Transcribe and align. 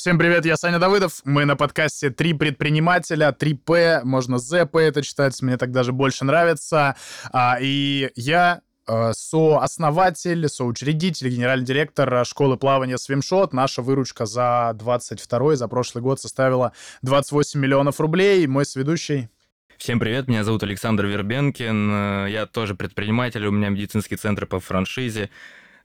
Всем 0.00 0.18
привет, 0.18 0.46
я 0.46 0.56
Саня 0.56 0.78
Давыдов. 0.78 1.20
Мы 1.24 1.44
на 1.44 1.56
подкасте 1.56 2.08
«Три 2.08 2.32
предпринимателя», 2.32 3.32
«Три 3.32 3.52
П», 3.52 4.00
можно 4.02 4.38
«ЗП» 4.38 4.76
это 4.76 5.02
читать, 5.02 5.42
мне 5.42 5.58
так 5.58 5.72
даже 5.72 5.92
больше 5.92 6.24
нравится. 6.24 6.96
А, 7.34 7.58
и 7.60 8.08
я 8.14 8.62
э, 8.88 9.12
сооснователь, 9.12 10.48
соучредитель, 10.48 11.28
генеральный 11.28 11.66
директор 11.66 12.24
школы 12.24 12.56
плавания 12.56 12.96
«Свимшот». 12.96 13.52
Наша 13.52 13.82
выручка 13.82 14.24
за 14.24 14.72
22 14.74 15.56
за 15.56 15.68
прошлый 15.68 16.00
год 16.00 16.18
составила 16.18 16.72
28 17.02 17.60
миллионов 17.60 18.00
рублей. 18.00 18.46
Мой 18.46 18.64
сведущий 18.64 19.28
Всем 19.76 20.00
привет, 20.00 20.28
меня 20.28 20.44
зовут 20.44 20.62
Александр 20.62 21.04
Вербенкин, 21.04 22.26
я 22.26 22.46
тоже 22.46 22.74
предприниматель, 22.74 23.44
у 23.44 23.50
меня 23.50 23.68
медицинский 23.68 24.16
центр 24.16 24.46
по 24.46 24.60
франшизе. 24.60 25.28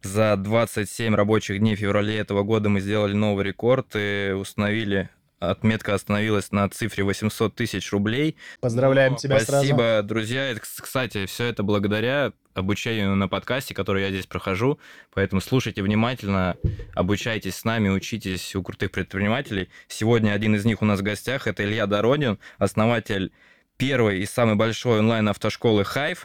За 0.06 0.36
27 0.38 1.16
рабочих 1.16 1.58
дней 1.60 1.76
в 1.76 1.80
феврале 1.80 2.20
этого 2.20 2.44
года 2.44 2.70
мы 2.70 2.80
сделали 2.80 3.14
новый 3.14 3.44
рекорд 3.44 3.88
и 3.96 4.34
установили 4.38 5.10
Отметка 5.40 5.94
остановилась 5.94 6.52
на 6.52 6.70
цифре 6.70 7.04
800 7.04 7.54
тысяч 7.55 7.91
рублей. 7.91 8.38
Поздравляем 8.62 9.14
Но, 9.14 9.18
тебя 9.18 9.36
спасибо, 9.38 9.52
сразу. 9.52 9.66
Спасибо, 9.66 10.02
друзья. 10.04 10.55
Кстати, 10.62 11.26
все 11.26 11.45
это 11.45 11.64
благодаря 11.64 12.34
обучению 12.54 13.16
на 13.16 13.28
подкасте, 13.28 13.73
который 13.73 14.04
я 14.04 14.09
здесь 14.09 14.28
прохожу. 14.28 14.80
Поэтому 15.14 15.41
слушайте 15.41 15.81
внимательно, 15.81 16.56
обучайтесь 16.94 17.56
с 17.56 17.64
нами, 17.66 17.90
учитесь 17.90 18.56
у 18.56 18.64
крутых 18.64 18.92
предпринимателей. 18.92 19.70
Сегодня 19.88 20.31
один 20.31 20.56
из 20.56 20.66
них 20.66 20.81
у 20.81 20.86
нас 20.86 21.00
в 21.00 21.03
гостях. 21.03 21.48
Это 21.48 21.66
Илья 21.66 21.86
Дородин, 21.86 22.40
основатель 22.58 23.34
первой 23.78 24.20
и 24.20 24.26
самой 24.26 24.56
большой 24.56 25.00
онлайн-автошколы 25.00 25.81
Hive 25.81 26.20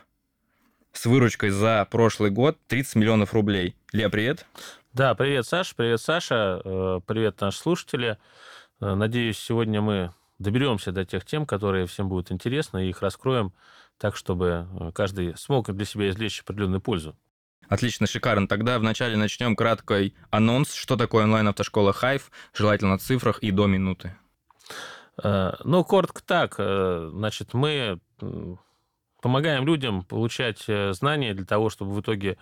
с 0.92 1.06
выручкой 1.06 1.50
за 1.50 1.86
прошлый 1.90 2.30
год 2.30 2.58
30 2.68 2.96
миллионов 2.96 3.32
рублей. 3.32 3.76
Илья, 3.92 4.10
привет. 4.10 4.46
Да, 4.92 5.14
привет, 5.14 5.46
Саша, 5.46 5.74
привет, 5.76 6.00
Саша, 6.00 6.60
э, 6.64 7.00
привет, 7.06 7.40
наши 7.40 7.58
слушатели. 7.58 8.18
Э, 8.80 8.94
надеюсь, 8.94 9.38
сегодня 9.38 9.80
мы 9.80 10.12
доберемся 10.38 10.90
до 10.90 11.04
тех 11.04 11.24
тем, 11.24 11.46
которые 11.46 11.86
всем 11.86 12.08
будут 12.08 12.32
интересны, 12.32 12.86
и 12.86 12.90
их 12.90 13.02
раскроем 13.02 13.52
так, 13.98 14.16
чтобы 14.16 14.66
э, 14.80 14.90
каждый 14.92 15.36
смог 15.36 15.70
для 15.70 15.84
себя 15.84 16.10
извлечь 16.10 16.40
определенную 16.40 16.80
пользу. 16.80 17.16
Отлично, 17.68 18.08
шикарно. 18.08 18.48
Тогда 18.48 18.80
вначале 18.80 19.16
начнем 19.16 19.54
краткий 19.54 20.14
анонс, 20.30 20.74
что 20.74 20.96
такое 20.96 21.22
онлайн-автошкола 21.22 21.92
Hive, 21.92 22.22
желательно 22.52 22.98
в 22.98 23.02
цифрах 23.02 23.38
и 23.38 23.52
до 23.52 23.66
минуты. 23.66 24.16
Ну, 25.22 25.84
коротко 25.84 26.22
так. 26.24 26.54
Значит, 26.56 27.54
мы 27.54 28.00
помогаем 29.20 29.66
людям 29.66 30.04
получать 30.04 30.64
э, 30.68 30.92
знания 30.92 31.34
для 31.34 31.44
того, 31.46 31.70
чтобы 31.70 31.92
в 31.92 32.00
итоге 32.00 32.38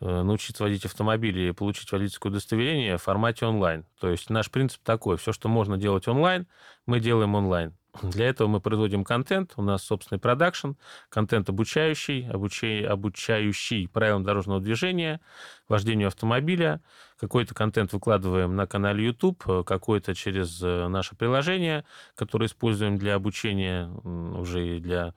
э, 0.00 0.22
научиться 0.22 0.62
водить 0.62 0.84
автомобили 0.84 1.48
и 1.48 1.52
получить 1.52 1.90
водительское 1.90 2.30
удостоверение 2.30 2.96
в 2.96 3.02
формате 3.02 3.46
онлайн. 3.46 3.84
То 4.00 4.10
есть 4.10 4.30
наш 4.30 4.50
принцип 4.50 4.82
такой, 4.82 5.16
все, 5.16 5.32
что 5.32 5.48
можно 5.48 5.76
делать 5.76 6.08
онлайн, 6.08 6.46
мы 6.86 7.00
делаем 7.00 7.34
онлайн. 7.34 7.74
Для 8.02 8.28
этого 8.28 8.46
мы 8.46 8.60
производим 8.60 9.04
контент, 9.04 9.54
у 9.56 9.62
нас 9.62 9.82
собственный 9.82 10.20
продакшн, 10.20 10.72
контент 11.08 11.48
обучающий, 11.48 12.28
обучай, 12.28 12.84
обучающий 12.84 13.88
правилам 13.88 14.22
дорожного 14.22 14.60
движения, 14.60 15.20
вождению 15.68 16.08
автомобиля. 16.08 16.80
Какой-то 17.18 17.54
контент 17.54 17.92
выкладываем 17.92 18.54
на 18.54 18.66
канале 18.66 19.04
YouTube, 19.04 19.42
какой-то 19.66 20.14
через 20.14 20.62
э, 20.62 20.86
наше 20.88 21.16
приложение, 21.16 21.84
которое 22.14 22.46
используем 22.46 22.96
для 22.96 23.16
обучения 23.16 23.88
уже 23.88 24.76
и 24.76 24.80
для 24.80 25.08
э, 25.08 25.12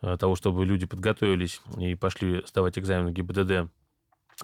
того, 0.00 0.36
чтобы 0.36 0.64
люди 0.64 0.86
подготовились 0.86 1.60
и 1.78 1.94
пошли 1.94 2.44
сдавать 2.46 2.78
экзамен 2.78 3.12
ГИБДД 3.12 3.70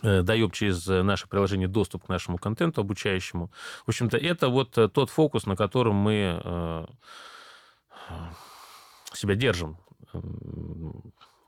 э, 0.02 0.22
даем 0.22 0.50
через 0.50 0.86
наше 0.86 1.28
приложение 1.28 1.68
доступ 1.68 2.06
к 2.06 2.08
нашему 2.08 2.38
контенту 2.38 2.80
обучающему. 2.80 3.50
В 3.84 3.88
общем-то, 3.88 4.16
это 4.16 4.48
вот 4.48 4.72
тот 4.72 5.10
фокус, 5.10 5.46
на 5.46 5.56
котором 5.56 5.96
мы 5.96 6.86
себя 9.12 9.34
держим. 9.34 9.76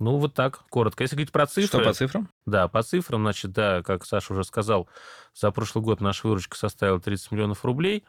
Ну, 0.02 0.16
вот 0.16 0.34
так, 0.34 0.64
коротко. 0.68 1.04
Если 1.04 1.14
говорить 1.14 1.30
про 1.30 1.46
цифры... 1.46 1.78
Что 1.78 1.84
по 1.84 1.92
цифрам? 1.92 2.28
Да, 2.44 2.66
по 2.66 2.82
цифрам, 2.82 3.22
значит, 3.22 3.52
да, 3.52 3.82
как 3.82 4.04
Саша 4.04 4.32
уже 4.32 4.42
сказал, 4.42 4.88
за 5.32 5.52
прошлый 5.52 5.84
год 5.84 6.00
наша 6.00 6.26
выручка 6.26 6.56
составила 6.56 7.00
30 7.00 7.30
миллионов 7.30 7.64
рублей. 7.64 8.02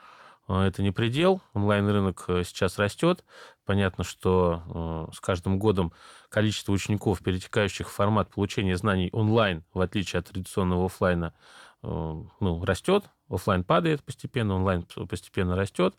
А, 0.47 0.65
это 0.65 0.81
не 0.81 0.91
предел. 0.91 1.41
Онлайн-рынок 1.53 2.25
э, 2.27 2.43
сейчас 2.43 2.77
растет. 2.77 3.23
Понятно, 3.65 4.03
что 4.03 5.07
э, 5.09 5.15
с 5.15 5.19
каждым 5.19 5.57
годом 5.57 5.93
количество 6.29 6.73
учеников, 6.73 7.23
перетекающих 7.23 7.89
в 7.89 7.93
формат 7.93 8.29
получения 8.29 8.75
знаний 8.75 9.09
онлайн, 9.13 9.63
в 9.73 9.79
отличие 9.79 10.19
от 10.19 10.27
традиционного 10.27 10.85
офлайна, 10.85 11.33
э, 11.81 11.87
ну, 11.87 12.65
растет. 12.65 13.05
Офлайн 13.29 13.63
падает 13.63 14.03
постепенно, 14.03 14.55
онлайн 14.55 14.85
постепенно 15.09 15.55
растет. 15.55 15.95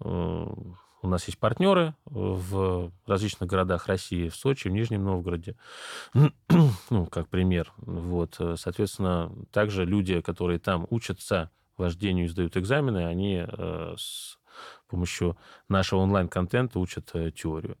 У 0.00 1.08
нас 1.08 1.26
есть 1.26 1.38
партнеры 1.38 1.94
в 2.04 2.92
различных 3.06 3.48
городах 3.48 3.86
России, 3.86 4.28
в 4.28 4.36
Сочи, 4.36 4.68
в 4.68 4.72
Нижнем 4.72 5.04
Новгороде, 5.04 5.56
ну, 6.12 7.06
как 7.06 7.28
пример. 7.28 7.72
Вот, 7.78 8.38
соответственно, 8.56 9.32
также 9.50 9.84
люди, 9.84 10.20
которые 10.20 10.58
там 10.58 10.86
учатся 10.90 11.50
вождению 11.78 12.28
сдают 12.28 12.56
экзамены, 12.56 13.06
они 13.06 13.44
э, 13.46 13.94
с 13.96 14.38
помощью 14.88 15.36
нашего 15.68 16.00
онлайн-контента 16.00 16.78
учат 16.78 17.10
э, 17.14 17.30
теорию. 17.30 17.78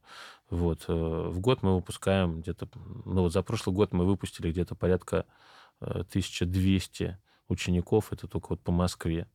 Вот. 0.48 0.84
Э, 0.88 0.92
в 0.92 1.40
год 1.40 1.62
мы 1.62 1.74
выпускаем 1.74 2.40
где-то... 2.40 2.68
Ну, 3.04 3.22
вот 3.22 3.32
за 3.32 3.42
прошлый 3.42 3.74
год 3.74 3.92
мы 3.92 4.06
выпустили 4.06 4.50
где-то 4.50 4.74
порядка 4.74 5.26
1200 5.80 7.18
учеников, 7.48 8.12
это 8.12 8.26
только 8.26 8.48
вот 8.50 8.60
по 8.60 8.72
Москве. 8.72 9.26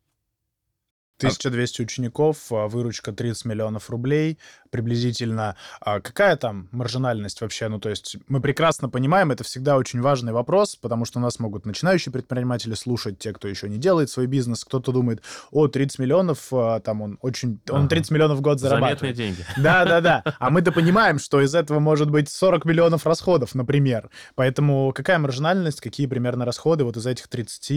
1200 1.17 1.81
учеников, 1.81 2.51
а, 2.51 2.67
выручка 2.67 3.11
30 3.11 3.45
миллионов 3.45 3.89
рублей 3.89 4.39
приблизительно. 4.71 5.55
А 5.81 5.99
какая 5.99 6.35
там 6.35 6.67
маржинальность 6.71 7.41
вообще? 7.41 7.67
Ну, 7.67 7.79
то 7.79 7.89
есть 7.89 8.17
мы 8.27 8.41
прекрасно 8.41 8.89
понимаем, 8.89 9.31
это 9.31 9.43
всегда 9.43 9.77
очень 9.77 10.01
важный 10.01 10.33
вопрос, 10.33 10.75
потому 10.75 11.05
что 11.05 11.19
нас 11.19 11.39
могут 11.39 11.65
начинающие 11.65 12.11
предприниматели 12.11 12.73
слушать, 12.73 13.19
те, 13.19 13.33
кто 13.33 13.47
еще 13.47 13.69
не 13.69 13.77
делает 13.77 14.09
свой 14.09 14.25
бизнес. 14.25 14.65
Кто-то 14.65 14.91
думает, 14.91 15.21
о, 15.51 15.67
30 15.67 15.99
миллионов, 15.99 16.47
а, 16.51 16.79
там 16.79 17.01
он 17.01 17.17
очень... 17.21 17.59
Он 17.69 17.87
30 17.87 18.11
миллионов 18.11 18.39
в 18.39 18.41
год 18.41 18.59
зарабатывает. 18.59 18.99
Заметные 18.99 19.13
деньги. 19.13 19.45
Да-да-да. 19.61 20.23
А 20.39 20.49
мы-то 20.49 20.71
понимаем, 20.71 21.19
что 21.19 21.41
из 21.41 21.53
этого 21.53 21.79
может 21.79 22.09
быть 22.09 22.29
40 22.29 22.65
миллионов 22.65 23.05
расходов, 23.05 23.55
например. 23.55 24.09
Поэтому 24.35 24.91
какая 24.93 25.19
маржинальность, 25.19 25.81
какие 25.81 26.07
примерно 26.07 26.45
расходы 26.45 26.83
вот 26.83 26.97
из 26.97 27.05
этих 27.05 27.27
30 27.27 27.69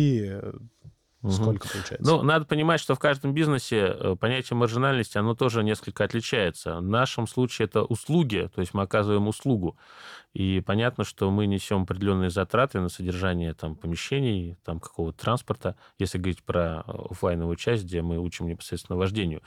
Сколько 1.31 1.69
получается? 1.69 1.98
Ну, 2.00 2.22
надо 2.22 2.44
понимать, 2.44 2.81
что 2.81 2.94
в 2.94 2.98
каждом 2.98 3.32
бизнесе 3.32 3.94
э, 3.98 4.16
понятие 4.19 4.56
маржинальности, 4.56 5.19
оно 5.19 5.34
тоже 5.34 5.62
несколько 5.62 6.04
отличается. 6.04 6.76
В 6.76 6.82
нашем 6.82 7.26
случае 7.26 7.66
это 7.66 7.82
услуги, 7.82 8.50
то 8.54 8.60
есть 8.60 8.75
мы 8.75 8.82
оказываем 8.82 9.28
услугу. 9.28 9.76
И 10.37 10.61
понятно, 10.61 11.03
что 11.05 11.31
мы 11.31 11.47
несем 11.47 11.85
определенные 11.85 12.29
затраты 12.29 12.79
на 12.79 12.91
содержание 12.91 13.55
там, 13.55 13.75
помещений, 13.75 14.59
там, 14.67 14.81
какого-то 14.81 15.19
транспорта, 15.19 15.77
если 15.99 16.19
говорить 16.19 16.43
про 16.43 16.85
э, 16.87 16.93
офлайновую 17.09 17.57
часть, 17.57 17.85
где 17.85 18.03
мы 18.03 18.19
учим 18.19 18.47
непосредственно 18.47 18.99
вождению. 18.99 19.41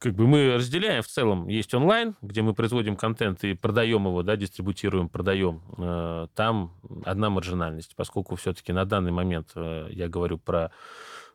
Как 0.00 0.14
бы 0.14 0.26
мы 0.26 0.56
разделяем 0.56 1.04
в 1.04 1.06
целом. 1.06 1.46
Есть 1.46 1.72
онлайн, 1.72 2.16
где 2.20 2.42
мы 2.42 2.52
производим 2.52 2.96
контент 2.96 3.44
и 3.44 3.54
продаем 3.54 4.06
его, 4.06 4.24
да, 4.24 4.34
дистрибутируем, 4.34 5.08
продаем. 5.08 5.62
Э, 5.78 6.26
там 6.34 6.74
одна 7.04 7.30
маржинальность, 7.30 7.94
поскольку 7.94 8.34
все-таки 8.34 8.72
на 8.72 8.84
данный 8.86 9.12
момент 9.12 9.52
я 9.54 10.08
говорю 10.08 10.38
про 10.38 10.72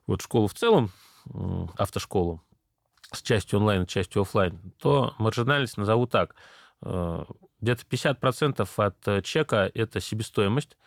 вот 0.07 0.21
школу 0.21 0.47
в 0.47 0.55
целом, 0.55 0.91
автошколу, 1.77 2.43
с 3.13 3.21
частью 3.21 3.59
онлайн 3.59 3.83
и 3.83 3.87
частью 3.87 4.23
офлайн, 4.23 4.59
то 4.77 5.13
маржинальность 5.19 5.77
назову 5.77 6.05
так. 6.05 6.35
Э, 7.63 7.75
где-то 7.75 7.83
50% 7.89 8.69
от 8.77 9.07
э, 9.07 9.21
чека– 9.21 9.71
это 9.73 9.99
себестоимость, 9.99 10.77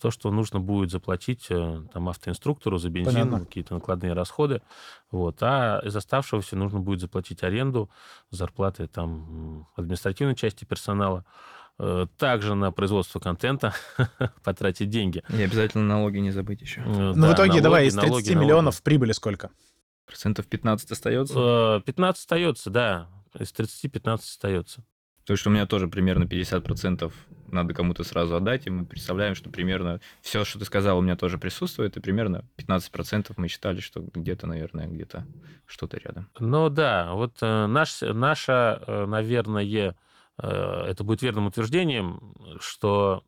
то, 0.00 0.10
что 0.10 0.30
нужно 0.30 0.58
будет 0.58 0.90
заплатить 0.90 1.46
э, 1.48 1.82
там, 1.92 2.08
автоинструктору 2.08 2.78
за 2.78 2.90
бензин, 2.90 3.44
какие-то 3.44 3.74
накладные 3.74 4.14
расходы. 4.14 4.62
Вот. 5.10 5.36
А 5.42 5.80
из 5.84 5.94
оставшегося 5.94 6.56
нужно 6.56 6.80
будет 6.80 7.00
заплатить 7.00 7.42
аренду, 7.42 7.88
зарплаты 8.30 8.88
там, 8.88 9.68
административной 9.76 10.34
части 10.34 10.64
персонала. 10.64 11.24
Также 12.16 12.54
на 12.54 12.72
производство 12.72 13.20
контента 13.20 13.74
потратить 14.42 14.88
деньги. 14.88 15.22
И 15.28 15.42
обязательно 15.42 15.84
налоги 15.84 16.16
не 16.16 16.30
забыть 16.30 16.62
еще. 16.62 16.80
Ну, 16.80 17.12
да, 17.12 17.28
в 17.28 17.34
итоге, 17.34 17.48
налоги, 17.48 17.60
давай, 17.60 17.86
из 17.86 17.92
30 17.92 18.08
налоги, 18.08 18.32
миллионов 18.32 18.74
налоги. 18.76 18.82
прибыли 18.82 19.12
сколько? 19.12 19.50
Процентов 20.06 20.46
15 20.46 20.90
остается? 20.90 21.82
15 21.84 22.22
остается, 22.22 22.70
да. 22.70 23.08
Из 23.38 23.52
30 23.52 23.92
15 23.92 24.26
остается. 24.26 24.84
То 25.26 25.32
есть 25.32 25.44
у 25.44 25.50
меня 25.50 25.66
тоже 25.66 25.88
примерно 25.88 26.24
50% 26.24 27.12
надо 27.48 27.74
кому-то 27.74 28.04
сразу 28.04 28.36
отдать, 28.36 28.66
и 28.66 28.70
мы 28.70 28.86
представляем, 28.86 29.34
что 29.34 29.50
примерно 29.50 30.00
все, 30.20 30.44
что 30.44 30.60
ты 30.60 30.64
сказал, 30.64 30.98
у 30.98 31.00
меня 31.02 31.16
тоже 31.16 31.36
присутствует, 31.36 31.96
и 31.96 32.00
примерно 32.00 32.44
15% 32.56 33.32
мы 33.36 33.48
считали, 33.48 33.80
что 33.80 34.00
где-то, 34.00 34.46
наверное, 34.46 34.86
где-то 34.86 35.26
что-то 35.66 35.98
рядом. 35.98 36.28
Ну 36.38 36.68
да, 36.68 37.12
вот 37.12 37.38
э, 37.42 37.66
наш, 37.66 38.02
наша, 38.02 38.80
э, 38.86 39.06
наверное, 39.06 39.64
э, 39.64 39.92
это 40.38 41.02
будет 41.02 41.22
верным 41.22 41.46
утверждением, 41.46 42.34
что 42.60 43.24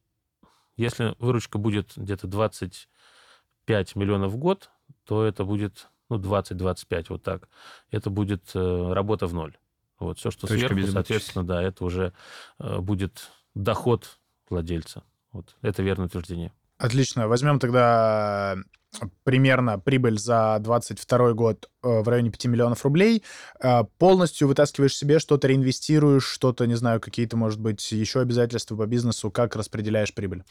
если 0.77 1.17
выручка 1.19 1.59
будет 1.59 1.93
где-то 1.97 2.29
25 2.29 3.97
миллионов 3.97 4.33
в 4.33 4.37
год, 4.37 4.71
то 5.05 5.25
это 5.25 5.43
будет 5.45 5.89
ну, 6.09 6.19
20-25, 6.19 7.07
вот 7.09 7.25
так, 7.25 7.49
это 7.91 8.09
будет 8.09 8.55
работа 8.55 9.27
в 9.27 9.35
ноль. 9.35 9.57
Вот 9.99 10.19
все, 10.19 10.31
что 10.31 10.47
Точка 10.47 10.69
сверху, 10.69 10.93
соответственно, 10.93 11.45
да, 11.45 11.63
это 11.63 11.85
уже 11.85 12.13
э, 12.59 12.79
будет 12.79 13.31
доход 13.55 14.19
владельца. 14.49 15.03
Вот 15.33 15.57
это 15.63 15.83
верное 15.83 16.07
утверждение. 16.07 16.53
Отлично. 16.79 17.27
Возьмем 17.27 17.59
тогда 17.59 18.57
примерно 19.25 19.79
прибыль 19.79 20.19
за 20.19 20.59
22 20.61 21.33
год 21.33 21.69
э, 21.83 22.01
в 22.01 22.09
районе 22.09 22.31
5 22.31 22.47
миллионов 22.47 22.85
рублей. 22.85 23.23
Э, 23.61 23.85
полностью 23.99 24.49
вытаскиваешь 24.49 24.97
себе, 24.97 25.19
что-то 25.19 25.49
реинвестируешь, 25.49 26.25
что-то, 26.25 26.67
не 26.67 26.75
знаю, 26.75 27.01
какие-то, 27.01 27.37
может 27.37 27.61
быть, 27.61 27.93
еще 27.93 28.21
обязательства 28.21 28.77
по 28.77 28.87
бизнесу, 28.87 29.31
как 29.31 29.57
распределяешь 29.57 30.15
прибыль? 30.15 30.45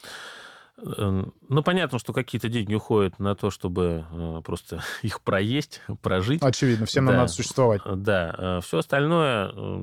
Эм, 0.79 1.33
ну, 1.49 1.63
понятно, 1.63 1.97
что 1.97 2.13
какие-то 2.13 2.49
деньги 2.49 2.75
уходят 2.75 3.17
на 3.17 3.35
то, 3.35 3.49
чтобы 3.49 4.05
э, 4.11 4.41
просто 4.45 4.81
их 5.01 5.21
проесть, 5.21 5.81
прожить. 6.01 6.43
Очевидно, 6.43 6.85
всем 6.85 7.05
нам 7.05 7.15
Да. 7.15 7.19
надо 7.21 7.31
существовать. 7.31 7.81
Да, 7.85 8.59
все 8.61 8.77
остальное 8.79 9.51
э, 9.53 9.77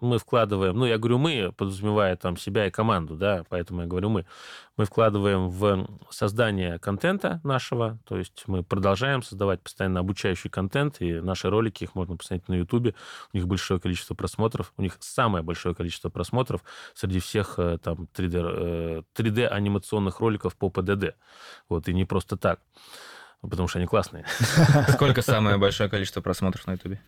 мы 0.00 0.18
вкладываем, 0.18 0.76
ну, 0.76 0.86
я 0.86 0.98
говорю 0.98 1.18
мы, 1.18 1.52
подразумевая 1.56 2.16
там 2.16 2.36
себя 2.36 2.66
и 2.66 2.70
команду, 2.70 3.16
да, 3.16 3.44
поэтому 3.48 3.82
я 3.82 3.86
говорю 3.86 4.10
мы. 4.10 4.26
Мы 4.76 4.86
вкладываем 4.86 5.50
в 5.50 5.86
создание 6.10 6.80
контента 6.80 7.40
нашего, 7.44 8.00
то 8.04 8.18
есть 8.18 8.42
мы 8.48 8.64
продолжаем 8.64 9.22
создавать 9.22 9.62
постоянно 9.62 10.00
обучающий 10.00 10.50
контент, 10.50 10.96
и 10.98 11.20
наши 11.20 11.48
ролики, 11.48 11.84
их 11.84 11.94
можно 11.94 12.16
посмотреть 12.16 12.48
на 12.48 12.54
Ютубе, 12.54 12.96
у 13.32 13.36
них 13.36 13.46
большое 13.46 13.78
количество 13.78 14.14
просмотров, 14.16 14.72
у 14.76 14.82
них 14.82 14.96
самое 14.98 15.44
большое 15.44 15.76
количество 15.76 16.08
просмотров 16.08 16.64
среди 16.92 17.20
всех 17.20 17.54
э, 17.58 17.78
там 17.80 18.08
3D, 18.12 18.32
э, 18.36 19.02
3D 19.14 19.46
анимационных 19.46 20.20
роликов 20.24 20.56
по 20.56 20.70
ПДД. 20.70 21.16
Вот, 21.68 21.88
и 21.88 21.94
не 21.94 22.04
просто 22.04 22.36
так, 22.36 22.60
потому 23.40 23.68
что 23.68 23.78
они 23.78 23.86
классные. 23.86 24.24
Сколько 24.88 25.22
самое 25.22 25.58
большое 25.58 25.88
количество 25.88 26.20
просмотров 26.20 26.66
на 26.66 26.72
Ютубе? 26.72 27.00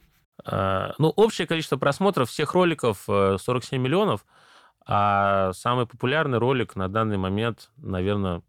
А, 0.45 0.95
Ну, 0.99 1.09
общее 1.09 1.47
количество 1.47 1.77
просмотров 1.77 2.29
всех 2.29 2.55
роликов 2.55 3.05
э, 3.09 3.39
47 3.41 3.81
миллионов, 3.81 4.25
а 4.87 5.53
самый 5.53 5.87
популярный 5.87 6.39
ролик 6.39 6.77
на 6.77 6.89
данный 6.89 7.17
момент, 7.17 7.71
наверное, 7.77 8.43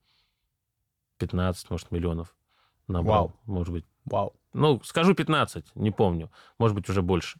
15, 1.19 1.69
может, 1.69 1.91
миллионов 1.91 2.35
набрал, 2.87 3.27
Вау. 3.27 3.33
может 3.45 3.73
быть. 3.73 3.85
Вау. 4.05 4.33
Ну, 4.53 4.81
скажу 4.83 5.13
15, 5.13 5.75
не 5.75 5.91
помню, 5.91 6.31
может 6.59 6.75
быть, 6.75 6.89
уже 6.89 7.01
больше. 7.01 7.39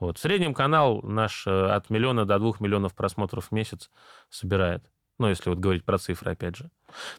Вот. 0.00 0.18
В 0.18 0.20
среднем 0.20 0.54
канал 0.54 1.00
наш 1.02 1.46
э, 1.46 1.50
от 1.50 1.88
миллиона 1.90 2.24
до 2.24 2.38
двух 2.38 2.60
миллионов 2.60 2.94
просмотров 2.94 3.48
в 3.48 3.52
месяц 3.52 3.90
собирает. 4.28 4.84
Ну, 5.18 5.28
если 5.28 5.48
вот 5.48 5.58
говорить 5.58 5.84
про 5.84 5.98
цифры, 5.98 6.32
опять 6.32 6.56
же. 6.56 6.70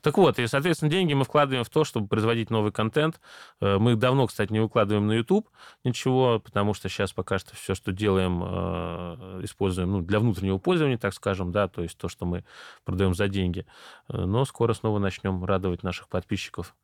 Так 0.01 0.17
вот, 0.17 0.37
и, 0.37 0.47
соответственно, 0.47 0.91
деньги 0.91 1.13
мы 1.13 1.23
вкладываем 1.23 1.63
в 1.63 1.69
то, 1.69 1.83
чтобы 1.85 2.07
производить 2.07 2.49
новый 2.49 2.71
контент. 2.71 3.21
Э, 3.61 3.77
Мы 3.77 3.95
давно, 3.95 4.27
кстати, 4.27 4.51
не 4.51 4.59
выкладываем 4.59 5.07
на 5.07 5.13
YouTube 5.13 5.49
ничего, 5.83 6.39
потому 6.39 6.73
что 6.73 6.89
сейчас 6.89 7.13
пока 7.13 7.39
что 7.39 7.55
все, 7.55 7.73
что 7.73 7.91
делаем, 7.91 8.41
э, 8.43 9.39
используем 9.43 9.91
ну, 9.91 10.01
для 10.01 10.19
внутреннего 10.19 10.57
пользования, 10.57 10.97
так 10.97 11.13
скажем, 11.13 11.51
да, 11.51 11.67
то 11.67 11.83
есть 11.83 11.97
то, 11.97 12.09
что 12.09 12.25
мы 12.25 12.43
продаем 12.83 13.13
за 13.13 13.27
деньги. 13.27 13.65
Э, 14.09 14.25
Но 14.25 14.45
скоро 14.45 14.73
снова 14.73 14.99
начнем 14.99 15.43
радовать 15.45 15.83
наших 15.83 16.09
подписчиков. 16.09 16.75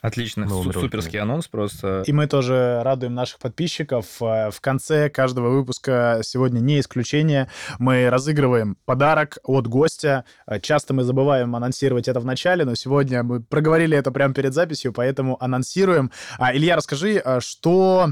Отлично. 0.00 0.46
Новыми 0.46 0.72
Су-. 0.72 0.80
Суперский 0.80 1.20
анонс 1.20 1.46
просто. 1.46 2.02
И 2.06 2.12
мы 2.12 2.26
тоже 2.26 2.80
радуем 2.82 3.14
наших 3.14 3.38
подписчиков. 3.38 4.06
Э, 4.20 4.50
В 4.50 4.60
конце 4.60 5.08
каждого 5.10 5.50
выпуска 5.50 6.20
сегодня 6.24 6.60
не 6.60 6.80
исключение. 6.80 7.48
Мы 7.78 8.10
разыгрываем 8.10 8.76
подарок 8.84 9.38
от 9.44 9.68
гостя. 9.68 10.24
Э, 10.46 10.58
Часто 10.60 10.94
мы 10.94 11.04
забываем 11.04 11.54
анонсировать 11.54 12.08
это 12.08 12.18
в 12.20 12.24
начале, 12.24 12.64
но 12.64 12.74
сегодня 12.74 13.22
мы 13.22 13.42
проговорили 13.42 13.96
это 13.96 14.10
прямо 14.10 14.34
перед 14.34 14.54
записью, 14.54 14.92
поэтому 14.92 15.36
анонсируем. 15.42 16.10
А, 16.38 16.54
Илья, 16.54 16.74
расскажи, 16.76 17.22
э, 17.24 17.40
что 17.40 18.08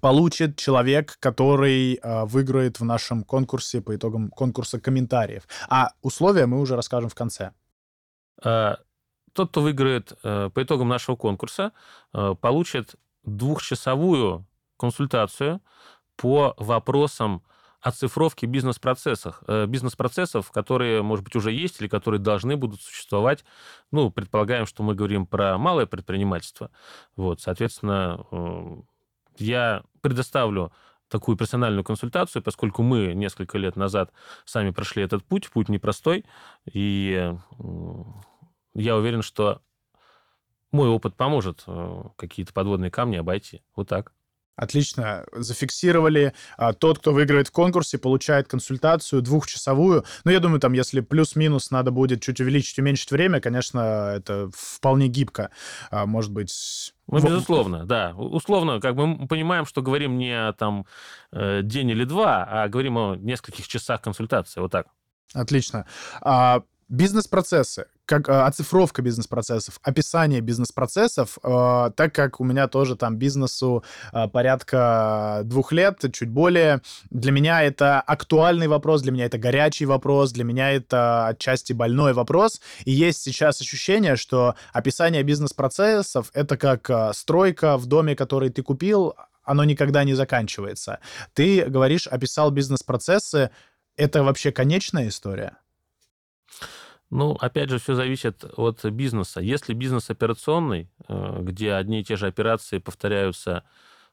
получит 0.00 0.56
человек, 0.56 1.16
который 1.20 2.00
э, 2.02 2.24
выиграет 2.24 2.80
в 2.80 2.84
нашем 2.84 3.22
конкурсе 3.22 3.80
по 3.80 3.94
итогам 3.94 4.30
конкурса 4.30 4.80
комментариев. 4.80 5.44
А 5.68 5.90
условия 6.02 6.46
мы 6.46 6.60
уже 6.60 6.74
расскажем 6.74 7.08
в 7.10 7.14
конце. 7.14 7.52
Тот, 9.36 9.50
кто 9.50 9.60
выиграет 9.60 10.14
э, 10.22 10.48
по 10.48 10.62
итогам 10.62 10.88
нашего 10.88 11.14
конкурса, 11.14 11.72
э, 12.14 12.34
получит 12.40 12.94
двухчасовую 13.22 14.46
консультацию 14.78 15.60
по 16.16 16.54
вопросам 16.56 17.42
оцифровки 17.82 18.46
бизнес-процессов, 18.46 19.42
э, 19.46 19.66
бизнес-процессов, 19.66 20.50
которые, 20.52 21.02
может 21.02 21.22
быть, 21.22 21.36
уже 21.36 21.52
есть 21.52 21.82
или 21.82 21.86
которые 21.86 22.18
должны 22.18 22.56
будут 22.56 22.80
существовать. 22.80 23.44
Ну, 23.92 24.10
предполагаем, 24.10 24.64
что 24.64 24.82
мы 24.82 24.94
говорим 24.94 25.26
про 25.26 25.58
малое 25.58 25.84
предпринимательство. 25.84 26.70
Вот, 27.14 27.42
соответственно, 27.42 28.24
я 29.36 29.82
предоставлю 30.00 30.72
такую 31.08 31.36
персональную 31.36 31.84
консультацию, 31.84 32.42
поскольку 32.42 32.82
мы 32.82 33.12
несколько 33.12 33.58
лет 33.58 33.76
назад 33.76 34.12
сами 34.46 34.70
прошли 34.70 35.02
этот 35.02 35.24
путь, 35.24 35.50
путь 35.50 35.68
непростой, 35.68 36.24
и 36.72 37.34
я 38.76 38.96
уверен, 38.96 39.22
что 39.22 39.62
мой 40.72 40.88
опыт 40.88 41.16
поможет 41.16 41.64
э, 41.66 42.02
какие-то 42.16 42.52
подводные 42.52 42.90
камни 42.90 43.16
обойти. 43.16 43.62
Вот 43.74 43.88
так. 43.88 44.12
Отлично, 44.56 45.26
зафиксировали. 45.32 46.32
А, 46.56 46.72
Тот, 46.72 46.98
кто 46.98 47.12
выиграет 47.12 47.48
в 47.48 47.52
конкурсе, 47.52 47.98
получает 47.98 48.48
консультацию 48.48 49.20
двухчасовую. 49.20 50.04
Ну, 50.24 50.30
я 50.30 50.40
думаю, 50.40 50.60
там, 50.60 50.72
если 50.72 51.00
плюс-минус 51.00 51.70
надо 51.70 51.90
будет 51.90 52.22
чуть 52.22 52.40
увеличить, 52.40 52.78
уменьшить 52.78 53.10
время, 53.10 53.40
конечно, 53.40 54.14
это 54.16 54.50
вполне 54.54 55.08
гибко. 55.08 55.50
А, 55.90 56.06
Может 56.06 56.32
быть... 56.32 56.94
Ну, 57.06 57.20
безусловно, 57.20 57.84
да. 57.84 58.14
Условно, 58.16 58.80
как 58.80 58.96
бы 58.96 59.06
мы 59.06 59.28
понимаем, 59.28 59.66
что 59.66 59.82
говорим 59.82 60.16
не 60.16 60.32
о 60.32 60.54
там 60.54 60.86
э, 61.32 61.60
день 61.62 61.90
или 61.90 62.04
два, 62.04 62.44
а 62.44 62.68
говорим 62.68 62.96
о 62.96 63.14
нескольких 63.14 63.68
часах 63.68 64.00
консультации. 64.00 64.60
Вот 64.60 64.72
так. 64.72 64.86
Отлично. 65.34 65.86
А, 66.22 66.62
Бизнес-процессы, 66.88 67.86
как 68.04 68.28
а, 68.28 68.46
оцифровка 68.46 69.02
бизнес-процессов, 69.02 69.80
описание 69.82 70.40
бизнес-процессов, 70.40 71.36
а, 71.42 71.90
так 71.90 72.14
как 72.14 72.38
у 72.38 72.44
меня 72.44 72.68
тоже 72.68 72.94
там 72.94 73.16
бизнесу 73.16 73.82
а, 74.12 74.28
порядка 74.28 75.40
двух 75.42 75.72
лет, 75.72 76.04
чуть 76.12 76.28
более, 76.28 76.80
для 77.10 77.32
меня 77.32 77.64
это 77.64 78.00
актуальный 78.00 78.68
вопрос, 78.68 79.02
для 79.02 79.10
меня 79.10 79.26
это 79.26 79.36
горячий 79.36 79.84
вопрос, 79.84 80.30
для 80.30 80.44
меня 80.44 80.70
это 80.70 81.26
отчасти 81.26 81.72
больной 81.72 82.12
вопрос. 82.12 82.60
И 82.84 82.92
есть 82.92 83.20
сейчас 83.20 83.60
ощущение, 83.60 84.14
что 84.14 84.54
описание 84.72 85.24
бизнес-процессов— 85.24 86.30
это 86.34 86.56
как 86.56 86.88
а, 86.88 87.12
стройка 87.12 87.78
в 87.78 87.86
доме, 87.86 88.14
который 88.14 88.50
ты 88.50 88.62
купил, 88.62 89.16
оно 89.42 89.64
никогда 89.64 90.04
не 90.04 90.14
заканчивается. 90.14 91.00
Ты 91.34 91.64
говоришь, 91.64 92.06
описал 92.06 92.52
бизнес-процессы, 92.52 93.50
это 93.96 94.22
вообще 94.22 94.52
конечная 94.52 95.08
история? 95.08 95.56
Ну, 97.10 97.32
опять 97.40 97.70
же, 97.70 97.78
все 97.78 97.94
зависит 97.94 98.44
от 98.56 98.84
бизнеса. 98.86 99.40
Если 99.40 99.74
бизнес 99.74 100.10
операционный, 100.10 100.88
э, 101.08 101.38
где 101.42 101.74
одни 101.74 102.00
и 102.00 102.04
те 102.04 102.16
же 102.16 102.26
операции 102.26 102.78
повторяются 102.78 103.62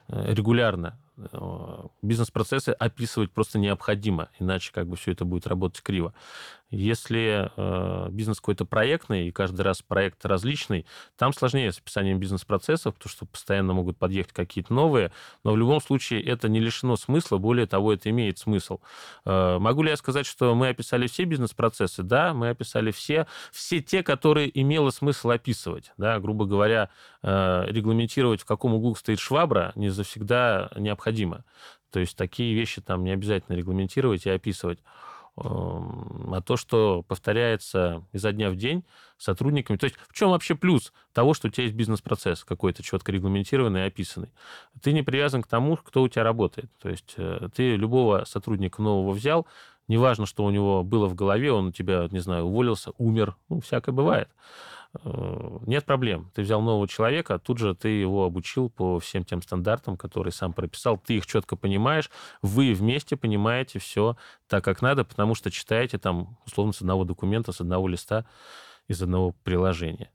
э, 0.08 0.34
регулярно, 0.34 1.00
э, 1.18 1.84
бизнес-процессы 2.04 2.70
описывать 2.70 3.32
просто 3.32 3.58
необходимо, 3.58 4.30
иначе 4.40 4.72
как 4.72 4.88
бы 4.88 4.96
все 4.96 5.12
это 5.12 5.26
будет 5.26 5.48
работать 5.48 5.82
криво. 5.82 6.14
Если 6.74 7.52
э, 7.56 8.10
бизнес 8.10 8.40
какой-то 8.40 8.66
проектный, 8.66 9.28
и 9.28 9.32
каждый 9.32 9.62
раз 9.62 9.84
проект 9.84 10.26
различный, 10.26 10.88
там 11.18 11.32
сложнее 11.32 11.72
с 11.72 11.78
описанием 11.78 12.20
бизнес-процессов, 12.20 12.96
потому 12.96 13.12
что 13.12 13.26
постоянно 13.28 13.74
могут 13.74 13.98
подъехать 13.98 14.34
какие-то 14.34 14.74
новые, 14.74 15.12
но 15.44 15.52
в 15.52 15.58
любом 15.58 15.80
случае 15.82 16.24
это 16.24 16.50
не 16.50 16.60
лишено 16.60 16.96
смысла, 16.96 17.38
более 17.38 17.68
того, 17.68 17.94
это 17.94 18.10
имеет 18.10 18.40
смысл. 18.40 18.80
Э, 19.24 19.60
могу 19.60 19.84
ли 19.84 19.92
я 19.92 19.98
сказать, 19.98 20.26
что 20.26 20.56
мы 20.56 20.70
описали 20.70 21.06
все 21.06 21.26
бизнес-процессы? 21.26 22.02
Да, 22.02 22.34
мы 22.34 22.50
описали 22.50 22.90
все, 22.90 23.28
все 23.52 23.80
те, 23.80 24.02
которые 24.02 24.50
имело 24.60 24.90
смысл 24.90 25.30
описывать. 25.30 25.92
Да, 25.98 26.20
грубо 26.20 26.46
говоря, 26.46 26.90
э, 27.22 27.66
регламентировать, 27.68 28.42
в 28.42 28.46
каком 28.46 28.74
углу 28.74 28.96
стоит 28.96 29.20
швабра, 29.20 29.74
не 29.76 29.90
завсегда 29.90 30.72
необходимо. 30.76 31.46
То 31.92 32.00
есть 32.00 32.18
такие 32.18 32.56
вещи 32.56 32.82
там 32.82 33.04
не 33.04 33.12
обязательно 33.12 33.56
регламентировать 33.56 34.26
и 34.26 34.32
описывать. 34.32 34.80
А 35.36 36.42
то, 36.42 36.58
что 36.58 37.04
повторяется 37.08 38.04
изо 38.12 38.32
дня 38.32 38.50
в 38.50 38.56
день 38.56 38.84
сотрудниками... 39.18 39.78
То 39.78 39.86
есть 39.86 39.96
в 40.08 40.14
чем 40.14 40.30
вообще 40.30 40.56
плюс 40.56 40.94
того, 41.12 41.34
что 41.34 41.48
у 41.48 41.52
тебя 41.52 41.64
есть 41.64 41.76
бизнес-процесс 41.76 42.44
какой-то 42.44 42.84
четко 42.84 43.12
регламентированный 43.12 43.82
и 43.82 43.88
описанный? 43.88 44.30
Ты 44.82 44.94
не 44.94 45.02
привязан 45.02 45.42
к 45.42 45.48
тому, 45.48 45.78
кто 45.78 46.04
у 46.04 46.08
тебя 46.08 46.24
работает. 46.24 46.70
То 46.80 46.90
есть 46.90 47.16
э, 47.18 47.50
ты 47.56 47.76
любого 47.76 48.26
сотрудника 48.26 48.82
нового 48.82 49.12
взял, 49.12 49.48
неважно, 49.88 50.26
что 50.26 50.44
у 50.44 50.52
него 50.52 50.84
было 50.84 51.08
в 51.08 51.16
голове, 51.16 51.52
он 51.52 51.68
у 51.68 51.72
тебя, 51.72 52.08
не 52.12 52.20
знаю, 52.20 52.46
уволился, 52.46 52.92
умер, 52.98 53.36
ну, 53.50 53.60
всякое 53.60 53.92
бывает. 53.92 54.30
Э, 55.04 55.60
Нет 55.66 55.86
проблем. 55.86 56.32
Ты 56.34 56.44
взял 56.44 56.62
нового 56.62 56.88
человека, 56.88 57.40
тут 57.40 57.58
же 57.58 57.76
ты 57.76 57.90
его 57.90 58.26
обучил 58.26 58.70
по 58.70 59.00
всем 59.00 59.24
тем 59.24 59.42
стандартам, 59.42 59.98
которые 59.98 60.32
сам 60.32 60.54
прописал. 60.54 60.98
Ты 60.98 61.18
их 61.18 61.26
четко 61.26 61.56
понимаешь, 61.56 62.10
вы 62.42 62.74
вместе 62.74 63.18
понимаете 63.18 63.80
все 63.80 64.18
так, 64.48 64.64
как 64.64 64.82
надо, 64.82 65.04
потому 65.04 65.36
что 65.36 65.52
читаете 65.52 65.98
там, 65.98 66.38
условно, 66.46 66.74
с 66.74 66.82
одного 66.82 67.06
документа, 67.06 67.52
с 67.52 67.62
одного 67.62 67.88
листа, 67.88 68.26
из 68.88 69.02
одного 69.02 69.34
приложения. 69.44 70.12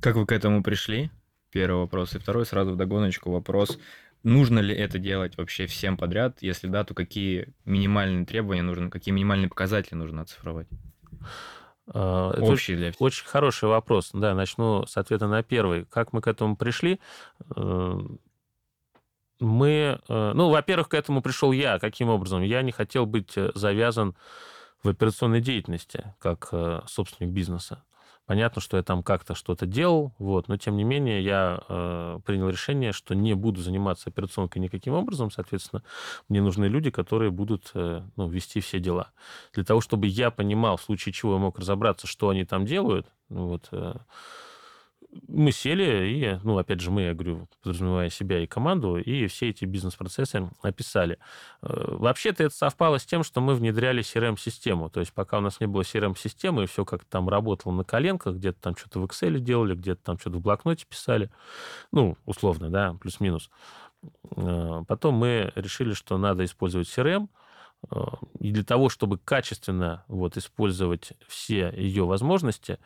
Как 0.00 0.16
вы 0.16 0.26
к 0.26 0.32
этому 0.32 0.62
пришли? 0.62 1.10
Первый 1.50 1.80
вопрос. 1.80 2.14
И 2.14 2.18
второй 2.18 2.44
сразу 2.44 2.72
в 2.72 2.76
догоночку 2.76 3.30
вопрос. 3.30 3.78
Нужно 4.22 4.58
ли 4.58 4.74
это 4.74 4.98
делать 4.98 5.38
вообще 5.38 5.66
всем 5.66 5.96
подряд? 5.96 6.38
Если 6.42 6.66
да, 6.66 6.84
то 6.84 6.94
какие 6.94 7.54
минимальные 7.64 8.26
требования 8.26 8.62
нужны, 8.62 8.90
какие 8.90 9.14
минимальные 9.14 9.48
показатели 9.48 9.94
нужно 9.94 10.22
оцифровать? 10.22 10.66
А, 11.92 12.32
это 12.32 12.42
Общие 12.42 12.76
для 12.76 12.90
всех. 12.90 13.00
Очень 13.00 13.26
хороший 13.26 13.68
вопрос. 13.68 14.10
Да, 14.12 14.34
начну 14.34 14.86
с 14.86 14.96
ответа 14.96 15.28
на 15.28 15.42
первый. 15.42 15.84
Как 15.84 16.12
мы 16.12 16.20
к 16.20 16.26
этому 16.26 16.56
пришли? 16.56 17.00
Э, 17.54 18.00
Мы, 19.38 20.00
э, 20.08 20.32
ну, 20.34 20.48
во-первых, 20.48 20.88
к 20.88 20.94
этому 20.94 21.20
пришел 21.20 21.52
я. 21.52 21.78
Каким 21.78 22.08
образом? 22.08 22.42
Я 22.42 22.62
не 22.62 22.72
хотел 22.72 23.04
быть 23.06 23.36
э, 23.36 23.52
завязан 23.54 24.16
в 24.82 24.88
операционной 24.88 25.40
деятельности, 25.40 26.14
как 26.18 26.52
собственник 26.86 27.32
бизнеса. 27.32 27.82
Понятно, 28.26 28.60
что 28.60 28.76
я 28.76 28.82
там 28.82 29.04
как-то 29.04 29.36
что-то 29.36 29.66
делал, 29.66 30.12
вот, 30.18 30.48
но 30.48 30.56
тем 30.56 30.76
не 30.76 30.82
менее 30.82 31.22
я 31.22 31.60
э, 31.68 32.18
принял 32.24 32.48
решение, 32.48 32.92
что 32.92 33.14
не 33.14 33.34
буду 33.34 33.60
заниматься 33.60 34.10
операционкой 34.10 34.60
никаким 34.60 34.94
образом, 34.94 35.30
соответственно, 35.30 35.84
мне 36.28 36.42
нужны 36.42 36.64
люди, 36.64 36.90
которые 36.90 37.30
будут 37.30 37.70
э, 37.74 38.02
ну, 38.16 38.28
вести 38.28 38.60
все 38.60 38.80
дела. 38.80 39.12
Для 39.54 39.62
того, 39.62 39.80
чтобы 39.80 40.08
я 40.08 40.32
понимал, 40.32 40.76
в 40.76 40.82
случае 40.82 41.12
чего 41.12 41.34
я 41.34 41.38
мог 41.38 41.60
разобраться, 41.60 42.08
что 42.08 42.28
они 42.28 42.44
там 42.44 42.66
делают, 42.66 43.06
ну, 43.28 43.46
вот, 43.46 43.68
э, 43.70 43.94
мы 45.28 45.52
сели 45.52 46.08
и, 46.08 46.40
ну, 46.44 46.58
опять 46.58 46.80
же, 46.80 46.90
мы, 46.90 47.02
я 47.02 47.14
говорю, 47.14 47.48
подразумевая 47.62 48.10
себя 48.10 48.40
и 48.40 48.46
команду, 48.46 48.96
и 48.96 49.26
все 49.26 49.50
эти 49.50 49.64
бизнес-процессы 49.64 50.48
описали. 50.62 51.18
Э, 51.62 51.96
Вообще-то 51.96 52.44
это 52.44 52.54
совпало 52.54 52.98
с 52.98 53.06
тем, 53.06 53.22
что 53.22 53.40
мы 53.40 53.54
внедряли 53.54 54.02
CRM-систему. 54.02 54.90
То 54.90 55.00
есть 55.00 55.12
пока 55.12 55.38
у 55.38 55.40
нас 55.40 55.60
не 55.60 55.66
было 55.66 55.82
CRM-системы, 55.82 56.64
и 56.64 56.66
все 56.66 56.84
как-то 56.84 57.08
там 57.08 57.28
работало 57.28 57.72
на 57.72 57.84
коленках, 57.84 58.36
где-то 58.36 58.60
там 58.60 58.76
что-то 58.76 59.00
в 59.00 59.04
Excel 59.04 59.38
делали, 59.38 59.74
где-то 59.74 60.02
там 60.02 60.18
что-то 60.18 60.38
в 60.38 60.40
блокноте 60.40 60.86
писали. 60.88 61.30
Ну, 61.92 62.16
условно, 62.24 62.70
да, 62.70 62.94
плюс-минус. 63.00 63.50
Э, 64.36 64.82
Потом 64.86 65.14
мы 65.14 65.52
решили, 65.54 65.94
что 65.94 66.18
надо 66.18 66.44
использовать 66.44 66.88
CRM, 66.88 67.28
э, 67.90 67.96
и 68.40 68.52
для 68.52 68.64
того, 68.64 68.88
чтобы 68.88 69.18
качественно 69.18 70.04
вот, 70.08 70.36
использовать 70.36 71.12
все 71.28 71.72
ее 71.76 72.04
возможности, 72.04 72.78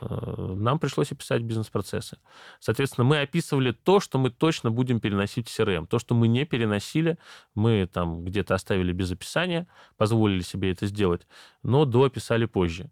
нам 0.00 0.78
пришлось 0.78 1.12
описать 1.12 1.42
бизнес-процессы. 1.42 2.18
Соответственно, 2.58 3.04
мы 3.04 3.20
описывали 3.20 3.72
то, 3.72 4.00
что 4.00 4.18
мы 4.18 4.30
точно 4.30 4.70
будем 4.70 4.98
переносить 4.98 5.48
в 5.48 5.58
CRM. 5.58 5.86
То, 5.86 5.98
что 5.98 6.14
мы 6.14 6.26
не 6.26 6.44
переносили, 6.44 7.18
мы 7.54 7.86
там 7.86 8.24
где-то 8.24 8.54
оставили 8.54 8.92
без 8.92 9.12
описания, 9.12 9.66
позволили 9.96 10.40
себе 10.40 10.72
это 10.72 10.86
сделать, 10.86 11.26
но 11.62 11.84
доописали 11.84 12.46
позже. 12.46 12.90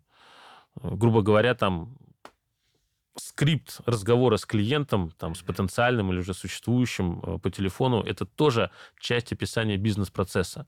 Э, 0.81 0.91
Грубо 0.95 1.23
говоря, 1.23 1.55
там 1.55 1.97
скрипт 3.17 3.81
разговора 3.87 4.37
с 4.37 4.47
клиентом, 4.47 5.11
там, 5.19 5.35
с 5.35 5.43
потенциальным 5.43 6.13
или 6.13 6.21
уже 6.21 6.35
существующим 6.35 7.21
э, 7.23 7.39
по 7.39 7.51
телефону, 7.51 8.03
это 8.03 8.25
тоже 8.27 8.71
часть 9.01 9.33
описания 9.33 9.77
бизнес-процесса. 9.77 10.67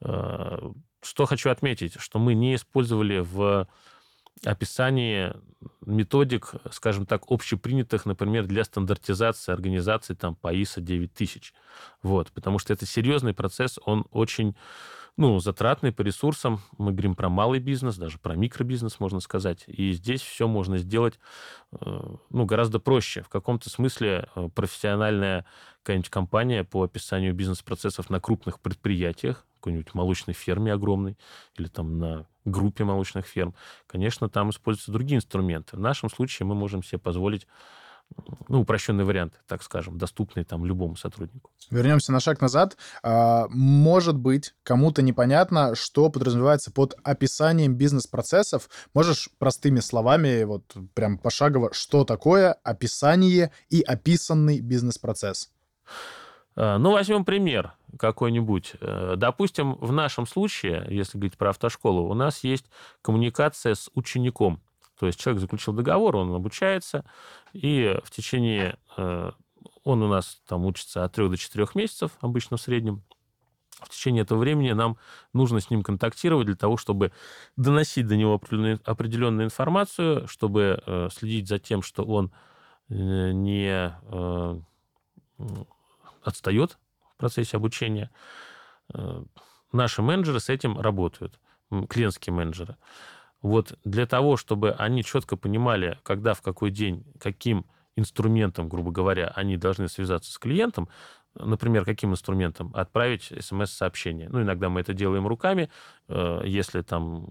Э, 0.00 0.70
Что 1.02 1.26
хочу 1.26 1.50
отметить, 1.50 2.00
что 2.00 2.18
мы 2.18 2.34
не 2.34 2.54
использовали 2.54 3.20
в 3.20 3.68
описании 4.44 5.32
методик, 5.84 6.52
скажем 6.70 7.06
так, 7.06 7.30
общепринятых, 7.30 8.06
например, 8.06 8.46
для 8.46 8.64
стандартизации 8.64 9.52
организации 9.52 10.14
там, 10.14 10.34
по 10.36 10.54
ISO 10.54 10.80
9000. 10.80 11.52
Вот, 12.02 12.30
потому 12.32 12.58
что 12.58 12.72
это 12.72 12.86
серьезный 12.86 13.34
процесс, 13.34 13.78
он 13.84 14.06
очень 14.10 14.54
ну, 15.18 15.40
затратный 15.40 15.90
по 15.90 16.02
ресурсам. 16.02 16.60
Мы 16.78 16.92
говорим 16.92 17.16
про 17.16 17.28
малый 17.28 17.58
бизнес, 17.58 17.96
даже 17.96 18.18
про 18.18 18.36
микробизнес, 18.36 19.00
можно 19.00 19.18
сказать. 19.18 19.64
И 19.66 19.90
здесь 19.90 20.22
все 20.22 20.46
можно 20.46 20.78
сделать 20.78 21.18
э, 21.72 22.00
ну, 22.30 22.44
гораздо 22.44 22.78
проще. 22.78 23.22
В 23.22 23.28
каком-то 23.28 23.68
смысле 23.68 24.28
э, 24.36 24.48
профессиональная 24.54 25.44
какая-нибудь 25.82 26.10
компания 26.10 26.62
по 26.62 26.84
описанию 26.84 27.34
бизнес-процессов 27.34 28.10
на 28.10 28.20
крупных 28.20 28.60
предприятиях, 28.60 29.44
какой-нибудь 29.58 29.94
молочной 29.94 30.34
ферме 30.34 30.72
огромной, 30.72 31.16
или 31.56 31.68
там 31.68 31.98
на 31.98 32.26
группе 32.44 32.84
молочных 32.84 33.26
ферм, 33.26 33.54
конечно, 33.86 34.28
там 34.28 34.50
используются 34.50 34.92
другие 34.92 35.18
инструменты. 35.18 35.76
В 35.76 35.80
нашем 35.80 36.10
случае 36.10 36.46
мы 36.46 36.54
можем 36.54 36.82
себе 36.82 36.98
позволить 36.98 37.46
ну, 38.48 38.60
упрощенный 38.62 39.04
вариант, 39.04 39.34
так 39.46 39.62
скажем, 39.62 39.98
доступный 39.98 40.44
там 40.44 40.64
любому 40.64 40.96
сотруднику. 40.96 41.50
Вернемся 41.70 42.12
на 42.12 42.20
шаг 42.20 42.40
назад. 42.40 42.76
А, 43.02 43.46
Может 43.48 44.16
быть, 44.16 44.54
кому-то 44.62 45.02
непонятно, 45.02 45.74
что 45.74 46.08
подразумевается 46.08 46.72
под 46.72 46.94
описанием 47.02 47.74
бизнес-процессов. 47.74 48.68
Можешь 48.94 49.28
простыми 49.38 49.80
словами, 49.80 50.44
вот 50.44 50.74
прям 50.94 51.18
пошагово, 51.18 51.72
что 51.74 52.04
такое 52.04 52.52
описание 52.64 53.52
и 53.68 53.82
описанный 53.82 54.60
бизнес-процесс? 54.60 55.50
А, 56.58 56.76
Ну, 56.78 56.90
возьмем 56.92 57.24
пример 57.24 57.74
какой-нибудь. 57.98 58.72
Э, 58.80 59.14
Допустим, 59.16 59.74
в 59.74 59.92
нашем 59.92 60.26
случае, 60.26 60.84
если 60.90 61.16
говорить 61.16 61.38
про 61.38 61.50
автошколу, 61.50 62.10
у 62.10 62.14
нас 62.14 62.42
есть 62.42 62.66
коммуникация 63.00 63.74
с 63.74 63.88
учеником. 63.94 64.60
То 64.98 65.06
есть 65.06 65.20
человек 65.20 65.40
заключил 65.40 65.72
договор, 65.72 66.16
он 66.16 66.34
обучается, 66.34 67.04
и 67.52 67.96
в 68.02 68.10
течение... 68.10 68.76
э, 68.96 69.30
Он 69.84 70.02
у 70.02 70.08
нас 70.08 70.42
там 70.48 70.66
учится 70.66 71.04
от 71.04 71.12
3 71.12 71.28
до 71.28 71.36
4 71.36 71.66
месяцев, 71.74 72.10
обычно 72.20 72.56
в 72.56 72.60
среднем. 72.60 73.02
В 73.80 73.90
течение 73.90 74.22
этого 74.22 74.40
времени 74.40 74.72
нам 74.72 74.96
нужно 75.32 75.60
с 75.60 75.70
ним 75.70 75.84
контактировать 75.84 76.46
для 76.46 76.56
того, 76.56 76.76
чтобы 76.76 77.12
доносить 77.56 78.08
до 78.08 78.16
него 78.16 78.34
определенную, 78.34 79.46
информацию, 79.46 80.26
чтобы 80.26 80.82
э, 80.84 81.08
следить 81.12 81.46
за 81.46 81.60
тем, 81.60 81.82
что 81.82 82.02
он 82.02 82.32
э, 82.88 83.30
не 83.30 83.96
э, 84.10 84.60
отстает 86.22 86.78
в 87.14 87.16
процессе 87.16 87.56
обучения. 87.56 88.10
Э, 88.94 89.22
Наши 89.72 90.00
менеджеры 90.00 90.40
с 90.40 90.48
этим 90.48 90.80
работают, 90.80 91.38
клиентские 91.88 92.32
менеджеры. 92.32 92.76
Вот 93.42 93.78
для 93.84 94.06
того, 94.06 94.36
чтобы 94.36 94.72
они 94.72 95.04
четко 95.04 95.36
понимали, 95.36 95.98
когда, 96.02 96.34
в 96.34 96.42
какой 96.42 96.70
день, 96.70 97.04
каким 97.20 97.66
инструментом, 97.94 98.68
грубо 98.68 98.90
говоря, 98.90 99.28
они 99.36 99.56
должны 99.56 99.88
связаться 99.88 100.32
с 100.32 100.38
клиентом, 100.38 100.88
например, 101.34 101.84
каким 101.84 102.12
инструментом? 102.12 102.72
Отправить 102.74 103.32
смс-сообщение. 103.40 104.28
Ну, 104.30 104.42
иногда 104.42 104.68
мы 104.68 104.80
это 104.80 104.94
делаем 104.94 105.26
руками, 105.26 105.68
э, 106.08 106.42
если 106.44 106.80
там 106.82 107.28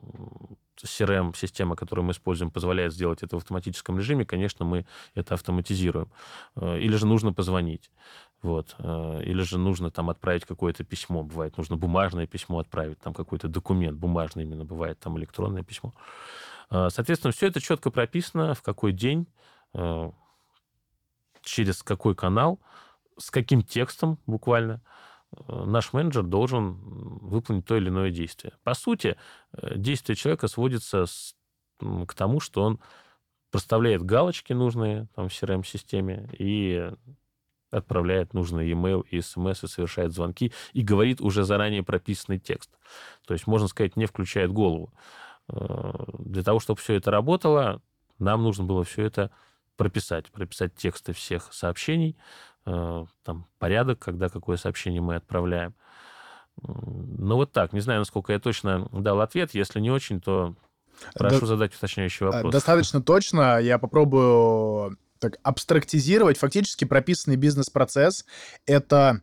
CRM-система, 0.77 1.75
которую 1.75 2.05
мы 2.05 2.11
используем, 2.11 2.51
позволяет 2.51 2.93
сделать 2.93 3.23
это 3.23 3.35
в 3.35 3.39
автоматическом 3.39 3.97
режиме, 3.97 4.25
конечно, 4.25 4.63
мы 4.65 4.85
это 5.15 5.33
автоматизируем. 5.33 6.11
Э, 6.55 6.79
Или 6.79 6.95
же 6.95 7.07
нужно 7.07 7.33
позвонить. 7.33 7.89
Вот. 8.41 8.75
э, 8.79 9.23
Или 9.23 9.41
же 9.41 9.57
нужно 9.57 9.91
там 9.91 10.09
отправить 10.09 10.45
какое-то 10.45 10.83
письмо. 10.83 11.23
Бывает, 11.23 11.57
нужно 11.57 11.75
бумажное 11.75 12.27
письмо 12.27 12.59
отправить, 12.59 12.99
там 12.99 13.13
какой-то 13.13 13.47
документ, 13.47 13.97
бумажный 13.97 14.43
именно, 14.43 14.63
бывает 14.65 14.99
там 14.99 15.17
электронное 15.17 15.63
письмо. 15.63 15.93
Э, 16.69 16.89
Соответственно, 16.89 17.31
все 17.31 17.47
это 17.47 17.59
четко 17.61 17.91
прописано, 17.91 18.53
в 18.53 18.61
какой 18.61 18.93
день, 18.93 19.27
э, 19.73 20.11
через 21.41 21.81
какой 21.81 22.15
канал, 22.15 22.59
с 23.17 23.31
каким 23.31 23.63
текстом 23.63 24.19
буквально 24.27 24.81
наш 25.47 25.91
менеджер 25.93 26.23
должен 26.23 26.73
выполнить 26.75 27.65
то 27.65 27.75
или 27.75 27.89
иное 27.89 28.11
действие. 28.11 28.53
По 28.63 28.73
сути, 28.73 29.17
действие 29.75 30.15
человека 30.15 30.47
сводится 30.47 31.05
с- 31.05 31.35
к 31.79 32.13
тому, 32.13 32.39
что 32.39 32.63
он 32.63 32.79
проставляет 33.51 34.03
галочки 34.03 34.53
нужные 34.53 35.07
там, 35.15 35.29
в 35.29 35.31
CRM-системе 35.33 36.29
и 36.37 36.91
отправляет 37.71 38.33
нужный 38.33 38.69
e-mail 38.69 39.05
и 39.09 39.21
смс, 39.21 39.63
и 39.63 39.67
совершает 39.67 40.13
звонки, 40.13 40.53
и 40.73 40.81
говорит 40.81 41.21
уже 41.21 41.43
заранее 41.43 41.83
прописанный 41.83 42.39
текст. 42.39 42.69
То 43.25 43.33
есть, 43.33 43.47
можно 43.47 43.67
сказать, 43.67 43.95
не 43.97 44.05
включает 44.05 44.51
голову. 44.51 44.93
Э, 45.49 45.91
Для 46.19 46.43
того, 46.43 46.59
чтобы 46.59 46.79
все 46.79 46.93
это 46.95 47.11
работало, 47.11 47.81
нам 48.19 48.43
нужно 48.43 48.63
было 48.63 48.83
все 48.83 49.03
это 49.03 49.31
прописать, 49.75 50.31
прописать 50.31 50.75
тексты 50.75 51.13
всех 51.13 51.53
сообщений, 51.53 52.17
э, 52.65 53.05
там 53.23 53.45
порядок, 53.59 53.99
когда 53.99 54.29
какое 54.29 54.57
сообщение 54.57 55.01
мы 55.01 55.15
отправляем. 55.15 55.73
Ну 56.63 57.35
вот 57.35 57.51
так. 57.51 57.71
Не 57.73 57.81
знаю, 57.81 57.99
насколько 57.99 58.33
я 58.33 58.39
точно 58.39 58.89
дал 58.91 59.21
ответ. 59.21 59.53
Если 59.53 59.79
не 59.79 59.91
очень, 59.91 60.19
то 60.19 60.55
прошу 61.13 61.41
Да- 61.41 61.45
задать 61.45 61.75
уточняющий 61.75 62.25
вопрос. 62.25 62.51
Достаточно 62.51 62.99
точно. 63.01 63.59
Я 63.59 63.77
попробую 63.77 64.97
так 65.19 65.39
абстрактизировать. 65.43 66.37
Фактически 66.37 66.85
прописанный 66.85 67.37
бизнес-процесс— 67.37 68.25
это 68.65 69.21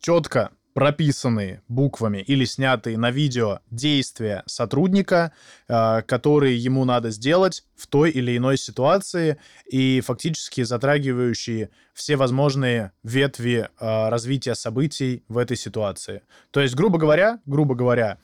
четко 0.00 0.50
прописанные 0.74 1.62
буквами 1.68 2.18
или 2.18 2.44
снятые 2.44 2.96
на 2.96 3.10
видео 3.10 3.60
действия 3.70 4.42
сотрудника, 4.46 5.32
э, 5.68 6.02
которые 6.02 6.56
ему 6.56 6.84
надо 6.84 7.10
сделать 7.10 7.64
в 7.76 7.86
той 7.86 8.10
или 8.10 8.36
иной 8.36 8.56
ситуации 8.56 9.38
и 9.66 10.00
фактически 10.00 10.62
затрагивающие 10.62 11.70
все 11.92 12.16
возможные 12.16 12.92
ветви 13.02 13.68
э, 13.68 14.08
развития 14.08 14.54
событий 14.54 15.24
в 15.28 15.36
этой 15.38 15.56
ситуации. 15.56 16.22
То 16.50 16.60
есть, 16.60 16.74
грубо 16.74 16.98
говоря, 16.98 17.40
грубо 17.44 17.74
говоря, 17.74 18.18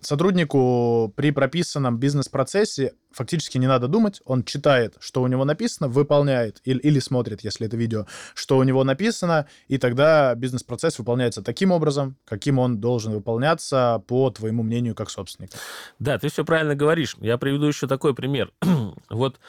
сотруднику 0.00 1.12
при 1.16 1.30
прописанном 1.32 1.98
бизнес-процессе 1.98 2.94
фактически 3.12 3.58
не 3.58 3.66
надо 3.66 3.88
думать, 3.88 4.22
он 4.24 4.44
читает, 4.44 4.94
что 5.00 5.22
у 5.22 5.26
него 5.26 5.44
написано, 5.44 5.88
выполняет 5.88 6.60
или, 6.64 6.78
или 6.78 6.98
смотрит, 6.98 7.42
если 7.42 7.66
это 7.66 7.76
видео, 7.76 8.06
что 8.34 8.56
у 8.56 8.62
него 8.62 8.84
написано, 8.84 9.46
и 9.68 9.78
тогда 9.78 10.34
бизнес-процесс 10.34 10.98
выполняется 10.98 11.42
таким 11.42 11.72
образом, 11.72 12.16
каким 12.24 12.58
он 12.58 12.78
должен 12.80 13.12
выполняться 13.12 14.02
по 14.06 14.30
твоему 14.30 14.62
мнению 14.62 14.94
как 14.94 15.10
собственника. 15.10 15.58
Да, 15.98 16.18
ты 16.18 16.28
все 16.28 16.44
правильно 16.44 16.74
говоришь. 16.74 17.16
Я 17.20 17.36
приведу 17.36 17.66
еще 17.66 17.86
такой 17.86 18.14
пример. 18.14 18.52
вот 19.10 19.40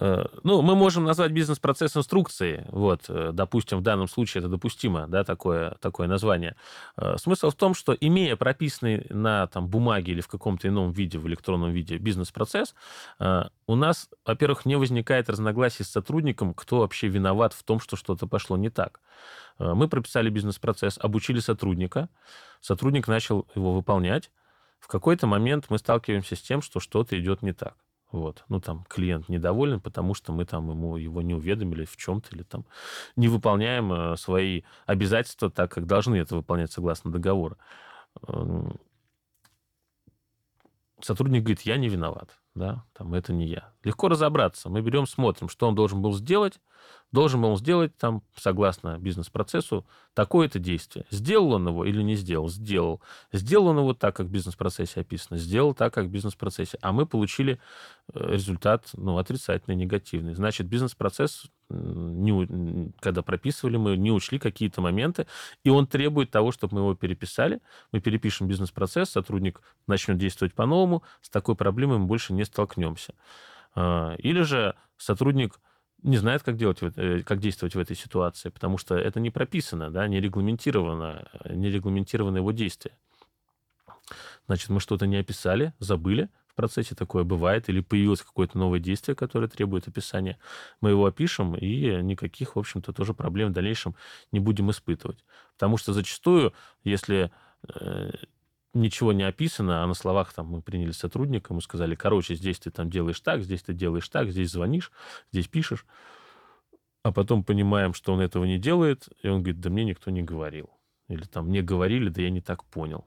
ну, 0.00 0.62
мы 0.62 0.74
можем 0.74 1.04
назвать 1.04 1.32
бизнес-процесс 1.32 1.96
инструкции. 1.96 2.66
Вот, 2.70 3.04
э, 3.08 3.30
допустим, 3.32 3.78
в 3.78 3.82
данном 3.82 4.08
случае 4.08 4.40
это 4.40 4.48
допустимо, 4.48 5.06
да, 5.06 5.24
такое, 5.24 5.76
такое 5.80 6.08
название. 6.08 6.56
Э, 6.96 7.16
смысл 7.18 7.50
в 7.50 7.54
том, 7.54 7.74
что 7.74 7.92
имея 7.92 8.36
прописанный 8.36 9.06
на 9.10 9.46
там, 9.48 9.68
бумаге 9.68 10.12
или 10.12 10.20
в 10.20 10.28
каком-то 10.28 10.68
ином 10.68 10.92
виде, 10.92 11.18
в 11.18 11.26
электронном 11.26 11.72
виде 11.72 11.98
бизнес-процесс, 11.98 12.74
у 13.66 13.74
нас, 13.74 14.08
во-первых, 14.24 14.66
не 14.66 14.76
возникает 14.76 15.28
разногласий 15.28 15.84
с 15.84 15.90
сотрудником, 15.90 16.54
кто 16.54 16.80
вообще 16.80 17.08
виноват 17.08 17.52
в 17.52 17.62
том, 17.62 17.80
что 17.80 17.96
что-то 17.96 18.26
пошло 18.26 18.56
не 18.56 18.70
так. 18.70 19.00
Мы 19.58 19.88
прописали 19.88 20.30
бизнес-процесс, 20.30 20.98
обучили 21.00 21.40
сотрудника, 21.40 22.08
сотрудник 22.60 23.08
начал 23.08 23.46
его 23.54 23.72
выполнять. 23.74 24.30
В 24.80 24.88
какой-то 24.88 25.26
момент 25.26 25.66
мы 25.68 25.78
сталкиваемся 25.78 26.36
с 26.36 26.40
тем, 26.40 26.62
что 26.62 26.80
что-то 26.80 27.18
идет 27.18 27.42
не 27.42 27.52
так. 27.52 27.76
Вот. 28.12 28.44
Ну, 28.48 28.60
там, 28.60 28.84
клиент 28.88 29.28
недоволен, 29.30 29.80
потому 29.80 30.14
что 30.14 30.32
мы 30.32 30.44
там 30.44 30.68
ему 30.70 30.96
его 30.96 31.22
не 31.22 31.34
уведомили 31.34 31.86
в 31.86 31.96
чем-то 31.96 32.36
или 32.36 32.42
там 32.42 32.66
не 33.16 33.28
выполняем 33.28 33.92
э, 33.92 34.16
свои 34.16 34.62
обязательства 34.84 35.50
так, 35.50 35.72
как 35.72 35.86
должны 35.86 36.16
это 36.16 36.36
выполнять 36.36 36.70
согласно 36.70 37.10
договору. 37.10 37.56
Сотрудник 41.00 41.42
говорит, 41.42 41.62
я 41.62 41.78
не 41.78 41.88
виноват, 41.88 42.38
да, 42.54 42.84
там, 42.92 43.14
это 43.14 43.32
не 43.32 43.46
я. 43.46 43.72
Легко 43.82 44.08
разобраться. 44.08 44.68
Мы 44.68 44.82
берем, 44.82 45.06
смотрим, 45.06 45.48
что 45.48 45.66
он 45.66 45.74
должен 45.74 46.02
был 46.02 46.12
сделать, 46.12 46.60
должен 47.12 47.42
был 47.42 47.56
сделать 47.58 47.96
там, 47.98 48.22
согласно 48.34 48.98
бизнес-процессу, 48.98 49.86
такое-то 50.14 50.58
действие. 50.58 51.04
Сделал 51.10 51.52
он 51.52 51.68
его 51.68 51.84
или 51.84 52.02
не 52.02 52.16
сделал? 52.16 52.48
Сделал. 52.48 53.02
Сделал 53.32 53.68
он 53.68 53.78
его 53.78 53.92
так, 53.92 54.16
как 54.16 54.26
в 54.26 54.30
бизнес-процессе 54.30 55.00
описано. 55.00 55.38
Сделал 55.38 55.74
так, 55.74 55.92
как 55.92 56.06
в 56.06 56.08
бизнес-процессе. 56.08 56.78
А 56.80 56.92
мы 56.92 57.04
получили 57.04 57.60
э, 58.14 58.32
результат 58.32 58.88
ну, 58.94 59.18
отрицательный, 59.18 59.76
негативный. 59.76 60.34
Значит, 60.34 60.66
бизнес-процесс, 60.66 61.44
не, 61.68 62.92
когда 63.00 63.22
прописывали, 63.22 63.76
мы 63.76 63.96
не 63.98 64.10
учли 64.10 64.38
какие-то 64.38 64.80
моменты, 64.80 65.26
и 65.64 65.70
он 65.70 65.86
требует 65.86 66.30
того, 66.30 66.50
чтобы 66.50 66.76
мы 66.76 66.80
его 66.80 66.94
переписали. 66.94 67.60
Мы 67.92 68.00
перепишем 68.00 68.48
бизнес-процесс, 68.48 69.10
сотрудник 69.10 69.60
начнет 69.86 70.16
действовать 70.16 70.54
по-новому, 70.54 71.02
с 71.20 71.28
такой 71.28 71.56
проблемой 71.56 71.98
мы 71.98 72.06
больше 72.06 72.32
не 72.32 72.44
столкнемся. 72.44 73.14
А, 73.74 74.14
или 74.16 74.42
же 74.42 74.74
сотрудник 74.96 75.58
не 76.02 76.16
знает, 76.16 76.42
как, 76.42 76.56
делать, 76.56 76.78
э, 76.82 77.22
как 77.22 77.38
действовать 77.38 77.74
в 77.74 77.78
этой 77.78 77.96
ситуации, 77.96 78.48
потому 78.48 78.78
что 78.78 78.94
это 78.96 79.20
не 79.20 79.30
прописано, 79.30 79.90
да, 79.90 80.06
не 80.08 80.20
регламентировано, 80.20 81.28
не 81.48 81.70
регламентировано 81.70 82.38
его 82.38 82.52
действие. 82.52 82.96
Значит, 84.46 84.68
мы 84.68 84.80
что-то 84.80 85.06
не 85.06 85.16
описали, 85.16 85.72
забыли, 85.78 86.28
в 86.52 86.54
процессе 86.54 86.94
такое 86.94 87.24
бывает, 87.24 87.70
или 87.70 87.80
появилось 87.80 88.20
какое-то 88.20 88.58
новое 88.58 88.78
действие, 88.78 89.14
которое 89.14 89.48
требует 89.48 89.88
описания, 89.88 90.38
мы 90.82 90.90
его 90.90 91.06
опишем, 91.06 91.54
и 91.56 92.02
никаких, 92.02 92.56
в 92.56 92.58
общем-то, 92.58 92.92
тоже 92.92 93.14
проблем 93.14 93.50
в 93.50 93.52
дальнейшем 93.52 93.94
не 94.32 94.40
будем 94.40 94.70
испытывать. 94.70 95.24
Потому 95.54 95.78
что 95.78 95.94
зачастую, 95.94 96.52
если 96.84 97.32
э, 97.68 98.10
ничего 98.74 99.12
не 99.12 99.22
описано, 99.22 99.82
а 99.82 99.86
на 99.86 99.94
словах 99.94 100.32
там 100.32 100.46
мы 100.46 100.62
приняли 100.62 100.92
сотрудника, 100.92 101.54
мы 101.54 101.60
сказали, 101.60 101.94
короче, 101.94 102.34
здесь 102.34 102.58
ты 102.58 102.70
там 102.70 102.90
делаешь 102.90 103.20
так, 103.20 103.42
здесь 103.42 103.62
ты 103.62 103.72
делаешь 103.72 104.08
так, 104.08 104.30
здесь 104.30 104.50
звонишь, 104.50 104.92
здесь 105.30 105.48
пишешь. 105.48 105.86
А 107.02 107.12
потом 107.12 107.44
понимаем, 107.44 107.94
что 107.94 108.12
он 108.12 108.20
этого 108.20 108.44
не 108.44 108.58
делает, 108.58 109.08
и 109.22 109.28
он 109.28 109.42
говорит, 109.42 109.60
да 109.60 109.70
мне 109.70 109.84
никто 109.84 110.10
не 110.10 110.22
говорил. 110.22 110.70
Или 111.08 111.24
там 111.24 111.48
мне 111.48 111.62
говорили, 111.62 112.08
да 112.08 112.22
я 112.22 112.30
не 112.30 112.40
так 112.40 112.64
понял. 112.64 113.06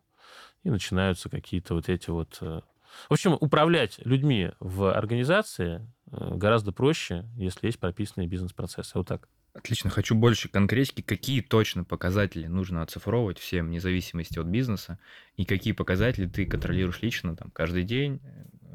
И 0.64 0.70
начинаются 0.70 1.30
какие-то 1.30 1.76
вот 1.76 1.90
эти 1.90 2.10
вот... 2.10 2.38
Э, 2.42 2.62
в 3.10 3.14
общем, 3.14 3.38
управлять 3.40 4.00
людьми 4.06 4.52
в 4.60 4.94
организации 4.94 5.88
э, 6.12 6.36
гораздо 6.36 6.72
проще, 6.72 7.26
если 7.36 7.68
есть 7.68 7.80
прописанные 7.80 8.28
бизнес-процессы. 8.28 8.98
Вот 8.98 9.08
так. 9.08 9.30
Отлично, 9.56 9.90
хочу 9.90 10.16
больше 10.16 10.50
конкретики, 10.50 11.02
какие 11.02 11.40
точно 11.40 11.86
показатели 11.86 12.46
нужно 12.46 12.82
оцифровывать 12.82 13.40
всем, 13.40 13.68
вне 13.68 13.80
зависимости 13.80 14.38
от 14.38 14.48
бизнеса, 14.48 15.00
и 15.38 15.46
какие 15.46 15.72
показатели 15.72 16.28
ты 16.28 16.46
контролируешь 16.46 17.02
лично 17.02 17.38
там 17.38 17.52
каждый 17.52 17.84
день, 17.84 18.20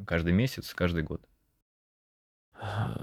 каждый 0.07 0.33
месяц, 0.33 0.73
каждый 0.73 1.03
год. 1.03 1.21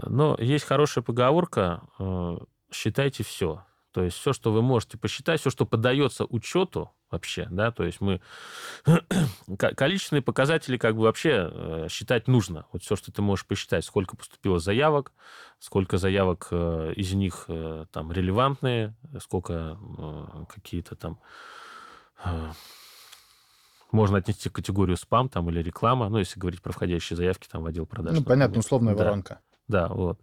Но 0.08 0.36
есть 0.40 0.66
хорошая 0.66 1.04
поговорка, 1.04 1.84
э, 2.00 2.38
считайте 2.72 3.24
все. 3.24 3.64
То 3.98 4.04
есть 4.04 4.16
все, 4.16 4.32
что 4.32 4.52
вы 4.52 4.62
можете 4.62 4.96
посчитать, 4.96 5.40
все, 5.40 5.50
что 5.50 5.66
подается 5.66 6.26
учету 6.26 6.92
вообще, 7.10 7.48
да, 7.50 7.72
то 7.72 7.84
есть 7.84 8.00
мы 8.00 8.22
количественные 9.58 10.22
показатели 10.22 10.78
как 10.78 10.96
бы 10.96 11.02
вообще 11.02 11.50
э, 11.52 11.88
считать 11.90 12.28
нужно. 12.28 12.68
Вот 12.72 12.84
все, 12.84 12.96
что 12.96 13.12
ты 13.12 13.24
можешь 13.24 13.48
посчитать, 13.48 13.84
сколько 13.84 14.16
поступило 14.16 14.60
заявок, 14.60 15.14
сколько 15.58 15.98
заявок 15.98 16.50
э, 16.52 16.94
из 16.96 17.12
них 17.14 17.46
э, 17.48 17.86
там 17.92 18.12
релевантные, 18.12 18.94
сколько 19.20 19.80
какие-то 20.48 20.96
там 20.96 21.20
можно 23.92 24.20
отнести 24.20 24.50
к 24.50 24.54
категорию 24.54 24.98
спам 24.98 25.28
там 25.28 25.50
или 25.50 25.64
реклама, 25.64 26.08
ну, 26.10 26.20
если 26.20 26.40
говорить 26.40 26.62
про 26.62 26.72
входящие 26.72 27.18
заявки 27.18 27.48
там 27.52 27.64
в 27.64 27.66
отдел 27.66 27.88
продаж. 27.88 28.16
Ну, 28.16 28.24
понятно, 28.24 28.60
условная 28.60 28.96
да. 28.96 29.06
воронка. 29.06 29.40
Да, 29.68 29.90
вот. 29.90 30.18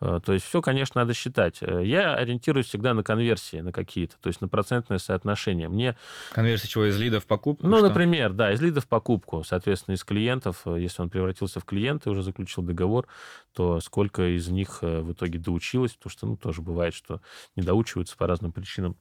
Э, 0.00 0.20
то 0.22 0.34
есть 0.34 0.44
все, 0.44 0.60
конечно, 0.60 1.00
надо 1.00 1.14
считать. 1.14 1.62
Э, 1.62 1.82
я 1.82 2.14
ориентируюсь 2.14 2.66
всегда 2.66 2.92
на 2.92 3.02
конверсии, 3.02 3.56
на 3.56 3.72
какие-то, 3.72 4.16
то 4.20 4.28
есть 4.28 4.42
на 4.42 4.48
процентное 4.48 4.98
соотношение. 4.98 5.68
Мне... 5.70 5.96
Конверсия 6.32 6.68
чего, 6.68 6.84
из 6.84 6.98
лидов 6.98 7.24
в 7.24 7.26
покупку? 7.26 7.66
Ну, 7.66 7.78
что? 7.78 7.88
например, 7.88 8.34
да, 8.34 8.52
из 8.52 8.60
лидов 8.60 8.84
в 8.84 8.88
покупку. 8.88 9.42
Соответственно, 9.42 9.94
из 9.94 10.04
клиентов, 10.04 10.62
э, 10.66 10.80
если 10.80 11.00
он 11.00 11.08
превратился 11.08 11.60
в 11.60 11.64
клиента 11.64 12.10
и 12.10 12.12
уже 12.12 12.22
заключил 12.22 12.62
договор, 12.62 13.06
то 13.54 13.80
сколько 13.80 14.36
из 14.36 14.48
них 14.48 14.82
в 14.82 15.12
итоге 15.12 15.38
доучилось, 15.38 15.92
потому 15.92 16.10
что, 16.10 16.26
ну, 16.26 16.36
тоже 16.36 16.60
бывает, 16.60 16.92
что 16.92 17.22
не 17.56 17.62
доучиваются 17.62 18.18
по 18.18 18.26
разным 18.26 18.52
причинам, 18.52 18.96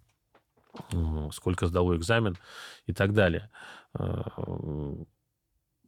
сколько 1.34 1.68
сдало 1.68 1.98
экзамен 1.98 2.38
и 2.86 2.94
так 2.94 3.14
далее. 3.14 3.50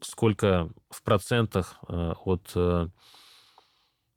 Сколько 0.02 0.70
в 0.90 1.04
процентах 1.04 1.78
от 1.88 2.56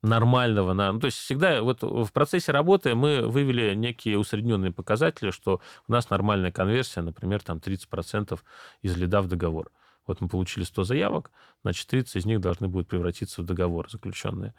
нормального. 0.05 0.73
На... 0.73 0.93
Ну, 0.93 1.01
то 1.01 1.07
есть 1.07 1.19
всегда 1.19 1.63
вот 1.63 1.83
в 1.83 2.13
процессе 2.13 2.53
работы 2.53 2.95
мы 2.95 3.23
вывели 3.23 3.75
некие 3.75 4.19
усредненные 4.19 4.73
показатели, 4.73 5.31
что 5.31 5.61
у 5.89 5.93
нас 5.93 6.11
нормальная 6.11 6.53
конверсия, 6.53 7.01
например, 7.01 7.43
там 7.43 7.59
30% 7.59 8.39
из 8.83 8.97
лида 8.97 9.23
в 9.23 9.29
договор. 9.29 9.71
Вот 10.07 10.21
мы 10.21 10.29
получили 10.29 10.65
100 10.65 10.85
заявок, 10.85 11.31
значит, 11.63 11.89
30 11.89 12.17
из 12.17 12.27
них 12.27 12.41
должны 12.41 12.69
будут 12.69 12.89
превратиться 12.89 13.43
в 13.43 13.47
договор 13.47 13.91
заключенные. 13.91 14.55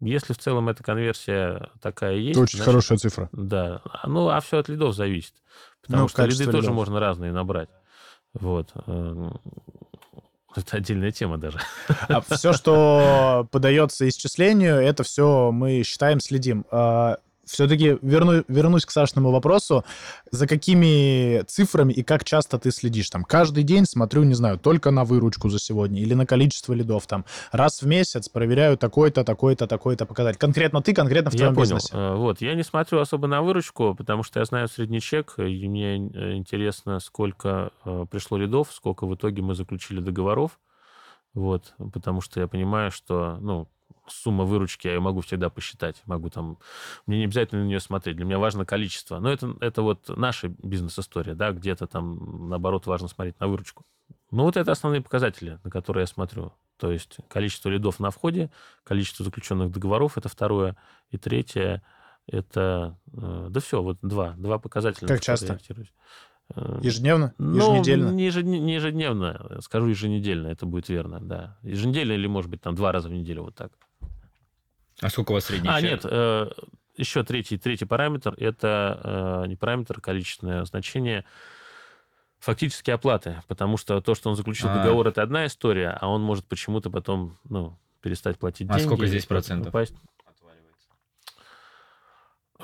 Если 0.00 0.32
в 0.32 0.38
целом 0.38 0.68
эта 0.68 0.82
конверсия 0.82 1.70
такая 1.80 2.16
есть... 2.16 2.38
Очень 2.38 2.58
значит, 2.58 2.64
хорошая 2.64 2.98
цифра. 2.98 3.28
Да. 3.32 3.82
Ну, 4.04 4.28
а 4.28 4.40
все 4.40 4.58
от 4.58 4.68
лидов 4.68 4.94
зависит. 4.94 5.34
Потому 5.80 6.02
ну, 6.02 6.08
что 6.08 6.24
лиды 6.24 6.44
лидов. 6.44 6.54
тоже 6.54 6.72
можно 6.72 6.98
разные 6.98 7.32
набрать. 7.32 7.70
Вот. 8.34 8.72
Это 10.54 10.76
отдельная 10.76 11.12
тема 11.12 11.38
даже. 11.38 11.58
А 12.08 12.20
все, 12.20 12.52
что 12.52 13.46
подается 13.50 14.08
исчислению, 14.08 14.76
это 14.76 15.02
все 15.02 15.50
мы 15.52 15.82
считаем, 15.82 16.20
следим. 16.20 16.64
Все-таки 17.44 17.98
верну, 18.02 18.44
вернусь 18.48 18.86
к 18.86 18.90
Сашному 18.90 19.30
вопросу. 19.30 19.84
За 20.30 20.46
какими 20.46 21.42
цифрами 21.42 21.92
и 21.92 22.02
как 22.02 22.24
часто 22.24 22.58
ты 22.58 22.70
следишь? 22.70 23.10
Там 23.10 23.24
каждый 23.24 23.64
день 23.64 23.84
смотрю, 23.84 24.22
не 24.22 24.34
знаю, 24.34 24.58
только 24.58 24.90
на 24.90 25.04
выручку 25.04 25.48
за 25.48 25.58
сегодня 25.58 26.00
или 26.00 26.14
на 26.14 26.26
количество 26.26 26.72
лидов. 26.72 27.06
Там 27.06 27.24
раз 27.50 27.82
в 27.82 27.86
месяц 27.86 28.28
проверяю 28.28 28.76
такой-то, 28.76 29.24
такой-то, 29.24 29.66
такой-то 29.66 30.06
показатель. 30.06 30.38
Конкретно 30.38 30.82
ты, 30.82 30.94
конкретно 30.94 31.30
в 31.30 31.34
твоем 31.34 31.52
я 31.52 31.54
понял. 31.54 31.76
бизнесе. 31.76 31.96
Э, 31.96 32.14
вот, 32.14 32.40
я 32.40 32.54
не 32.54 32.62
смотрю 32.62 33.00
особо 33.00 33.26
на 33.26 33.42
выручку, 33.42 33.94
потому 33.94 34.22
что 34.22 34.40
я 34.40 34.44
знаю 34.44 34.68
средний 34.68 35.00
чек, 35.00 35.34
и 35.38 35.68
мне 35.68 35.96
э, 35.96 36.34
интересно, 36.34 37.00
сколько 37.00 37.72
э, 37.84 38.06
пришло 38.10 38.38
лидов, 38.38 38.68
сколько 38.72 39.06
в 39.06 39.14
итоге 39.14 39.42
мы 39.42 39.54
заключили 39.54 40.00
договоров. 40.00 40.58
Вот, 41.34 41.74
потому 41.92 42.20
что 42.20 42.40
я 42.40 42.46
понимаю, 42.46 42.90
что, 42.90 43.38
ну, 43.40 43.68
сумма 44.08 44.44
выручки 44.44 44.88
я 44.88 45.00
могу 45.00 45.20
всегда 45.20 45.50
посчитать. 45.50 46.02
Могу 46.06 46.30
там... 46.30 46.58
Мне 47.06 47.18
не 47.18 47.24
обязательно 47.24 47.62
на 47.62 47.66
нее 47.66 47.80
смотреть. 47.80 48.16
Для 48.16 48.24
меня 48.24 48.38
важно 48.38 48.64
количество. 48.64 49.18
Но 49.18 49.30
это, 49.30 49.54
это 49.60 49.82
вот 49.82 50.08
наша 50.16 50.48
бизнес-история, 50.48 51.34
да, 51.34 51.52
где-то 51.52 51.86
там, 51.86 52.48
наоборот, 52.48 52.86
важно 52.86 53.08
смотреть 53.08 53.38
на 53.40 53.48
выручку. 53.48 53.84
Ну, 54.30 54.44
вот 54.44 54.56
это 54.56 54.72
основные 54.72 55.02
показатели, 55.02 55.58
на 55.62 55.70
которые 55.70 56.02
я 56.02 56.06
смотрю. 56.06 56.52
То 56.78 56.90
есть 56.90 57.18
количество 57.28 57.68
лидов 57.68 58.00
на 58.00 58.10
входе, 58.10 58.50
количество 58.82 59.24
заключенных 59.24 59.70
договоров, 59.70 60.18
это 60.18 60.28
второе. 60.28 60.76
И 61.10 61.18
третье, 61.18 61.82
это... 62.26 62.98
Э, 63.12 63.48
да 63.50 63.60
все, 63.60 63.82
вот 63.82 63.98
два. 64.02 64.34
Два 64.36 64.58
показателя. 64.58 65.06
Как 65.08 65.20
часто? 65.20 65.58
Э, 66.54 66.80
Ежедневно? 66.82 67.34
Ну, 67.38 67.74
Еженедельно? 67.74 68.10
не 68.10 68.26
ежедне- 68.26 68.58
не 68.58 68.74
ежедневно, 68.74 69.58
скажу 69.60 69.86
еженедельно, 69.86 70.48
это 70.48 70.66
будет 70.66 70.88
верно, 70.88 71.20
да. 71.20 71.58
Еженедельно 71.62 72.12
или, 72.12 72.26
может 72.26 72.50
быть, 72.50 72.60
там 72.60 72.74
два 72.74 72.92
раза 72.92 73.08
в 73.08 73.12
неделю, 73.12 73.44
вот 73.44 73.54
так. 73.54 73.72
А 75.00 75.08
сколько 75.08 75.32
у 75.32 75.34
вас 75.34 75.44
средний 75.44 75.68
А, 75.68 75.80
чек? 75.80 75.90
нет, 75.90 76.00
э, 76.04 76.50
еще 76.96 77.24
третий, 77.24 77.58
третий 77.58 77.84
параметр, 77.84 78.34
это 78.36 79.00
э, 79.44 79.46
не 79.48 79.56
параметр, 79.56 79.96
а 79.98 80.00
количественное 80.00 80.64
значение 80.64 81.24
фактически 82.38 82.90
оплаты, 82.90 83.42
потому 83.48 83.76
что 83.76 84.00
то, 84.00 84.14
что 84.14 84.28
он 84.30 84.36
заключил 84.36 84.68
А. 84.68 84.78
договор, 84.78 85.06
это 85.08 85.22
одна 85.22 85.46
история, 85.46 85.96
а 86.00 86.08
он 86.08 86.22
может 86.22 86.44
почему-то 86.46 86.90
потом, 86.90 87.38
ну, 87.48 87.78
перестать 88.00 88.38
платить 88.38 88.68
А 88.68 88.74
деньги. 88.74 88.86
сколько 88.86 89.02
или 89.04 89.10
здесь 89.10 89.26
процентов? 89.26 89.68
упасть. 89.68 89.94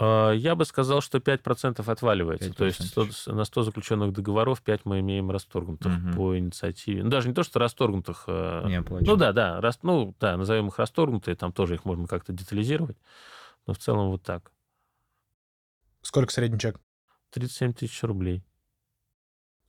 Э, 0.01 0.33
Я 0.37 0.55
бы 0.55 0.65
сказал, 0.65 1.01
что 1.01 1.19
5% 1.19 1.89
отваливается. 1.89 2.53
То 2.53 2.65
есть 2.65 2.81
5%. 2.81 3.13
100 3.13 3.33
на 3.33 3.45
100 3.45 3.63
заключенных 3.63 4.13
договоров 4.13 4.63
5 4.63 4.85
мы 4.85 5.01
имеем 5.01 5.31
расторгнутых 5.31 5.93
Мгм. 5.93 6.13
по 6.15 6.39
инициативе. 6.39 7.03
Ну, 7.05 7.11
даже 7.11 7.29
не 7.29 7.35
то, 7.35 7.43
что 7.43 7.59
расторгнутых. 7.59 8.25
э, 8.29 8.63
Не. 8.67 8.81
Ну 8.81 9.17
да, 9.17 9.33
да, 9.33 9.61
рас, 9.61 9.79
ну 9.83 10.15
да, 10.21 10.37
назовем 10.37 10.69
их 10.69 10.79
расторгнутые, 10.79 11.35
там 11.37 11.53
тоже 11.53 11.75
их 11.75 11.85
можно 11.85 12.07
как-то 12.07 12.33
детализировать. 12.33 12.97
Но 13.67 13.75
в 13.75 13.79
целом 13.79 14.11
вот 14.11 14.23
так. 14.23 14.53
Сколько 16.03 16.33
средний 16.33 16.59
чек? 16.59 16.81
37 17.31 17.73
тысяч 17.75 18.03
рублей. 18.03 18.43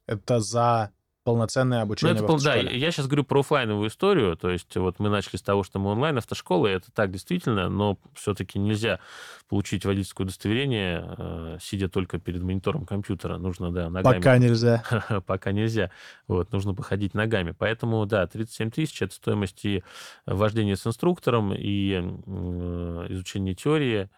Это 0.06 0.40
за 0.40 0.92
полноценное 1.24 1.80
Ну, 1.80 1.84
обучение 1.84 2.16
это, 2.16 2.24
в 2.24 2.28
пол- 2.28 2.40
да, 2.42 2.52
автошколе. 2.54 2.80
я 2.80 2.92
сейчас 2.92 3.08
говорю 3.08 3.24
про 3.24 3.40
оффлайновую 3.42 3.90
историю, 3.90 4.36
то 4.38 4.50
есть 4.50 4.76
вот 4.78 5.00
мы 5.00 5.10
начали 5.10 5.36
с 5.38 5.42
того, 5.42 5.64
что 5.64 5.78
мы 5.80 5.92
онлайн 5.92 6.18
автошколы, 6.18 6.70
это 6.70 6.92
так 6.92 7.12
действительно, 7.12 7.70
но 7.70 8.00
все-таки 8.16 8.58
нельзя 8.58 9.00
получить 9.48 9.86
водительское 9.86 10.26
удостоверение, 10.26 11.06
э, 11.18 11.58
сидя 11.62 11.90
только 11.90 12.20
перед 12.20 12.42
монитором 12.42 12.86
компьютера, 12.86 13.38
нужно, 13.38 13.72
да, 13.72 13.90
ногами. 13.90 14.16
Пока 14.18 14.38
нельзя. 14.38 14.84
пока 15.28 15.52
нельзя. 15.52 15.92
Вот, 16.28 16.52
нужно 16.52 16.74
походить 16.74 17.14
ногами. 17.14 17.54
Поэтому, 17.58 18.06
да, 18.06 18.26
37 18.28 18.72
тысяч– 18.72 19.02
это 19.04 19.14
стоимость 19.14 19.66
и 19.66 19.84
вождения 20.26 20.76
с 20.76 20.86
инструктором, 20.88 21.54
и 21.54 21.94
э, 22.26 23.06
изучение 23.10 23.56
теории. 23.56 24.10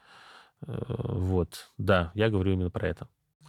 Э, 0.68 0.78
Вот, 0.88 1.72
да, 1.78 2.12
я 2.14 2.30
говорю 2.30 2.54
именно 2.54 2.70
про 2.70 2.88
это. 2.88 3.08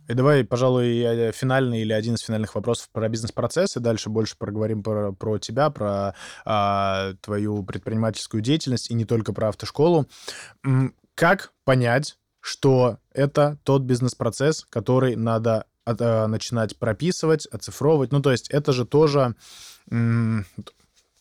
И 0.08 0.14
давай, 0.14 0.44
пожалуй, 0.44 0.98
э, 0.98 1.32
финальный 1.32 1.82
или 1.82 1.92
один 1.92 2.14
из 2.14 2.20
финальных 2.20 2.54
вопросов 2.54 2.88
про 2.92 3.08
бизнес-процесс, 3.08 3.76
и 3.76 3.80
дальше 3.80 4.10
больше 4.10 4.36
проговорим 4.36 4.82
про, 4.82 5.12
про 5.12 5.38
тебя, 5.38 5.70
про 5.70 6.14
а, 6.44 7.14
твою 7.20 7.62
предпринимательскую 7.62 8.42
деятельность, 8.42 8.90
и 8.90 8.94
не 8.94 9.04
только 9.04 9.32
про 9.32 9.48
автошколу. 9.48 10.08
Как 11.14 11.52
понять, 11.64 12.18
что 12.40 12.98
это 13.12 13.58
тот 13.62 13.82
бизнес-процесс, 13.82 14.66
который 14.68 15.14
надо 15.14 15.66
а, 15.84 16.26
начинать 16.26 16.76
прописывать, 16.78 17.46
оцифровывать? 17.46 18.12
Ну, 18.12 18.20
то 18.20 18.32
есть 18.32 18.50
это 18.50 18.72
же 18.72 18.84
тоже 18.84 19.36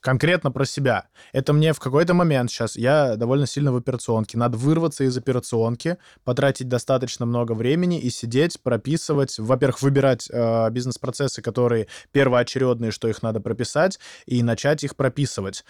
конкретно 0.01 0.51
про 0.51 0.65
себя. 0.65 1.07
Это 1.31 1.53
мне 1.53 1.71
в 1.71 1.79
какой-то 1.79 2.13
момент 2.13 2.51
сейчас, 2.51 2.75
я 2.75 3.15
довольно 3.15 3.45
сильно 3.45 3.71
в 3.71 3.77
операционке, 3.77 4.37
надо 4.37 4.57
вырваться 4.57 5.03
из 5.05 5.15
операционки, 5.17 5.97
потратить 6.23 6.67
достаточно 6.67 7.25
много 7.25 7.53
времени 7.53 7.99
и 7.99 8.09
сидеть, 8.09 8.61
прописывать, 8.61 9.39
во-первых, 9.39 9.81
выбирать 9.81 10.27
э, 10.29 10.69
бизнес-процессы, 10.71 11.41
которые 11.41 11.87
первоочередные, 12.11 12.91
что 12.91 13.07
их 13.07 13.21
надо 13.21 13.39
прописать, 13.39 13.99
и 14.25 14.43
начать 14.43 14.83
их 14.83 14.95
прописывать. 14.95 15.63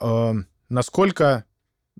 Э, 0.00 0.32
насколько 0.68 1.44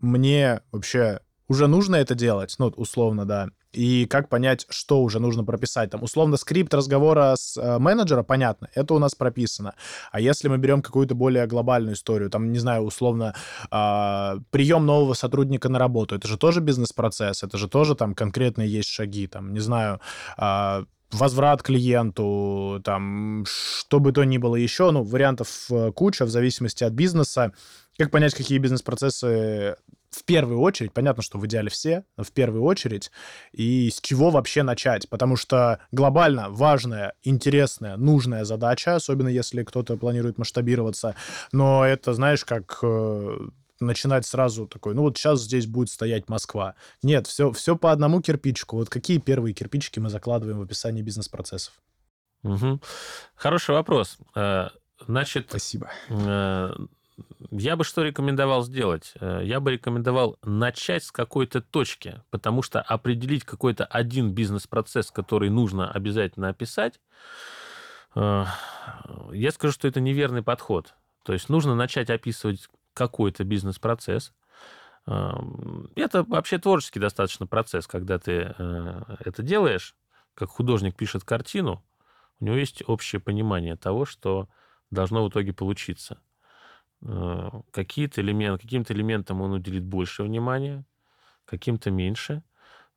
мне 0.01 0.61
вообще 0.73 1.21
уже 1.49 1.67
нужно 1.67 1.97
это 1.97 2.15
делать, 2.15 2.55
ну, 2.59 2.67
условно, 2.77 3.25
да, 3.25 3.49
и 3.77 4.07
как 4.07 4.29
понять, 4.29 4.67
что 4.71 5.03
уже 5.03 5.21
нужно 5.21 5.45
прописать. 5.45 5.91
Там, 5.91 6.03
условно, 6.03 6.37
скрипт 6.39 6.73
разговора 6.73 7.35
с 7.37 7.57
э, 7.59 7.79
менеджера, 7.79 8.23
понятно, 8.23 8.71
это 8.75 8.95
у 8.95 8.99
нас 8.99 9.15
прописано. 9.15 9.75
А 10.11 10.21
если 10.21 10.49
мы 10.49 10.57
берем 10.57 10.81
какую-то 10.81 11.15
более 11.15 11.47
глобальную 11.47 11.95
историю, 11.95 12.31
там, 12.31 12.53
не 12.53 12.59
знаю, 12.59 12.83
условно, 12.83 13.35
а, 13.71 14.39
прием 14.51 14.87
нового 14.87 15.15
сотрудника 15.15 15.69
на 15.69 15.79
работу, 15.79 16.15
это 16.15 16.27
же 16.27 16.39
тоже 16.39 16.61
бизнес-процесс, 16.61 17.43
это 17.43 17.59
же 17.59 17.69
тоже 17.69 17.95
там 17.95 18.15
конкретные 18.15 18.69
есть 18.69 18.89
шаги, 18.89 19.27
там, 19.27 19.53
не 19.53 19.61
знаю, 19.61 20.01
а, 20.39 20.85
возврат 21.13 21.63
клиенту, 21.63 22.81
там, 22.83 23.45
что 23.47 24.01
бы 24.01 24.13
то 24.13 24.25
ни 24.25 24.39
было 24.39 24.57
еще, 24.57 24.91
ну, 24.91 25.03
вариантов 25.03 25.67
э, 25.71 25.93
куча 25.93 26.25
в 26.25 26.31
зависимости 26.31 26.83
от 26.83 26.93
бизнеса. 26.93 27.53
Как 27.97 28.11
понять, 28.11 28.35
какие 28.35 28.59
бизнес-процессы 28.59 29.77
в 30.11 30.25
первую 30.25 30.61
очередь, 30.61 30.93
понятно, 30.93 31.23
что 31.23 31.39
в 31.39 31.47
идеале 31.47 31.71
все, 31.71 32.05
но 32.17 32.25
в 32.25 32.33
первую 32.33 32.63
очередь, 32.63 33.11
и 33.53 33.91
с 33.91 34.01
чего 34.01 34.31
вообще 34.31 34.63
начать? 34.63 35.09
Потому 35.09 35.37
что 35.37 35.81
глобально 35.93 36.51
важная, 36.51 37.15
интересная, 37.23 37.97
нужная 37.97 38.45
задача, 38.45 38.97
особенно 38.97 39.29
если 39.29 39.63
кто-то 39.63 39.97
планирует 39.97 40.39
масштабироваться, 40.39 41.15
но 41.53 41.85
это, 41.85 42.15
знаешь, 42.15 42.45
как 42.45 42.79
э, 42.83 43.39
начинать 43.81 44.27
сразу 44.27 44.67
такой, 44.67 44.95
ну 44.95 45.03
вот 45.03 45.19
сейчас 45.19 45.43
здесь 45.43 45.67
будет 45.67 45.91
стоять 45.91 46.29
Москва. 46.29 46.75
Нет, 47.03 47.27
все, 47.27 47.53
все 47.53 47.77
по 47.77 47.93
одному 47.93 48.21
кирпичику. 48.21 48.77
Вот 48.77 48.89
какие 48.89 49.19
первые 49.19 49.55
кирпичики 49.55 49.99
мы 49.99 50.09
закладываем 50.09 50.59
в 50.59 50.63
описании 50.63 51.03
бизнес-процессов? 51.03 51.75
Мгм. 52.43 52.81
Хороший 53.35 53.75
вопрос. 53.75 54.19
Э, 54.35 54.69
Значит, 55.07 55.47
Спасибо. 55.51 55.91
Я 57.51 57.77
бы 57.77 57.85
что 57.85 58.03
рекомендовал 58.03 58.63
сделать? 58.63 59.15
Э, 59.21 59.41
Я 59.43 59.61
бы 59.61 59.73
рекомендовал 59.73 60.39
начать 60.43 61.05
с 61.05 61.13
какой-то 61.13 61.61
точки, 61.61 62.23
потому 62.31 62.63
что 62.63 62.81
определить 62.83 63.45
какой-то 63.45 63.85
один 63.85 64.33
бизнес-процесс, 64.33 65.11
который 65.11 65.51
нужно 65.51 65.91
обязательно 65.91 66.49
описать, 66.49 67.01
э, 68.15 68.45
я 69.33 69.51
скажу, 69.53 69.73
что 69.73 69.89
это 69.89 70.01
неверный 70.01 70.43
подход. 70.43 70.95
То 71.25 71.33
есть 71.33 71.49
нужно 71.49 71.75
начать 71.75 72.11
описывать 72.11 72.69
какой-то 72.95 73.45
бизнес-процесс. 73.45 74.33
Эм, 75.07 75.91
Это 75.97 76.23
вообще 76.25 76.59
творческий 76.59 77.01
достаточно 77.01 77.47
процесс, 77.47 77.87
когда 77.87 78.19
ты 78.19 78.55
э, 78.59 79.03
это 79.25 79.43
делаешь, 79.43 79.95
как 80.35 80.51
художник 80.51 80.97
пишет 80.97 81.25
картину, 81.25 81.85
у 82.41 82.45
него 82.45 82.57
есть 82.57 82.83
общее 82.87 83.21
понимание 83.21 83.77
того, 83.77 84.05
что 84.05 84.49
должно 84.91 85.25
в 85.25 85.31
итоге 85.31 85.53
получиться. 85.53 86.19
Э, 87.03 87.51
Какие-то 87.73 88.21
элементы, 88.21 88.63
каким-то 88.63 88.93
элементам 88.95 89.41
он 89.41 89.53
уделит 89.53 89.85
больше 89.85 90.23
внимания, 90.23 90.85
каким-то 91.45 91.91
меньше, 91.91 92.43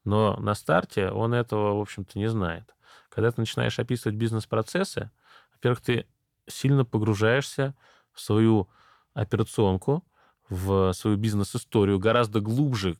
но 0.05 0.37
на 0.37 0.55
старте 0.55 1.11
он 1.11 1.33
этого, 1.33 1.77
в 1.77 1.81
общем-то, 1.81 2.19
не 2.19 2.27
знает. 2.29 2.75
Когда 3.09 3.31
ты 3.31 3.41
начинаешь 3.41 3.79
описывать 3.79 4.17
бизнес-процессы, 4.17 5.11
во-первых, 5.53 5.81
ты 5.81 6.07
сильно 6.47 6.85
погружаешься 6.85 7.75
в 8.13 8.21
свою 8.21 8.69
операционку, 9.13 10.05
в 10.49 10.93
свою 10.93 11.17
бизнес-историю 11.17 11.99
гораздо 11.99 12.41
глубже, 12.41 12.97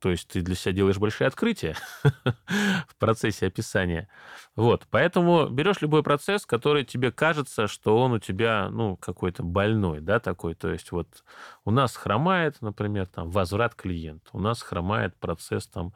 то 0.00 0.10
есть 0.10 0.28
ты 0.28 0.40
для 0.40 0.54
себя 0.54 0.72
делаешь 0.72 0.98
большие 0.98 1.28
открытия 1.28 1.76
в 2.88 2.96
процессе 2.98 3.46
описания. 3.46 4.08
Вот, 4.56 4.86
поэтому 4.90 5.48
берешь 5.48 5.80
любой 5.80 6.02
процесс, 6.02 6.44
который 6.44 6.84
тебе 6.84 7.12
кажется, 7.12 7.68
что 7.68 7.98
он 7.98 8.12
у 8.12 8.18
тебя, 8.18 8.68
ну, 8.70 8.96
какой-то 8.96 9.42
больной, 9.42 10.00
да, 10.00 10.18
такой. 10.18 10.54
То 10.54 10.70
есть 10.70 10.90
вот 10.90 11.06
у 11.64 11.70
нас 11.70 11.96
хромает, 11.96 12.56
например, 12.60 13.06
там, 13.06 13.30
возврат 13.30 13.74
клиента, 13.74 14.28
у 14.32 14.40
нас 14.40 14.62
хромает 14.62 15.14
процесс 15.16 15.66
там 15.66 15.92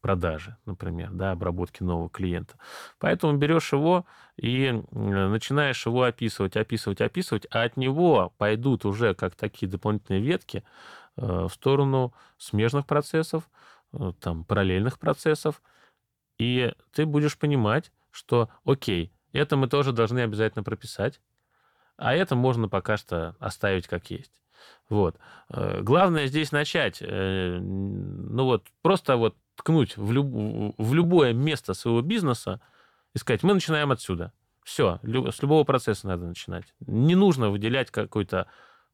продажи, 0.00 0.56
например, 0.64 1.10
да, 1.12 1.32
обработки 1.32 1.82
нового 1.82 2.08
клиента. 2.08 2.54
Поэтому 2.98 3.36
берешь 3.36 3.72
его 3.72 4.06
и 4.36 4.82
начинаешь 4.92 5.84
его 5.84 6.04
описывать, 6.04 6.56
описывать, 6.56 7.00
описывать, 7.00 7.46
а 7.50 7.62
от 7.64 7.76
него 7.76 8.32
пойдут 8.38 8.84
уже 8.84 9.14
как 9.14 9.34
такие 9.34 9.68
дополнительные 9.68 10.22
ветки 10.22 10.64
в 11.20 11.50
сторону 11.50 12.14
смежных 12.36 12.86
процессов, 12.86 13.48
э, 13.92 14.12
там, 14.20 14.44
параллельных 14.44 14.98
процессов, 14.98 15.62
и 16.38 16.72
ты 16.92 17.06
будешь 17.06 17.38
понимать, 17.38 17.92
что, 18.10 18.48
окей, 18.64 19.12
это 19.32 19.56
мы 19.56 19.68
тоже 19.68 19.92
должны 19.92 20.20
обязательно 20.20 20.62
прописать, 20.62 21.20
а 21.96 22.14
это 22.14 22.36
можно 22.36 22.68
пока 22.68 22.96
что 22.96 23.34
оставить 23.40 23.88
как 23.88 24.10
есть. 24.10 24.32
Вот. 24.88 25.18
Э, 25.50 25.80
Главное 25.82 26.26
здесь 26.26 26.52
начать, 26.52 26.98
э, 27.00 27.58
ну 27.60 28.44
вот, 28.44 28.66
просто 28.82 29.16
вот 29.16 29.36
ткнуть 29.56 29.96
в, 29.96 30.12
люб- 30.12 30.74
в 30.78 30.94
любое 30.94 31.32
место 31.32 31.74
своего 31.74 32.00
бизнеса 32.00 32.60
и 33.14 33.18
сказать, 33.18 33.42
мы 33.42 33.54
начинаем 33.54 33.90
отсюда. 33.90 34.32
Все, 34.62 35.00
с 35.02 35.42
любого 35.42 35.64
процесса 35.64 36.06
надо 36.06 36.26
начинать. 36.26 36.74
Не 36.80 37.14
нужно 37.14 37.48
выделять 37.48 37.90
какой-то 37.90 38.48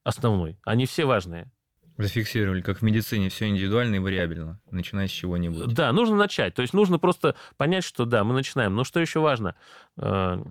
основной. 0.05 0.57
Они 0.65 0.87
все 0.87 1.05
важные. 1.05 1.51
Зафиксировали, 1.96 2.61
как 2.61 2.78
в 2.78 2.83
медицине, 2.83 3.28
все 3.28 3.46
индивидуально 3.48 3.96
и 3.96 3.98
вариабельно, 4.00 4.61
начиная 4.70 5.07
с 5.07 5.12
чего-нибудь. 5.12 5.74
Да, 5.74 5.92
нужно 5.92 6.16
начать. 6.16 6.54
То 6.54 6.62
есть 6.62 6.74
нужно 6.74 6.98
просто 6.98 7.37
понять, 7.57 7.85
что 7.85 8.04
да, 8.04 8.24
мы 8.24 8.35
начинаем. 8.35 8.74
Но 8.74 8.83
что 8.83 8.98
еще 8.98 9.20
важно? 9.20 9.54
Э, 9.96 10.42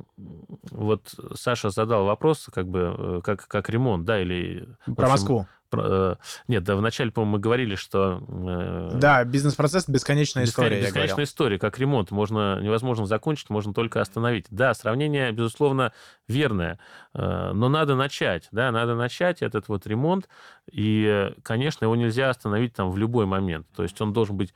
Вот 0.72 1.14
Саша 1.36 1.70
задал 1.70 2.06
вопрос, 2.06 2.50
как 2.54 2.68
бы, 2.68 2.96
э, 2.98 3.22
как, 3.24 3.48
как 3.48 3.70
ремонт, 3.70 4.06
да, 4.06 4.22
или... 4.22 4.68
Про 4.86 4.92
общем, 4.92 5.10
Москву. 5.10 5.48
Э, 5.82 6.16
нет, 6.48 6.64
да, 6.64 6.76
вначале, 6.76 7.12
по-моему, 7.12 7.34
мы 7.34 7.40
говорили, 7.40 7.76
что... 7.76 8.24
Э, 8.28 8.92
да, 8.96 9.24
бизнес-процесс— 9.24 9.86
бесконечная 9.88 10.46
история, 10.46 10.82
Бесконечная 10.82 11.26
история, 11.26 11.60
как 11.60 11.80
ремонт. 11.80 12.12
Можно, 12.12 12.60
невозможно 12.62 13.06
закончить, 13.06 13.50
можно 13.50 13.74
только 13.74 14.02
остановить. 14.02 14.46
Да, 14.50 14.74
сравнение, 14.74 15.32
безусловно, 15.32 15.94
верное, 16.28 16.80
э, 17.14 17.52
но 17.54 17.70
надо 17.70 17.96
начать, 17.96 18.48
да, 18.52 18.72
надо 18.72 18.96
начать 18.96 19.42
этот 19.42 19.68
вот 19.68 19.88
ремонт, 19.88 20.28
и, 20.72 21.34
конечно, 21.44 21.86
его 21.86 21.96
нельзя 21.96 22.30
остановить 22.30 22.74
там 22.74 22.92
в 22.92 22.98
любой 22.98 23.26
момент. 23.26 23.68
То 23.76 23.84
есть 23.84 24.00
он 24.02 24.14
должен 24.14 24.38
быть 24.38 24.54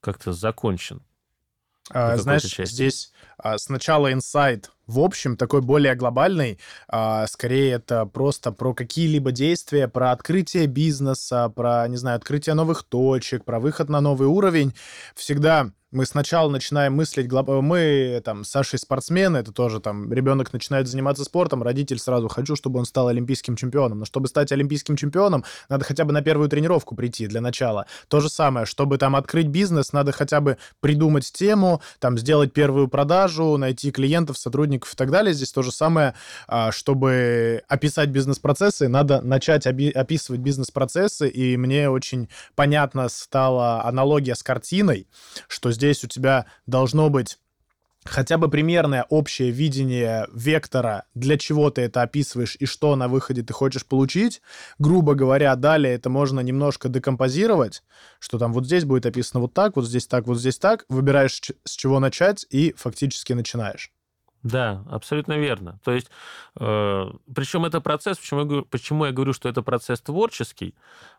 как-то 0.00 0.32
закончен. 0.32 1.02
А, 1.92 2.16
знаешь, 2.16 2.42
части. 2.42 2.72
здесь 2.72 3.12
а, 3.36 3.58
сначала 3.58 4.12
инсайт 4.12 4.70
в 4.90 4.98
общем, 4.98 5.36
такой 5.36 5.62
более 5.62 5.94
глобальный. 5.94 6.58
А, 6.88 7.26
скорее, 7.26 7.72
это 7.72 8.06
просто 8.06 8.52
про 8.52 8.74
какие-либо 8.74 9.30
действия, 9.30 9.88
про 9.88 10.10
открытие 10.12 10.66
бизнеса, 10.66 11.50
про, 11.54 11.86
не 11.88 11.96
знаю, 11.96 12.16
открытие 12.16 12.54
новых 12.54 12.82
точек, 12.82 13.44
про 13.44 13.60
выход 13.60 13.88
на 13.88 14.00
новый 14.00 14.28
уровень. 14.28 14.74
Всегда 15.14 15.70
мы 15.92 16.06
сначала 16.06 16.48
начинаем 16.48 16.94
мыслить, 16.94 17.30
мы 17.32 18.22
там 18.24 18.44
с 18.44 18.50
Сашей 18.50 18.78
спортсмены, 18.78 19.38
это 19.38 19.52
тоже 19.52 19.80
там 19.80 20.12
ребенок 20.12 20.52
начинает 20.52 20.86
заниматься 20.86 21.24
спортом, 21.24 21.62
родитель 21.62 21.98
сразу 21.98 22.28
хочу, 22.28 22.54
чтобы 22.54 22.78
он 22.78 22.84
стал 22.84 23.08
олимпийским 23.08 23.56
чемпионом. 23.56 24.00
Но 24.00 24.04
чтобы 24.04 24.28
стать 24.28 24.52
олимпийским 24.52 24.96
чемпионом, 24.96 25.44
надо 25.68 25.84
хотя 25.84 26.04
бы 26.04 26.12
на 26.12 26.22
первую 26.22 26.48
тренировку 26.48 26.94
прийти 26.94 27.26
для 27.26 27.40
начала. 27.40 27.86
То 28.08 28.20
же 28.20 28.28
самое, 28.28 28.66
чтобы 28.66 28.98
там 28.98 29.16
открыть 29.16 29.48
бизнес, 29.48 29.92
надо 29.92 30.12
хотя 30.12 30.40
бы 30.40 30.58
придумать 30.80 31.30
тему, 31.32 31.82
там 31.98 32.16
сделать 32.18 32.52
первую 32.52 32.86
продажу, 32.88 33.56
найти 33.56 33.90
клиентов, 33.90 34.38
сотрудников 34.38 34.79
и 34.86 34.96
так 34.96 35.10
далее. 35.10 35.32
Здесь 35.32 35.52
то 35.52 35.62
же 35.62 35.72
самое, 35.72 36.14
а, 36.46 36.72
чтобы 36.72 37.62
описать 37.68 38.10
бизнес-процессы, 38.10 38.88
надо 38.88 39.20
начать 39.20 39.66
описывать 39.66 40.40
бизнес-процессы, 40.40 41.28
и 41.28 41.56
мне 41.56 41.90
очень 41.90 42.28
понятно 42.54 43.08
стала 43.08 43.84
аналогия 43.84 44.34
с 44.34 44.42
картиной, 44.42 45.06
что 45.48 45.72
здесь 45.72 46.04
у 46.04 46.08
тебя 46.08 46.46
должно 46.66 47.10
быть 47.10 47.38
хотя 48.04 48.38
бы 48.38 48.48
примерное 48.48 49.04
общее 49.08 49.50
видение 49.50 50.26
вектора, 50.32 51.04
для 51.14 51.38
чего 51.38 51.70
ты 51.70 51.82
это 51.82 52.02
описываешь 52.02 52.56
и 52.58 52.66
что 52.66 52.96
на 52.96 53.08
выходе 53.08 53.42
ты 53.42 53.52
хочешь 53.52 53.86
получить. 53.86 54.42
Грубо 54.78 55.14
говоря, 55.14 55.54
далее 55.56 55.94
это 55.94 56.10
можно 56.10 56.40
немножко 56.40 56.88
декомпозировать, 56.88 57.82
что 58.18 58.38
там 58.38 58.52
вот 58.52 58.66
здесь 58.66 58.84
будет 58.84 59.06
описано 59.06 59.40
вот 59.40 59.54
так, 59.54 59.76
вот 59.76 59.86
здесь 59.86 60.06
так, 60.06 60.26
вот 60.26 60.38
здесь 60.38 60.58
так. 60.58 60.84
Выбираешь, 60.88 61.40
с 61.64 61.72
чего 61.72 62.00
начать 62.00 62.46
и 62.50 62.74
фактически 62.76 63.32
начинаешь. 63.32 63.92
Да, 64.42 64.84
абсолютно 64.90 65.38
верно. 65.38 65.78
То 65.84 65.92
есть, 65.92 66.10
э, 66.58 67.10
причем 67.34 67.64
это 67.66 67.80
процесс, 67.80 68.18
почему 68.18 68.40
я, 68.40 68.46
говорю, 68.46 68.64
почему 68.64 69.04
я 69.04 69.12
говорю, 69.12 69.32
что 69.32 69.48
это 69.48 69.62
процесс 69.62 70.00
творческий, 70.00 70.74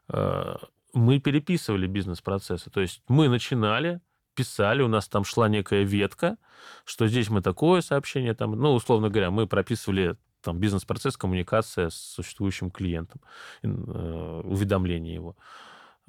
э, 0.10 0.56
мы 0.94 1.20
переписывали 1.20 1.88
бизнес-процессы. 1.88 2.70
То 2.70 2.82
есть 2.82 3.02
мы 3.08 3.30
начинали, 3.30 4.02
писали, 4.34 4.82
у 4.82 4.88
нас 4.88 5.08
там 5.08 5.24
шла 5.24 5.50
некая 5.50 5.84
ветка, 5.84 6.38
что 6.86 7.08
здесь 7.08 7.30
мы 7.30 7.42
такое 7.42 7.82
сообщение, 7.82 8.34
там, 8.34 8.52
ну, 8.52 8.74
условно 8.74 9.10
говоря, 9.10 9.30
мы 9.30 9.48
прописывали 9.48 10.18
там 10.42 10.58
бизнес-процесс, 10.58 11.18
коммуникация 11.18 11.90
с 11.90 11.96
существующим 11.96 12.72
клиентом, 12.72 13.22
э, 13.64 14.42
уведомление 14.44 15.14
его 15.14 15.36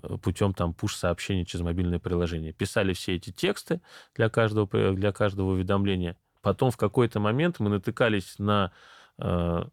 э, 0.03 0.17
путем 0.17 0.55
там 0.55 0.73
пуш-сообщений 0.73 1.45
через 1.45 1.63
мобильное 1.63 1.99
приложение. 1.99 2.53
Писали 2.53 2.95
все 2.95 3.17
эти 3.17 3.31
тексты 3.31 3.83
для 4.15 4.31
каждого, 4.31 4.95
для 4.95 5.13
каждого 5.13 5.53
уведомления. 5.53 6.17
Потом 6.43 6.71
в 6.71 6.77
какой-то 6.77 7.21
момент 7.21 7.61
мы 7.61 7.71
натыкались 7.71 8.39
на 8.39 8.73
э, 9.19 9.65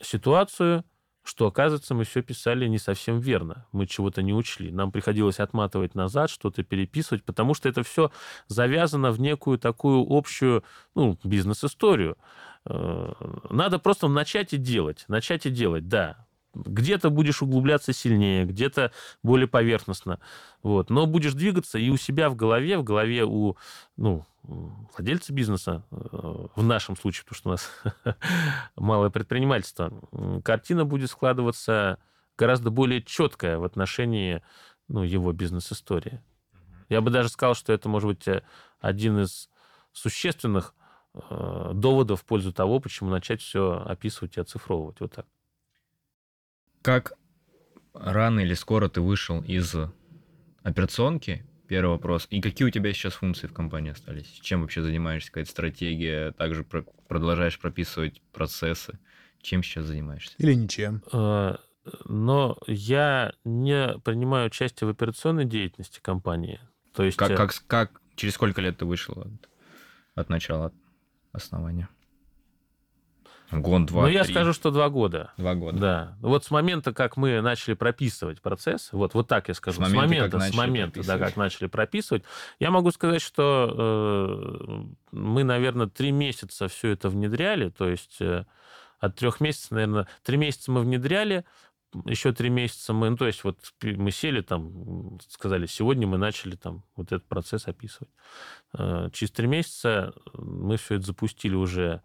ситуацию, 0.00 0.84
что, 1.22 1.46
оказывается, 1.46 1.94
мы 1.94 2.04
все 2.04 2.22
писали 2.22 2.66
не 2.66 2.78
совсем 2.78 3.20
верно. 3.20 3.66
Мы 3.70 3.86
чего-то 3.86 4.22
не 4.22 4.32
учли. 4.32 4.72
Нам 4.72 4.90
приходилось 4.90 5.40
отматывать 5.40 5.94
назад, 5.94 6.30
что-то 6.30 6.62
переписывать, 6.62 7.22
потому 7.22 7.52
что 7.52 7.68
это 7.68 7.82
все 7.82 8.10
завязано 8.46 9.10
в 9.10 9.20
некую 9.20 9.58
такую 9.58 10.06
общую 10.08 10.64
ну, 10.94 11.18
бизнес-историю. 11.22 12.16
Э, 12.64 13.12
надо 13.50 13.78
просто 13.78 14.08
начать 14.08 14.54
и 14.54 14.56
делать. 14.56 15.04
Начать 15.08 15.44
и 15.44 15.50
делать, 15.50 15.86
да. 15.86 16.27
Где-то 16.54 17.10
будешь 17.10 17.42
углубляться 17.42 17.92
сильнее, 17.92 18.44
где-то 18.44 18.92
более 19.22 19.46
поверхностно. 19.46 20.18
Вот. 20.62 20.90
Но 20.90 21.06
будешь 21.06 21.34
двигаться 21.34 21.78
и 21.78 21.90
у 21.90 21.96
себя 21.96 22.30
в 22.30 22.36
голове, 22.36 22.78
в 22.78 22.84
голове 22.84 23.24
у 23.24 23.56
ну, 23.96 24.24
владельца 24.42 25.32
бизнеса, 25.32 25.84
э, 25.90 25.96
в 26.56 26.62
нашем 26.62 26.96
случае, 26.96 27.24
потому 27.24 27.36
что 27.36 27.48
у 27.48 27.52
нас 27.52 28.16
малое 28.76 29.10
предпринимательство, 29.10 29.92
картина 30.42 30.84
будет 30.84 31.10
складываться 31.10 31.98
гораздо 32.36 32.70
более 32.70 33.02
четкая 33.02 33.58
в 33.58 33.64
отношении 33.64 34.42
ну, 34.88 35.02
его 35.02 35.32
бизнес-истории. 35.32 36.22
Я 36.88 37.02
бы 37.02 37.10
даже 37.10 37.28
сказал, 37.28 37.54
что 37.54 37.72
это 37.72 37.88
может 37.88 38.08
быть 38.08 38.26
э, 38.28 38.42
один 38.80 39.18
из 39.20 39.50
существенных 39.92 40.74
э, 41.14 41.70
доводов 41.74 42.22
в 42.22 42.24
пользу 42.24 42.52
того, 42.52 42.80
почему 42.80 43.10
начать 43.10 43.42
все 43.42 43.82
описывать 43.84 44.36
и 44.36 44.40
оцифровывать. 44.40 45.00
Вот 45.00 45.12
так. 45.12 45.26
Как 46.82 47.12
рано 47.94 48.40
или 48.40 48.54
скоро 48.54 48.88
ты 48.88 49.00
вышел 49.00 49.42
из 49.42 49.74
операционки 50.62 51.44
Первый 51.68 51.90
вопрос. 51.90 52.26
И 52.30 52.40
какие 52.40 52.66
у 52.66 52.70
тебя 52.70 52.94
сейчас 52.94 53.12
функции 53.12 53.46
в 53.46 53.52
компании 53.52 53.92
остались? 53.92 54.26
Чем 54.40 54.62
вообще 54.62 54.82
занимаешься? 54.82 55.30
Какая-то 55.30 55.50
стратегия? 55.50 56.32
Также 56.32 56.64
про- 56.64 56.86
продолжаешь 57.08 57.58
прописывать 57.58 58.22
процессы? 58.32 58.98
Чем 59.42 59.62
сейчас 59.62 59.84
занимаешься? 59.84 60.34
Или 60.38 60.54
ничем? 60.54 61.02
А, 61.12 61.60
но 62.06 62.56
я 62.66 63.34
не 63.44 63.98
принимаю 63.98 64.46
участие 64.46 64.88
в 64.88 64.90
операционной 64.90 65.44
деятельности 65.44 66.00
компании. 66.00 66.58
То 66.94 67.04
есть... 67.04 67.18
Как, 67.18 67.32
э, 67.32 67.36
как, 67.36 67.52
как, 67.66 68.00
через 68.16 68.34
сколько 68.34 68.62
лет 68.62 68.78
ты 68.78 68.86
вышел 68.86 69.20
от, 69.20 69.48
от 70.14 70.30
начала 70.30 70.72
основания? 71.32 71.90
Год, 73.50 73.86
два, 73.86 74.02
Ну, 74.02 74.08
я 74.08 74.24
скажу, 74.24 74.52
что 74.52 74.70
два 74.70 74.90
года. 74.90 75.32
Два 75.38 75.54
года. 75.54 75.78
Да. 75.78 76.16
Вот 76.20 76.44
с 76.44 76.50
момента, 76.50 76.92
как 76.92 77.16
мы 77.16 77.40
начали 77.40 77.74
прописывать 77.74 78.42
процесс, 78.42 78.90
вот, 78.92 79.14
вот 79.14 79.26
так 79.26 79.48
я 79.48 79.54
скажу, 79.54 79.82
с, 79.82 79.88
с 79.88 79.92
момента, 79.92 80.38
с 80.38 80.54
момента, 80.54 81.06
да, 81.06 81.18
как 81.18 81.36
начали 81.36 81.66
прописывать, 81.66 82.24
я 82.58 82.70
могу 82.70 82.90
сказать, 82.90 83.22
что 83.22 83.74
э, 83.74 84.82
мы, 85.12 85.44
наверное, 85.44 85.86
три 85.86 86.12
месяца 86.12 86.68
все 86.68 86.90
это 86.90 87.08
внедряли, 87.08 87.70
то 87.70 87.88
есть 87.88 88.20
э, 88.20 88.44
от 89.00 89.16
трех 89.16 89.40
месяцев, 89.40 89.70
наверное, 89.70 90.06
три 90.24 90.36
месяца 90.36 90.70
мы 90.70 90.82
внедряли, 90.82 91.44
еще 92.04 92.32
три 92.32 92.50
месяца 92.50 92.92
мы, 92.92 93.08
ну, 93.08 93.16
то 93.16 93.26
есть 93.26 93.44
вот 93.44 93.58
мы 93.82 94.10
сели 94.10 94.42
там, 94.42 95.18
сказали, 95.26 95.64
сегодня 95.64 96.06
мы 96.06 96.18
начали 96.18 96.54
там 96.54 96.84
вот 96.96 97.06
этот 97.12 97.26
процесс 97.26 97.66
описывать. 97.66 98.10
Э, 98.76 99.08
через 99.12 99.30
три 99.30 99.46
месяца 99.46 100.12
мы 100.34 100.76
все 100.76 100.96
это 100.96 101.06
запустили 101.06 101.54
уже 101.54 102.02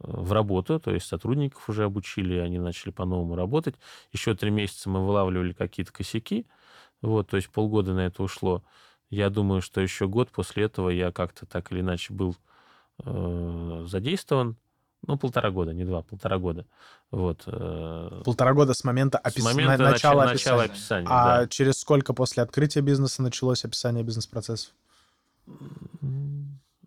в 0.00 0.32
работу, 0.32 0.78
то 0.78 0.92
есть 0.92 1.06
сотрудников 1.06 1.68
уже 1.68 1.84
обучили, 1.84 2.36
они 2.36 2.58
начали 2.58 2.90
по-новому 2.90 3.34
работать. 3.34 3.74
Еще 4.12 4.34
три 4.34 4.50
месяца 4.50 4.88
мы 4.88 5.04
вылавливали 5.04 5.52
какие-то 5.52 5.92
косяки, 5.92 6.46
вот, 7.02 7.28
то 7.28 7.36
есть 7.36 7.50
полгода 7.50 7.94
на 7.94 8.06
это 8.06 8.22
ушло. 8.22 8.62
Я 9.10 9.30
думаю, 9.30 9.62
что 9.62 9.80
еще 9.80 10.06
год 10.06 10.30
после 10.30 10.64
этого 10.64 10.90
я 10.90 11.12
как-то 11.12 11.46
так 11.46 11.72
или 11.72 11.80
иначе 11.80 12.12
был 12.12 12.36
э, 13.04 13.84
задействован. 13.88 14.56
Ну, 15.06 15.16
полтора 15.16 15.50
года, 15.50 15.72
не 15.72 15.84
два, 15.84 16.02
полтора 16.02 16.38
года. 16.38 16.66
Вот. 17.10 17.44
Э, 17.46 18.22
полтора 18.24 18.52
года 18.52 18.74
с 18.74 18.84
момента, 18.84 19.18
опис... 19.18 19.42
с 19.42 19.44
момента 19.44 19.82
начала, 19.82 20.24
начала, 20.26 20.32
начала 20.32 20.62
описания. 20.64 21.06
А 21.08 21.40
да. 21.40 21.48
через 21.48 21.78
сколько 21.78 22.12
после 22.12 22.42
открытия 22.42 22.80
бизнеса 22.80 23.22
началось 23.22 23.64
описание 23.64 24.02
бизнес-процессов? 24.02 24.72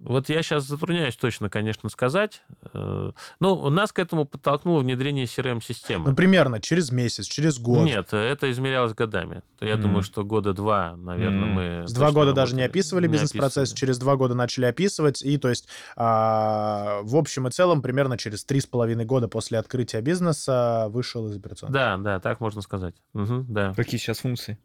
Вот 0.04 0.30
я 0.30 0.42
сейчас 0.42 0.66
затрудняюсь 0.66 1.16
точно, 1.16 1.50
конечно, 1.50 1.88
сказать. 1.90 2.42
Э, 2.74 3.12
ну, 3.40 3.70
нас 3.70 3.92
к 3.92 4.00
этому 4.00 4.26
подтолкнуло 4.26 4.80
внедрение 4.82 5.26
CRM-системы. 5.26 6.10
Ну, 6.10 6.16
примерно 6.16 6.60
через 6.60 6.92
месяц, 6.92 7.28
через 7.28 7.60
год. 7.60 7.86
Нет, 7.86 8.12
это 8.12 8.52
измерялось 8.52 8.96
годами. 8.96 9.44
Я 9.60 9.76
mm. 9.76 9.78
думаю, 9.78 10.02
что 10.02 10.24
года 10.24 10.54
два, 10.54 10.96
наверное, 10.96 11.50
mm. 11.50 11.82
мы... 11.82 11.88
С 11.88 11.94
два 11.94 12.12
года 12.12 12.34
даже 12.34 12.56
не 12.56 12.64
описывали 12.64 13.08
бизнес-процесс, 13.08 13.74
через 13.74 14.00
два 14.00 14.16
года 14.16 14.34
начали 14.34 14.66
описывать, 14.66 15.22
и 15.22 15.38
то 15.38 15.50
есть 15.50 15.68
а, 15.96 17.02
в 17.04 17.16
общем 17.16 17.48
и 17.48 17.52
целом 17.52 17.84
примерно 17.84 18.18
через 18.18 18.44
три 18.44 18.60
с 18.60 18.66
половиной 18.66 19.06
года 19.06 19.28
после 19.28 19.60
открытия 19.60 20.02
бизнеса 20.02 20.88
вышел 20.90 21.28
из 21.28 21.38
операционной. 21.38 21.74
Да, 21.74 21.98
да, 21.98 22.20
так 22.20 22.40
можно 22.40 22.62
сказать. 22.62 22.96
Угу, 23.14 23.46
да. 23.50 23.74
Какие 23.76 24.00
сейчас 24.00 24.20
функции? 24.20 24.58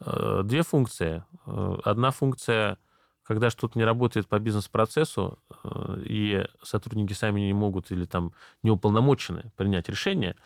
Э, 0.00 0.42
две 0.44 0.62
функции. 0.62 1.24
Э, 1.46 1.76
одна 1.84 2.10
функция 2.10 2.78
когда 3.26 3.50
что-то 3.50 3.78
не 3.78 3.84
работает 3.84 4.28
по 4.28 4.38
бизнес-процессу, 4.38 5.38
э, 5.64 6.02
и 6.04 6.46
сотрудники 6.62 7.12
сами 7.12 7.40
не 7.40 7.52
могут 7.52 7.90
или 7.90 8.04
там 8.04 8.32
не 8.62 8.70
уполномочены 8.70 9.50
принять 9.56 9.88
решение, 9.88 10.36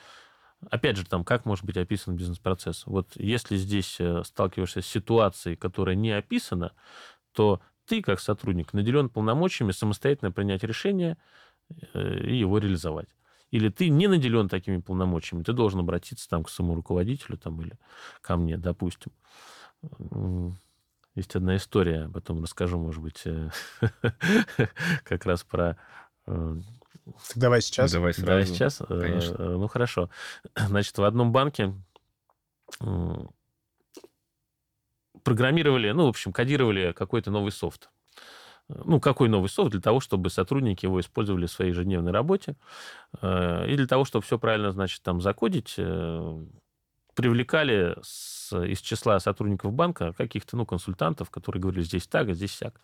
опять 0.70 0.96
же, 0.96 1.04
там, 1.04 1.24
как 1.24 1.44
может 1.44 1.64
быть 1.64 1.76
описан 1.76 2.16
бизнес-процесс? 2.16 2.86
Вот 2.86 3.08
если 3.16 3.56
здесь 3.56 3.96
э, 4.00 4.22
сталкиваешься 4.24 4.80
с 4.80 4.86
ситуацией, 4.86 5.56
которая 5.56 5.94
не 5.94 6.10
описана, 6.12 6.72
то 7.32 7.60
ты, 7.84 8.02
как 8.02 8.18
сотрудник, 8.20 8.72
наделен 8.72 9.10
полномочиями 9.10 9.72
самостоятельно 9.72 10.32
принять 10.32 10.64
решение 10.64 11.18
э, 11.92 12.18
и 12.24 12.36
его 12.38 12.58
реализовать. 12.58 13.08
или 13.50 13.68
ты 13.68 13.88
не 13.90 14.06
наделен 14.06 14.48
такими 14.48 14.78
полномочиями, 14.80 15.42
ты 15.42 15.52
должен 15.52 15.80
обратиться 15.80 16.28
там 16.28 16.44
к 16.44 16.50
своему 16.50 16.74
руководителю 16.76 17.36
там, 17.36 17.60
или 17.60 17.78
ко 18.22 18.36
мне, 18.36 18.56
допустим. 18.56 19.12
Есть 21.16 21.34
одна 21.34 21.56
история, 21.56 22.08
потом 22.12 22.42
расскажу, 22.42 22.78
может 22.78 23.02
быть, 23.02 23.22
э, 23.24 23.50
как 25.04 25.26
раз 25.26 25.42
про... 25.42 25.76
Э, 26.26 26.56
давай 27.34 27.62
сейчас. 27.62 27.92
Давай 27.92 28.12
сразу. 28.12 28.26
Давай 28.26 28.46
сейчас. 28.46 28.80
Э, 28.80 29.00
Конечно. 29.00 29.58
Ну, 29.58 29.66
хорошо. 29.66 30.08
Значит, 30.56 30.96
в 30.96 31.02
одном 31.02 31.32
банке 31.32 31.74
программировали, 35.24 35.90
ну, 35.90 36.06
в 36.06 36.10
общем, 36.10 36.32
кодировали 36.32 36.92
какой-то 36.92 37.30
новый 37.32 37.50
софт. 37.50 37.90
Ну, 38.68 39.00
какой 39.00 39.28
новый 39.28 39.48
софт? 39.48 39.72
Для 39.72 39.80
того, 39.80 39.98
чтобы 39.98 40.30
сотрудники 40.30 40.84
его 40.84 41.00
использовали 41.00 41.46
в 41.46 41.50
своей 41.50 41.72
ежедневной 41.72 42.12
работе. 42.12 42.54
И 43.20 43.74
для 43.76 43.86
того, 43.88 44.04
чтобы 44.04 44.24
все 44.24 44.38
правильно, 44.38 44.70
значит, 44.70 45.02
там 45.02 45.20
закодить, 45.20 45.74
привлекали 47.14 47.96
с, 48.02 48.52
из 48.64 48.80
числа 48.80 49.20
сотрудников 49.20 49.72
банка 49.72 50.12
каких-то, 50.12 50.56
ну, 50.56 50.66
консультантов, 50.66 51.30
которые 51.30 51.62
говорили, 51.62 51.82
здесь 51.82 52.06
так, 52.06 52.28
а 52.28 52.32
здесь 52.32 52.52
сяк. 52.52 52.80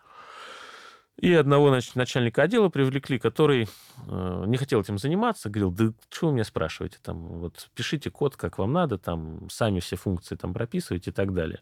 И 1.19 1.33
одного 1.33 1.69
значит, 1.69 1.95
начальника 1.95 2.43
отдела 2.43 2.69
привлекли, 2.69 3.17
который 3.17 3.67
э, 4.07 4.43
не 4.45 4.57
хотел 4.57 4.81
этим 4.81 4.99
заниматься, 4.99 5.49
говорил, 5.49 5.71
да 5.71 5.91
что 6.11 6.27
вы 6.27 6.33
меня 6.33 6.43
спрашиваете, 6.43 6.99
там, 7.01 7.17
вот, 7.39 7.69
пишите 7.73 8.11
код, 8.11 8.37
как 8.37 8.59
вам 8.59 8.73
надо, 8.73 8.99
там, 8.99 9.49
сами 9.49 9.79
все 9.79 9.95
функции 9.95 10.35
там 10.35 10.53
прописывайте 10.53 11.09
и 11.09 11.13
так 11.13 11.33
далее. 11.33 11.61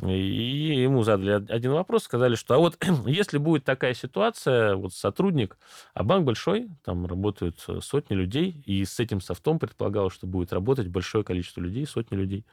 И 0.00 0.82
ему 0.82 1.02
задали 1.02 1.44
один 1.52 1.72
вопрос, 1.72 2.04
сказали, 2.04 2.34
что 2.34 2.54
а 2.54 2.58
вот 2.58 2.76
если 3.06 3.38
будет 3.38 3.64
такая 3.64 3.94
ситуация, 3.94 4.74
вот 4.74 4.94
сотрудник, 4.94 5.58
а 5.94 6.02
банк 6.02 6.24
большой, 6.24 6.70
там 6.84 7.06
работают 7.06 7.62
э, 7.68 7.80
сотни 7.80 8.14
людей, 8.14 8.62
и 8.64 8.84
с 8.84 8.98
этим 8.98 9.20
софтом 9.20 9.58
предполагалось, 9.58 10.14
что 10.14 10.26
будет 10.26 10.52
работать 10.52 10.88
большое 10.88 11.24
количество 11.24 11.60
людей, 11.60 11.86
сотни 11.86 12.16
людей. 12.16 12.44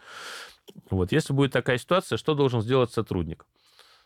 Вот, 0.89 1.11
если 1.11 1.33
будет 1.33 1.51
такая 1.51 1.77
ситуация, 1.77 2.17
что 2.17 2.35
должен 2.35 2.61
сделать 2.61 2.91
сотрудник? 2.91 3.45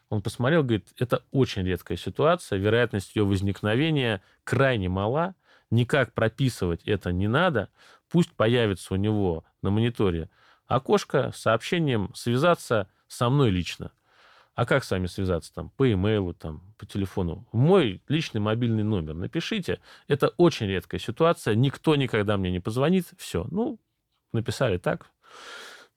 Он 0.10 0.22
посмотрел, 0.22 0.62
говорит, 0.62 0.88
это 1.00 1.24
очень 1.32 1.64
редкая 1.64 1.98
ситуация, 1.98 2.60
вероятность 2.60 3.16
ее 3.16 3.26
возникновения 3.26 4.22
крайне 4.44 4.90
мала, 4.90 5.36
никак 5.72 6.14
прописывать 6.14 6.84
это 6.84 7.12
не 7.12 7.28
надо, 7.28 7.70
пусть 8.10 8.32
появится 8.32 8.94
у 8.94 8.98
него 8.98 9.44
на 9.62 9.72
мониторе 9.72 10.30
окошко 10.68 11.32
с 11.34 11.42
сообщением 11.42 12.12
связаться 12.14 12.88
со 13.14 13.30
мной 13.30 13.52
лично. 13.52 13.92
А 14.56 14.66
как 14.66 14.84
с 14.84 14.92
вами 14.92 15.08
связаться 15.08 15.54
там? 15.54 15.70
По 15.70 15.92
имейлу, 15.92 16.34
там, 16.34 16.62
по 16.78 16.86
телефону. 16.86 17.48
Мой 17.52 18.02
личный 18.08 18.40
мобильный 18.40 18.84
номер 18.84 19.16
напишите. 19.16 19.80
Это 20.08 20.30
очень 20.38 20.68
редкая 20.68 21.00
ситуация. 21.00 21.56
Никто 21.56 21.96
никогда 21.96 22.38
мне 22.38 22.52
не 22.52 22.60
позвонит. 22.60 23.08
Все. 23.18 23.48
Ну, 23.50 23.80
написали 24.32 24.78
так. 24.78 25.08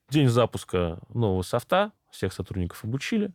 День 0.08 0.28
запуска 0.28 1.00
нового 1.12 1.42
софта. 1.42 1.92
Всех 2.10 2.32
сотрудников 2.32 2.82
обучили. 2.84 3.32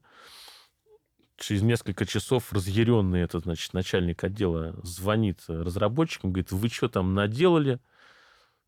Через 1.37 1.61
несколько 1.61 2.05
часов 2.05 2.51
разъяренный 2.51 3.21
этот, 3.21 3.43
значит, 3.43 3.73
начальник 3.73 4.23
отдела 4.23 4.75
звонит 4.83 5.41
разработчикам, 5.47 6.31
говорит, 6.31 6.51
вы 6.51 6.69
что 6.69 6.87
там 6.87 7.13
наделали? 7.13 7.79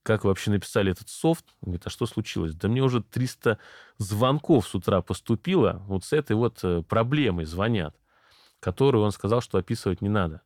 Как 0.03 0.23
вы 0.23 0.29
вообще 0.29 0.51
написали 0.51 0.91
этот 0.91 1.09
софт? 1.09 1.45
Он 1.61 1.71
говорит, 1.71 1.87
а 1.87 1.89
что 1.89 2.05
случилось? 2.05 2.53
Да 2.53 2.67
мне 2.67 2.81
уже 2.81 3.01
300 3.01 3.57
звонков 3.97 4.67
с 4.67 4.75
утра 4.75 5.01
поступило, 5.01 5.81
вот 5.87 6.03
с 6.03 6.13
этой 6.13 6.35
вот 6.35 6.59
э, 6.63 6.83
проблемой 6.83 7.45
звонят, 7.45 7.95
которую 8.59 9.03
он 9.03 9.11
сказал, 9.11 9.41
что 9.41 9.57
описывать 9.57 10.01
не 10.01 10.09
надо. 10.09 10.41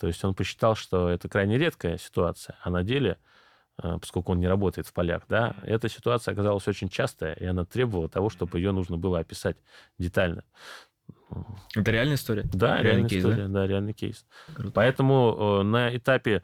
То 0.00 0.08
есть 0.08 0.24
он 0.24 0.34
посчитал, 0.34 0.74
что 0.74 1.08
это 1.08 1.28
крайне 1.28 1.58
редкая 1.58 1.96
ситуация, 1.96 2.56
а 2.62 2.70
на 2.70 2.82
деле, 2.82 3.18
э, 3.82 3.98
поскольку 4.00 4.32
он 4.32 4.40
не 4.40 4.48
работает 4.48 4.88
в 4.88 4.92
полях, 4.92 5.22
да, 5.28 5.54
эта 5.62 5.88
ситуация 5.88 6.32
оказалась 6.32 6.66
очень 6.66 6.88
частая, 6.88 7.34
и 7.34 7.44
она 7.44 7.64
требовала 7.64 8.08
того, 8.08 8.30
чтобы 8.30 8.58
ее 8.58 8.72
нужно 8.72 8.96
было 8.96 9.20
описать 9.20 9.56
детально. 9.98 10.42
Это 11.74 11.90
реальная 11.90 12.16
история? 12.16 12.44
Да, 12.52 12.82
реальная 12.82 13.08
кейс, 13.08 13.22
история, 13.22 13.46
да? 13.46 13.60
да, 13.60 13.66
реальный 13.66 13.92
кейс. 13.92 14.26
Круто. 14.54 14.72
Поэтому 14.72 15.60
э, 15.60 15.62
на 15.62 15.96
этапе 15.96 16.42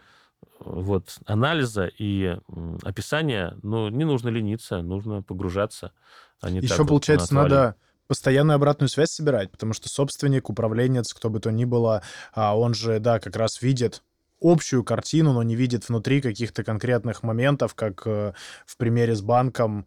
вот, 0.61 1.19
анализа 1.27 1.87
и 1.87 2.37
описания, 2.83 3.57
ну, 3.63 3.89
не 3.89 4.05
нужно 4.05 4.29
лениться, 4.29 4.83
нужно 4.83 5.23
погружаться. 5.23 5.93
А 6.41 6.51
не 6.51 6.61
Еще, 6.61 6.85
получается, 6.85 7.35
вот 7.35 7.43
надо 7.43 7.77
постоянную 8.07 8.57
обратную 8.57 8.89
связь 8.89 9.11
собирать, 9.11 9.51
потому 9.51 9.73
что 9.73 9.89
собственник, 9.89 10.51
управленец, 10.51 11.13
кто 11.13 11.31
бы 11.31 11.41
то 11.41 11.51
ни 11.51 11.65
было, 11.65 12.03
а 12.33 12.59
он 12.59 12.75
же, 12.75 12.99
да, 12.99 13.19
как 13.19 13.37
раз 13.37 13.63
видит 13.63 14.03
общую 14.41 14.85
картину, 14.85 15.33
но 15.33 15.43
не 15.43 15.57
видит 15.57 15.89
внутри 15.89 16.21
каких-то 16.21 16.65
конкретных 16.65 17.23
моментов, 17.23 17.75
как 17.75 18.03
э, 18.07 18.35
в 18.67 18.77
примере 18.77 19.15
с 19.15 19.23
банком 19.23 19.87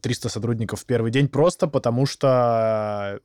300 0.00 0.30
сотрудников 0.30 0.80
в 0.80 0.86
первый 0.86 1.10
день, 1.10 1.28
просто 1.28 1.66
потому 1.66 2.06
что 2.06 3.20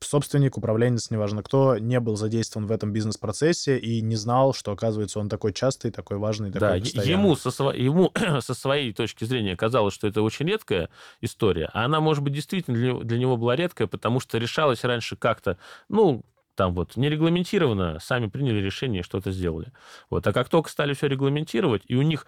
собственник, 0.00 0.56
управленец, 0.58 1.10
неважно 1.10 1.42
кто, 1.42 1.78
не 1.78 2.00
был 2.00 2.16
задействован 2.16 2.66
в 2.66 2.72
этом 2.72 2.92
бизнес-процессе 2.92 3.78
и 3.78 4.00
не 4.02 4.16
знал, 4.16 4.52
что, 4.52 4.72
оказывается, 4.72 5.18
он 5.18 5.28
такой 5.28 5.52
частый, 5.52 5.90
такой 5.90 6.18
важный, 6.18 6.52
такой 6.52 6.78
Да, 6.78 6.80
постоянный. 6.80 7.10
ему 7.12 7.36
со, 7.36 7.50
сво... 7.50 7.70
ему 7.72 8.12
со 8.40 8.54
своей 8.54 8.92
точки 8.92 9.24
зрения 9.24 9.56
казалось, 9.56 9.94
что 9.94 10.06
это 10.06 10.22
очень 10.22 10.46
редкая 10.46 10.90
история, 11.20 11.70
а 11.72 11.84
она, 11.84 12.00
может 12.00 12.22
быть, 12.22 12.34
действительно 12.34 12.76
для, 12.76 12.94
для 12.94 13.18
него 13.18 13.36
была 13.36 13.56
редкая, 13.56 13.88
потому 13.88 14.20
что 14.20 14.38
решалась 14.38 14.84
раньше 14.84 15.16
как-то, 15.16 15.58
ну, 15.88 16.24
там 16.56 16.74
вот 16.74 16.96
не 16.96 17.08
регламентировано, 17.08 17.98
сами 18.00 18.26
приняли 18.28 18.60
решение, 18.60 19.02
что-то 19.02 19.30
сделали. 19.30 19.72
Вот. 20.10 20.26
А 20.26 20.32
как 20.32 20.48
только 20.48 20.70
стали 20.70 20.94
все 20.94 21.06
регламентировать, 21.06 21.82
и 21.86 21.94
у 21.94 22.02
них 22.02 22.26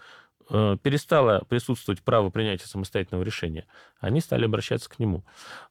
перестало 0.49 1.43
присутствовать 1.47 2.01
право 2.01 2.29
принятия 2.29 2.65
самостоятельного 2.65 3.23
решения, 3.23 3.67
они 3.99 4.19
стали 4.19 4.45
обращаться 4.45 4.89
к 4.89 4.97
нему. 4.99 5.23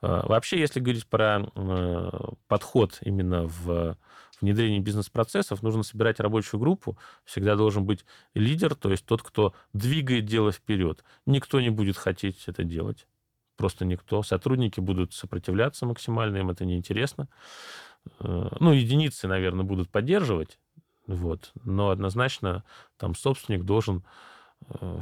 Э, 0.02 0.22
вообще, 0.24 0.58
если 0.58 0.80
говорить 0.80 1.06
про 1.06 1.50
э, 1.54 2.10
подход 2.46 2.98
именно 3.02 3.44
в 3.44 3.96
внедрении 4.40 4.78
бизнес-процессов, 4.78 5.62
нужно 5.62 5.82
собирать 5.82 6.20
рабочую 6.20 6.60
группу. 6.60 6.96
Всегда 7.24 7.56
должен 7.56 7.84
быть 7.84 8.04
лидер, 8.34 8.76
то 8.76 8.90
есть 8.90 9.04
тот, 9.04 9.22
кто 9.22 9.52
двигает 9.72 10.26
дело 10.26 10.52
вперед. 10.52 11.02
Никто 11.26 11.60
не 11.60 11.70
будет 11.70 11.96
хотеть 11.96 12.44
это 12.46 12.62
делать. 12.62 13.08
Просто 13.56 13.84
никто. 13.84 14.22
Сотрудники 14.22 14.78
будут 14.78 15.12
сопротивляться 15.12 15.86
максимально, 15.86 16.36
им 16.36 16.50
это 16.50 16.64
неинтересно. 16.64 17.28
Ну, 18.20 18.72
единицы, 18.72 19.26
наверное, 19.26 19.64
будут 19.64 19.90
поддерживать, 19.90 20.60
вот. 21.08 21.50
но 21.64 21.90
однозначно 21.90 22.62
там 22.96 23.16
собственник 23.16 23.64
должен 23.64 24.04
Э, 24.04 24.06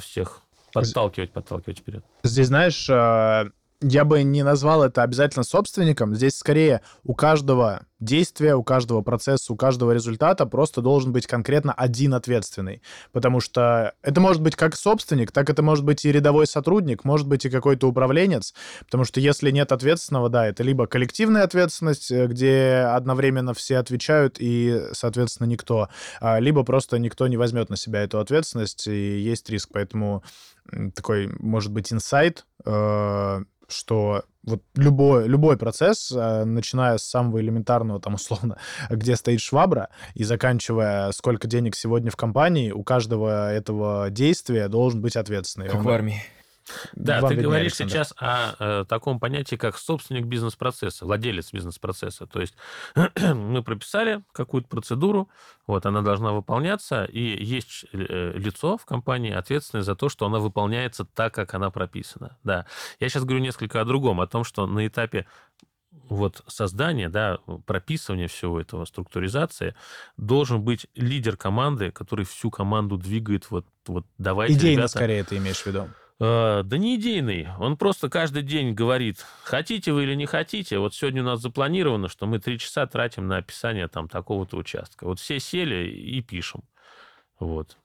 всех 0.00 0.42
подталкивать, 0.72 1.32
подталкивать 1.32 1.78
вперед. 1.78 2.04
Здесь, 2.22 2.48
знаешь, 2.48 2.88
э, 2.90 3.50
я 3.80 4.04
бы 4.04 4.22
не 4.22 4.42
назвал 4.42 4.82
это 4.82 5.02
обязательно 5.02 5.44
собственником. 5.44 6.14
Здесь 6.14 6.36
скорее 6.36 6.80
у 7.04 7.14
каждого 7.14 7.82
действия, 8.00 8.54
у 8.54 8.62
каждого 8.62 9.02
процесса, 9.02 9.52
у 9.52 9.56
каждого 9.56 9.92
результата 9.92 10.44
просто 10.46 10.82
должен 10.82 11.12
быть 11.12 11.26
конкретно 11.26 11.72
один 11.72 12.14
ответственный. 12.14 12.82
Потому 13.12 13.40
что 13.40 13.94
это 14.02 14.20
может 14.20 14.42
быть 14.42 14.56
как 14.56 14.76
собственник, 14.76 15.32
так 15.32 15.50
это 15.50 15.62
может 15.62 15.84
быть 15.84 16.04
и 16.04 16.12
рядовой 16.12 16.46
сотрудник, 16.46 17.04
может 17.04 17.26
быть 17.26 17.44
и 17.44 17.50
какой-то 17.50 17.88
управленец. 17.88 18.54
Потому 18.84 19.04
что 19.04 19.20
если 19.20 19.50
нет 19.50 19.72
ответственного, 19.72 20.28
да, 20.28 20.46
это 20.46 20.62
либо 20.62 20.86
коллективная 20.86 21.44
ответственность, 21.44 22.10
э, 22.10 22.26
где 22.26 22.86
одновременно 22.94 23.54
все 23.54 23.78
отвечают 23.78 24.36
и, 24.38 24.82
соответственно, 24.92 25.46
никто, 25.46 25.88
а, 26.20 26.38
либо 26.38 26.64
просто 26.64 26.98
никто 26.98 27.26
не 27.28 27.36
возьмет 27.36 27.70
на 27.70 27.76
себя 27.76 28.02
эту 28.02 28.20
ответственность, 28.20 28.86
и 28.86 29.18
есть 29.20 29.48
риск. 29.50 29.70
Поэтому 29.72 30.22
такой, 30.94 31.28
может 31.38 31.72
быть, 31.72 31.92
инсайт, 31.92 32.44
что 33.68 34.24
вот 34.46 34.62
любой, 34.76 35.26
любой 35.26 35.56
процесс, 35.56 36.12
э, 36.12 36.44
начиная 36.44 36.98
с 36.98 37.02
самого 37.02 37.40
элементарного, 37.40 38.00
там, 38.00 38.14
условно, 38.14 38.58
где 38.88 39.16
стоит 39.16 39.40
швабра, 39.40 39.88
и 40.14 40.24
заканчивая, 40.24 41.10
сколько 41.12 41.48
денег 41.48 41.74
сегодня 41.74 42.10
в 42.10 42.16
компании, 42.16 42.70
у 42.70 42.84
каждого 42.84 43.52
этого 43.52 44.08
действия 44.10 44.68
должен 44.68 45.02
быть 45.02 45.16
ответственный. 45.16 45.66
Как 45.66 45.80
Он... 45.80 45.82
в 45.82 45.88
армии. 45.88 46.22
Да, 46.94 47.20
Вам 47.20 47.30
ты 47.30 47.40
говоришь 47.40 47.80
Александр. 47.80 47.92
сейчас 47.92 48.14
о, 48.16 48.80
о 48.80 48.84
таком 48.84 49.20
понятии, 49.20 49.56
как 49.56 49.78
собственник 49.78 50.26
бизнес-процесса, 50.26 51.04
владелец 51.04 51.52
бизнес-процесса. 51.52 52.26
То 52.26 52.40
есть 52.40 52.54
мы 53.16 53.62
прописали 53.62 54.22
какую-то 54.32 54.68
процедуру, 54.68 55.28
вот 55.66 55.86
она 55.86 56.02
должна 56.02 56.32
выполняться, 56.32 57.04
и 57.04 57.44
есть 57.44 57.86
э, 57.92 58.32
лицо 58.36 58.76
в 58.78 58.84
компании, 58.84 59.32
ответственное 59.32 59.82
за 59.82 59.94
то, 59.94 60.08
что 60.08 60.26
она 60.26 60.38
выполняется 60.38 61.04
так, 61.04 61.34
как 61.34 61.54
она 61.54 61.70
прописана. 61.70 62.36
Да. 62.42 62.66
Я 63.00 63.08
сейчас 63.08 63.24
говорю 63.24 63.42
несколько 63.42 63.80
о 63.80 63.84
другом, 63.84 64.20
о 64.20 64.26
том, 64.26 64.44
что 64.44 64.66
на 64.66 64.86
этапе 64.86 65.26
вот 66.08 66.42
создания, 66.46 67.08
да, 67.08 67.38
прописывания 67.64 68.28
всего 68.28 68.60
этого, 68.60 68.84
структуризации, 68.84 69.74
должен 70.16 70.62
быть 70.62 70.86
лидер 70.94 71.36
команды, 71.36 71.90
который 71.90 72.24
всю 72.24 72.50
команду 72.50 72.96
двигает, 72.96 73.50
вот, 73.50 73.66
вот 73.86 74.06
давайте, 74.18 74.54
Идейно, 74.54 74.78
ребята, 74.78 74.88
скорее, 74.88 75.24
ты 75.24 75.36
имеешь 75.38 75.62
в 75.62 75.66
виду? 75.66 75.88
Э, 76.18 76.62
да 76.64 76.78
не 76.78 76.96
идейный. 76.96 77.48
Он 77.58 77.76
просто 77.76 78.08
каждый 78.08 78.42
день 78.42 78.72
говорит, 78.72 79.24
хотите 79.42 79.92
вы 79.92 80.04
или 80.04 80.14
не 80.14 80.26
хотите. 80.26 80.78
Вот 80.78 80.94
сегодня 80.94 81.22
у 81.22 81.26
нас 81.26 81.40
запланировано, 81.40 82.08
что 82.08 82.26
мы 82.26 82.38
три 82.38 82.58
часа 82.58 82.86
тратим 82.86 83.26
на 83.26 83.38
описание 83.38 83.88
там 83.88 84.08
такого-то 84.08 84.56
участка. 84.56 85.04
Вот 85.04 85.20
все 85.20 85.38
сели 85.38 85.88
и 85.88 86.22
пишем. 86.22 86.62
Вот. 87.38 87.76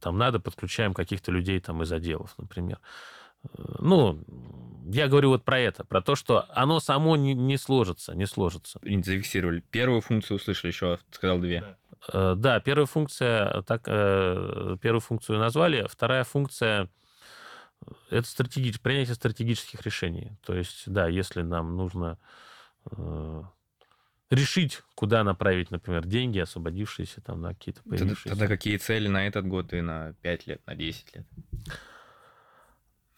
там 0.00 0.18
надо, 0.18 0.40
подключаем 0.40 0.92
каких-то 0.92 1.30
людей 1.30 1.60
там 1.60 1.82
из 1.82 1.92
отделов, 1.92 2.34
например. 2.36 2.80
Ну, 3.78 4.24
я 4.86 5.06
говорю 5.06 5.28
вот 5.28 5.44
про 5.44 5.60
это, 5.60 5.84
про 5.84 6.00
то, 6.02 6.16
что 6.16 6.46
оно 6.48 6.80
само 6.80 7.16
не, 7.16 7.34
не 7.34 7.58
сложится, 7.58 8.14
не 8.14 8.26
сложится. 8.26 8.80
Не 8.82 9.02
зафиксировали. 9.02 9.62
Первую 9.70 10.00
функцию 10.00 10.38
услышали, 10.38 10.72
еще 10.72 10.98
сказал 11.10 11.38
две. 11.38 11.76
Да, 12.12 12.34
да 12.34 12.60
первая 12.60 12.86
функция, 12.86 13.62
так, 13.62 13.82
э, 13.86 14.76
первую 14.80 15.00
функцию 15.00 15.38
назвали, 15.38 15.86
вторая 15.88 16.24
функция 16.24 16.88
это 18.10 18.26
стратегич... 18.26 18.80
принятие 18.80 19.14
стратегических 19.14 19.82
решений. 19.82 20.32
То 20.44 20.54
есть, 20.54 20.84
да, 20.86 21.08
если 21.08 21.42
нам 21.42 21.76
нужно 21.76 22.18
э, 22.90 23.42
решить, 24.30 24.82
куда 24.94 25.24
направить, 25.24 25.70
например, 25.70 26.06
деньги, 26.06 26.38
освободившиеся 26.38 27.20
там 27.20 27.40
на 27.40 27.54
какие-то 27.54 27.82
появившиеся. 27.82 28.22
Тогда, 28.24 28.40
тогда 28.40 28.46
какие 28.48 28.76
цели 28.76 29.08
на 29.08 29.26
этот 29.26 29.46
год 29.46 29.72
и 29.72 29.80
на 29.80 30.14
5 30.22 30.46
лет, 30.46 30.66
на 30.66 30.74
10 30.74 31.16
лет? 31.16 31.26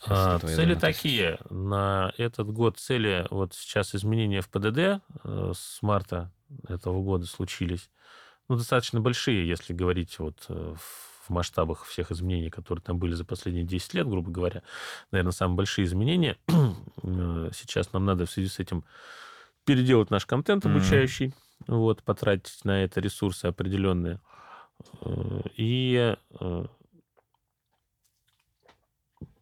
А, 0.06 0.38
цели 0.38 0.74
такие. 0.74 1.38
На 1.50 2.12
этот 2.18 2.48
год 2.48 2.78
цели, 2.78 3.26
вот 3.30 3.54
сейчас 3.54 3.94
изменения 3.94 4.40
в 4.40 4.48
ПДД 4.48 5.02
э, 5.24 5.52
с 5.54 5.78
марта 5.82 6.32
этого 6.68 7.02
года 7.02 7.26
случились, 7.26 7.90
ну, 8.48 8.56
достаточно 8.56 9.00
большие, 9.00 9.48
если 9.48 9.72
говорить 9.72 10.18
вот 10.18 10.44
э, 10.48 10.74
в 11.26 11.30
масштабах 11.30 11.84
всех 11.84 12.10
изменений, 12.10 12.50
которые 12.50 12.82
там 12.82 12.98
были 12.98 13.14
за 13.14 13.24
последние 13.24 13.64
10 13.64 13.94
лет, 13.94 14.08
грубо 14.08 14.30
говоря. 14.30 14.62
Наверное, 15.10 15.32
самые 15.32 15.56
большие 15.56 15.84
изменения. 15.84 16.36
Э, 17.02 17.50
сейчас 17.54 17.92
нам 17.92 18.04
надо 18.04 18.26
в 18.26 18.30
связи 18.30 18.48
с 18.48 18.58
этим 18.58 18.84
переделать 19.64 20.10
наш 20.10 20.26
контент 20.26 20.66
обучающий, 20.66 21.26
mm-hmm. 21.26 21.74
вот, 21.76 22.02
потратить 22.02 22.64
на 22.64 22.82
это 22.82 23.00
ресурсы 23.00 23.46
определенные. 23.46 24.20
Э, 25.02 25.40
и 25.56 26.16
э, 26.40 26.66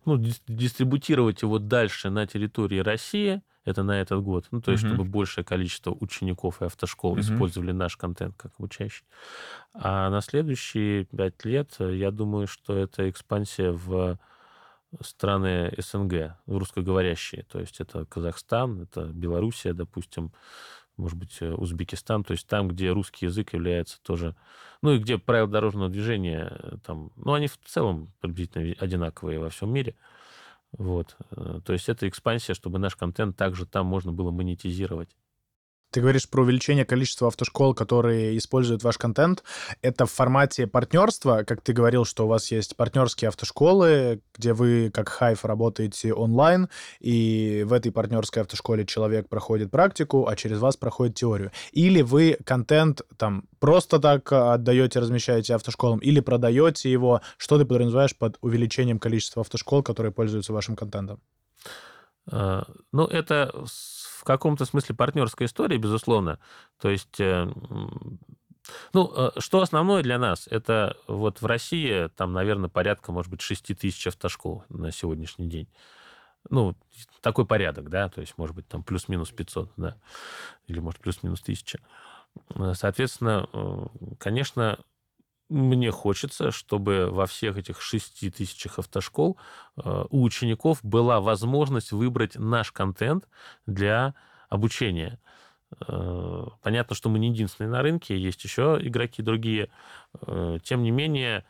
ну, 0.05 0.16
дистрибутировать 0.47 1.43
его 1.43 1.59
дальше 1.59 2.11
на 2.11 2.26
территории 2.26 2.78
России, 2.78 3.43
это 3.65 3.83
на 3.83 4.01
этот 4.01 4.23
год, 4.23 4.47
ну, 4.51 4.61
то 4.61 4.73
есть, 4.73 4.85
чтобы 4.85 5.05
большее 5.05 5.45
количество 5.45 5.91
учеников 5.91 6.61
и 6.61 6.67
автошкол 6.67 7.19
использовали 7.19 7.73
наш 7.73 7.97
контент 7.97 8.35
как 8.37 8.53
обучающий. 8.59 9.05
А 9.73 10.11
на 10.11 10.21
следующие 10.21 11.05
пять 11.05 11.45
лет, 11.45 11.75
я 11.79 12.11
думаю, 12.11 12.47
что 12.47 12.77
это 12.77 13.09
экспансия 13.09 13.73
в 13.73 14.19
страны 15.01 15.73
СНГ, 15.79 16.37
русскоговорящие. 16.47 17.45
То 17.45 17.61
есть 17.61 17.81
это 17.81 18.05
Казахстан, 18.05 18.83
это 18.83 19.07
Белоруссия, 19.07 19.73
допустим, 19.73 20.33
может 20.97 21.19
быть, 21.19 21.39
э, 21.41 21.53
Узбекистан, 21.53 22.23
то 22.23 22.33
есть 22.33 22.47
там, 22.47 22.69
где 22.69 22.93
русский 22.93 23.27
язык 23.27 23.53
является 23.53 24.01
тоже... 24.03 24.37
Ну 24.83 24.93
и 24.93 24.99
где 24.99 25.19
правила 25.19 25.49
дорожного 25.49 25.89
движения, 25.91 26.53
э, 26.53 26.77
там, 26.85 27.11
ну, 27.17 27.33
они 27.33 27.49
в 27.49 27.59
целом 27.65 28.12
приблизительно 28.21 28.75
одинаковые 28.79 29.41
во 29.41 29.51
всем 29.51 29.73
мире. 29.73 29.97
Вот. 30.79 31.16
Э, 31.31 31.61
то 31.64 31.72
есть 31.72 31.89
это 31.89 32.09
экспансия, 32.09 32.55
чтобы 32.55 32.79
наш 32.79 32.97
контент 32.97 33.37
также 33.37 33.66
там 33.66 33.87
можно 33.87 34.12
было 34.12 34.31
монетизировать. 34.31 35.11
Ты 35.95 36.01
говоришь 36.01 36.29
про 36.29 36.43
увеличение 36.43 36.85
количества 36.85 37.29
автошкол, 37.29 37.73
которые 37.73 38.37
используют 38.37 38.83
ваш 38.83 38.99
контент. 38.99 39.45
Это 39.81 40.07
в 40.07 40.11
формате 40.11 40.67
партнерства, 40.67 41.45
как 41.47 41.61
ты 41.61 41.73
говорил, 41.73 42.05
что 42.05 42.25
у 42.25 42.27
вас 42.27 42.51
есть 42.51 42.75
партнерские 42.77 43.29
автошколы, 43.29 44.21
где 44.37 44.55
вы 44.55 44.91
как 44.93 45.09
Хайф 45.09 45.45
работаете 45.45 46.13
онлайн, 46.13 46.69
и 46.99 47.63
в 47.65 47.73
этой 47.73 47.93
партнерской 47.93 48.43
автошколе 48.43 48.85
человек 48.85 49.29
проходит 49.29 49.71
практику, 49.71 50.27
а 50.27 50.35
через 50.35 50.59
вас 50.59 50.77
проходит 50.77 51.15
теорию. 51.15 51.53
Или 51.71 52.03
вы 52.03 52.39
контент 52.45 53.03
там 53.17 53.45
просто 53.61 54.01
так 54.01 54.33
отдаете, 54.33 54.99
размещаете 54.99 55.55
автошколам, 55.55 56.01
или 56.01 56.19
продаете 56.19 56.91
его. 56.91 57.21
Что 57.37 57.57
ты 57.57 57.65
подразумеваешь 57.65 58.17
под 58.17 58.37
увеличением 58.41 58.99
количества 58.99 59.43
автошкол, 59.43 59.85
которые 59.85 60.11
пользуются 60.11 60.53
вашим 60.53 60.75
контентом? 60.75 61.21
А, 62.31 62.67
ну, 62.91 63.05
это 63.05 63.53
в 64.25 64.27
каком-то 64.27 64.64
смысле 64.64 64.95
партнерская 64.95 65.47
история, 65.47 65.77
безусловно. 65.77 66.39
То 66.81 66.89
есть, 66.89 67.20
э, 67.20 67.47
ну, 68.95 69.12
э, 69.14 69.31
что 69.39 69.61
основное 69.61 70.03
для 70.03 70.18
нас? 70.18 70.49
Это 70.51 70.97
вот 71.07 71.43
в 71.43 71.47
России 71.47 72.09
там, 72.16 72.33
наверное, 72.33 72.70
порядка, 72.70 73.12
может 73.12 73.31
быть, 73.31 73.43
6 73.43 73.75
тысяч 73.75 74.07
автошкол 74.07 74.64
на 74.70 74.91
сегодняшний 74.93 75.47
день. 75.47 75.68
Ну, 76.49 76.75
такой 77.20 77.45
порядок, 77.45 77.91
да, 77.91 78.09
то 78.09 78.22
есть, 78.22 78.39
может 78.39 78.57
быть, 78.57 78.66
там 78.66 78.83
плюс-минус 78.83 79.31
500, 79.31 79.70
да, 79.77 79.97
или, 80.68 80.79
может, 80.79 81.01
плюс-минус 81.01 81.43
1000. 81.43 81.81
Э, 82.55 82.72
соответственно, 82.75 83.47
конечно, 84.18 84.79
мне 85.49 85.91
хочется, 85.91 86.51
чтобы 86.51 87.11
во 87.11 87.27
всех 87.27 87.59
этих 87.59 87.81
шести 87.81 88.31
тысячах 88.31 88.79
автошкол 88.79 89.37
э, 89.77 90.05
у 90.11 90.23
учеников 90.23 90.81
была 90.83 91.21
возможность 91.21 91.93
выбрать 91.93 92.37
наш 92.37 92.73
контент 92.73 93.29
для 93.67 94.15
обучения. 94.49 95.21
Э, 95.87 96.47
понятно, 96.63 96.97
что 96.97 97.09
мы 97.09 97.19
не 97.19 97.29
единственные 97.29 97.71
на 97.71 97.83
рынке, 97.83 98.19
есть 98.19 98.43
еще 98.45 98.79
игроки 98.81 99.23
другие. 99.23 99.71
Э, 100.27 100.59
тем 100.63 100.83
не 100.83 100.91
менее, 100.91 101.45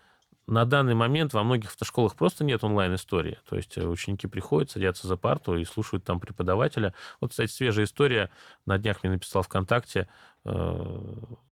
на 0.47 0.65
данный 0.65 0.95
момент 0.95 1.33
во 1.33 1.45
многих 1.45 1.71
автошколах 1.71 2.17
просто 2.17 2.45
нет 2.45 2.65
онлайн-истории. 2.65 3.39
То 3.49 3.57
есть 3.57 3.79
ученики 3.79 4.27
приходят, 4.27 4.71
садятся 4.71 5.07
за 5.07 5.17
парту 5.17 5.57
и 5.57 5.65
слушают 5.65 6.05
там 6.05 6.21
преподавателя. 6.21 6.95
Вот, 7.21 7.31
кстати, 7.31 7.51
свежая 7.51 7.87
история. 7.87 8.31
На 8.67 8.77
днях 8.77 9.03
мне 9.03 9.13
написал 9.13 9.43
ВКонтакте 9.43 10.09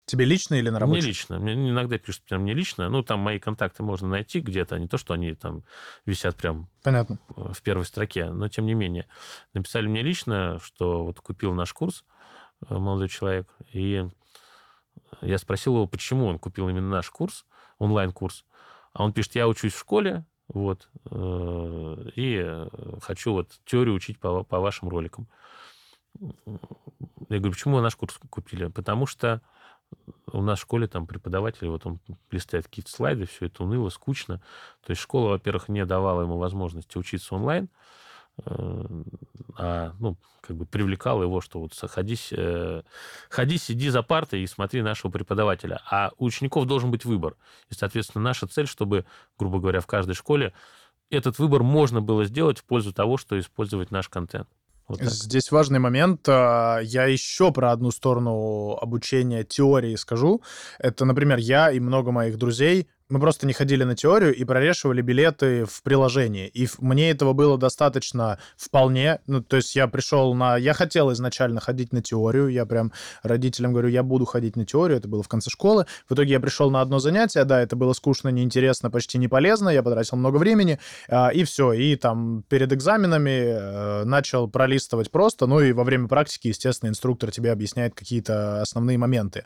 Тебе 0.08 0.24
лично 0.24 0.54
или 0.54 0.70
на 0.70 0.78
работе? 0.78 1.00
Мне 1.00 1.06
лично. 1.06 1.38
Мне 1.38 1.52
иногда 1.52 1.98
пишут 1.98 2.22
прям 2.22 2.40
мне 2.40 2.54
лично. 2.54 2.88
Ну, 2.88 3.02
там 3.02 3.20
мои 3.20 3.38
контакты 3.38 3.82
можно 3.82 4.08
найти 4.08 4.40
где-то, 4.40 4.76
а 4.76 4.78
не 4.78 4.88
то, 4.88 4.96
что 4.96 5.12
они 5.12 5.34
там 5.34 5.64
висят 6.06 6.34
прям 6.34 6.70
Понятно. 6.82 7.18
в 7.28 7.60
первой 7.60 7.84
строке. 7.84 8.30
Но, 8.30 8.48
тем 8.48 8.64
не 8.64 8.72
менее, 8.72 9.06
написали 9.52 9.86
мне 9.86 10.00
лично, 10.00 10.60
что 10.62 11.04
вот 11.04 11.20
купил 11.20 11.52
наш 11.52 11.74
курс 11.74 12.06
э, 12.70 12.74
молодой 12.74 13.10
человек, 13.10 13.54
и 13.70 14.08
я 15.20 15.36
спросил 15.36 15.74
его, 15.74 15.86
почему 15.86 16.24
он 16.24 16.38
купил 16.38 16.70
именно 16.70 16.88
наш 16.88 17.10
курс, 17.10 17.44
онлайн-курс. 17.78 18.46
А 18.94 19.04
он 19.04 19.12
пишет, 19.12 19.34
я 19.34 19.46
учусь 19.46 19.74
в 19.74 19.78
школе, 19.78 20.24
вот, 20.48 20.88
э, 21.10 22.10
и 22.16 22.66
хочу 23.02 23.34
вот 23.34 23.60
теорию 23.66 23.94
учить 23.94 24.18
по, 24.18 24.42
по 24.42 24.58
вашим 24.58 24.88
роликам. 24.88 25.28
Я 26.18 27.38
говорю, 27.40 27.52
почему 27.52 27.76
вы 27.76 27.82
наш 27.82 27.94
курс 27.94 28.18
купили? 28.30 28.68
Потому 28.68 29.06
что 29.06 29.42
у 30.32 30.42
нас 30.42 30.58
в 30.58 30.62
школе 30.62 30.86
там 30.86 31.06
преподаватель, 31.06 31.68
вот 31.68 31.86
он 31.86 32.00
листает 32.30 32.66
какие-то 32.66 32.90
слайды, 32.90 33.26
все 33.26 33.46
это 33.46 33.64
уныло, 33.64 33.88
скучно. 33.88 34.40
То 34.84 34.90
есть 34.90 35.00
школа, 35.00 35.30
во-первых, 35.30 35.68
не 35.68 35.84
давала 35.84 36.22
ему 36.22 36.38
возможности 36.38 36.98
учиться 36.98 37.34
онлайн, 37.34 37.68
э, 38.44 38.86
а, 39.56 39.92
ну, 39.98 40.16
как 40.40 40.56
бы 40.56 40.66
привлекала 40.66 41.22
его, 41.22 41.40
что 41.40 41.60
вот 41.60 41.74
ходи, 41.74 42.16
э, 42.32 42.82
ходи, 43.28 43.58
сиди 43.58 43.90
за 43.90 44.02
партой 44.02 44.42
и 44.42 44.46
смотри 44.46 44.82
нашего 44.82 45.10
преподавателя. 45.10 45.80
А 45.90 46.10
у 46.18 46.26
учеников 46.26 46.66
должен 46.66 46.90
быть 46.90 47.04
выбор. 47.04 47.36
И, 47.70 47.74
соответственно, 47.74 48.24
наша 48.24 48.46
цель, 48.46 48.66
чтобы, 48.66 49.04
грубо 49.38 49.58
говоря, 49.60 49.80
в 49.80 49.86
каждой 49.86 50.14
школе 50.14 50.52
этот 51.10 51.38
выбор 51.38 51.62
можно 51.62 52.00
было 52.00 52.24
сделать 52.24 52.58
в 52.58 52.64
пользу 52.64 52.92
того, 52.92 53.16
что 53.16 53.38
использовать 53.38 53.90
наш 53.90 54.08
контент. 54.08 54.48
Вот 54.88 55.02
Здесь 55.02 55.50
важный 55.52 55.78
момент. 55.78 56.26
А, 56.28 56.78
я 56.78 57.04
еще 57.04 57.52
про 57.52 57.72
одну 57.72 57.90
сторону 57.90 58.76
обучения 58.80 59.44
теории 59.44 59.94
скажу. 59.96 60.42
Это, 60.78 61.04
например, 61.04 61.38
я 61.38 61.70
и 61.70 61.78
много 61.78 62.10
моих 62.10 62.38
друзей 62.38 62.88
мы 63.08 63.20
просто 63.20 63.46
не 63.46 63.52
ходили 63.52 63.84
на 63.84 63.96
теорию 63.96 64.34
и 64.34 64.44
прорешивали 64.44 65.00
билеты 65.00 65.64
в 65.64 65.82
приложении. 65.82 66.46
И 66.48 66.68
мне 66.78 67.10
этого 67.10 67.32
было 67.32 67.56
достаточно 67.56 68.38
вполне. 68.56 69.20
Ну, 69.26 69.42
то 69.42 69.56
есть 69.56 69.74
я 69.76 69.88
пришел 69.88 70.34
на... 70.34 70.56
Я 70.56 70.74
хотел 70.74 71.10
изначально 71.12 71.60
ходить 71.60 71.92
на 71.92 72.02
теорию. 72.02 72.48
Я 72.48 72.66
прям 72.66 72.92
родителям 73.22 73.72
говорю, 73.72 73.88
я 73.88 74.02
буду 74.02 74.26
ходить 74.26 74.56
на 74.56 74.66
теорию. 74.66 74.98
Это 74.98 75.08
было 75.08 75.22
в 75.22 75.28
конце 75.28 75.48
школы. 75.48 75.86
В 76.08 76.14
итоге 76.14 76.32
я 76.32 76.40
пришел 76.40 76.70
на 76.70 76.82
одно 76.82 76.98
занятие. 76.98 77.44
Да, 77.44 77.60
это 77.60 77.76
было 77.76 77.94
скучно, 77.94 78.28
неинтересно, 78.28 78.90
почти 78.90 79.18
не 79.18 79.28
полезно. 79.28 79.70
Я 79.70 79.82
потратил 79.82 80.18
много 80.18 80.36
времени. 80.36 80.78
А, 81.08 81.28
и 81.28 81.44
все. 81.44 81.72
И 81.72 81.96
там 81.96 82.44
перед 82.48 82.72
экзаменами 82.72 83.30
э, 83.30 84.04
начал 84.04 84.48
пролистывать 84.48 85.10
просто. 85.10 85.46
Ну 85.46 85.60
и 85.60 85.72
во 85.72 85.84
время 85.84 86.08
практики, 86.08 86.48
естественно, 86.48 86.90
инструктор 86.90 87.30
тебе 87.30 87.52
объясняет 87.52 87.94
какие-то 87.94 88.60
основные 88.60 88.98
моменты. 88.98 89.44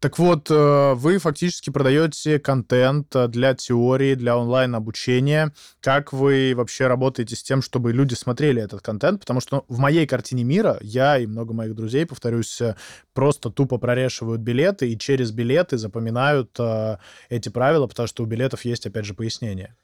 Так 0.00 0.18
вот, 0.18 0.50
э, 0.50 0.94
вы 0.94 1.18
фактически 1.18 1.70
продаете 1.70 2.38
контент 2.38 3.14
э, 3.16 3.28
для 3.28 3.54
теории, 3.54 4.14
для 4.14 4.36
онлайн-обучения. 4.36 5.52
Как 5.80 6.12
вы 6.12 6.52
вообще 6.54 6.86
работаете 6.86 7.34
с 7.34 7.42
тем, 7.42 7.62
чтобы 7.62 7.92
люди 7.92 8.14
смотрели 8.14 8.60
этот 8.62 8.82
контент? 8.82 9.20
Потому 9.20 9.40
что 9.40 9.56
ну, 9.56 9.74
в 9.74 9.78
моей 9.78 10.06
картине 10.06 10.44
мира 10.44 10.78
я 10.82 11.18
и 11.18 11.26
много 11.26 11.54
моих 11.54 11.74
друзей, 11.74 12.04
повторюсь, 12.04 12.60
э, 12.60 12.76
просто 13.14 13.50
тупо 13.50 13.78
прорешивают 13.78 14.42
билеты 14.42 14.90
и 14.90 14.98
через 14.98 15.30
билеты 15.30 15.78
запоминают 15.78 16.58
эти 17.28 17.48
правила, 17.48 17.86
потому 17.86 18.06
что 18.06 18.22
у 18.22 18.26
билетов 18.26 18.64
есть, 18.64 18.86
опять 18.86 19.04
же, 19.04 19.14
пояснение. 19.14 19.74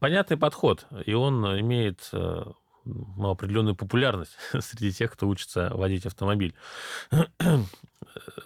Понятный 0.00 0.36
подход, 0.36 0.86
и 1.06 1.14
он 1.14 1.44
имеет 1.60 2.10
ну, 3.16 3.30
определенную 3.30 3.76
популярность 3.76 4.36
среди 4.60 4.92
тех, 4.92 5.12
кто 5.12 5.28
учится 5.28 5.70
водить 5.74 6.06
автомобиль. 6.06 6.54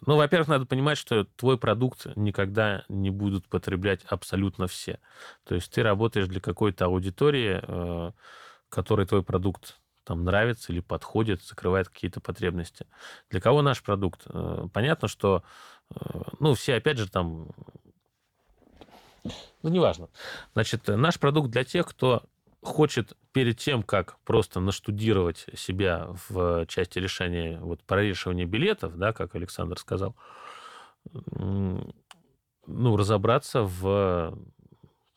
Ну, 0.06 0.16
во-первых, 0.16 0.48
надо 0.48 0.66
понимать, 0.66 0.98
что 0.98 1.24
твой 1.36 1.58
продукт 1.58 2.06
никогда 2.16 2.84
не 2.88 3.10
будут 3.10 3.48
потреблять 3.48 4.04
абсолютно 4.04 4.66
все. 4.66 5.00
То 5.44 5.54
есть 5.54 5.72
ты 5.72 5.82
работаешь 5.82 6.28
для 6.28 6.40
какой-то 6.40 6.86
аудитории, 6.86 7.60
э, 7.62 8.12
которой 8.68 9.06
твой 9.06 9.22
продукт 9.22 9.78
там 10.04 10.24
нравится 10.24 10.72
или 10.72 10.80
подходит, 10.80 11.42
закрывает 11.42 11.88
какие-то 11.88 12.20
потребности. 12.20 12.86
Для 13.30 13.40
кого 13.40 13.62
наш 13.62 13.82
продукт? 13.82 14.22
Э, 14.26 14.68
понятно, 14.72 15.08
что, 15.08 15.42
э, 15.94 15.94
ну, 16.40 16.54
все, 16.54 16.74
опять 16.74 16.98
же, 16.98 17.10
там, 17.10 17.48
ну, 19.62 19.70
неважно. 19.70 20.08
Значит, 20.52 20.86
наш 20.88 21.18
продукт 21.18 21.50
для 21.50 21.64
тех, 21.64 21.86
кто 21.86 22.24
хочет 22.64 23.16
перед 23.32 23.58
тем, 23.58 23.82
как 23.82 24.18
просто 24.24 24.60
наштудировать 24.60 25.46
себя 25.54 26.08
в 26.28 26.66
части 26.66 26.98
решения 26.98 27.58
вот, 27.60 27.82
прорешивания 27.84 28.46
билетов, 28.46 28.96
да, 28.96 29.12
как 29.12 29.34
Александр 29.34 29.78
сказал, 29.78 30.16
ну, 32.66 32.96
разобраться 32.96 33.62
в 33.62 34.38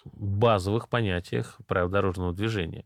базовых 0.05 0.89
понятиях 0.89 1.57
правил 1.67 1.89
дорожного 1.89 2.33
движения. 2.33 2.85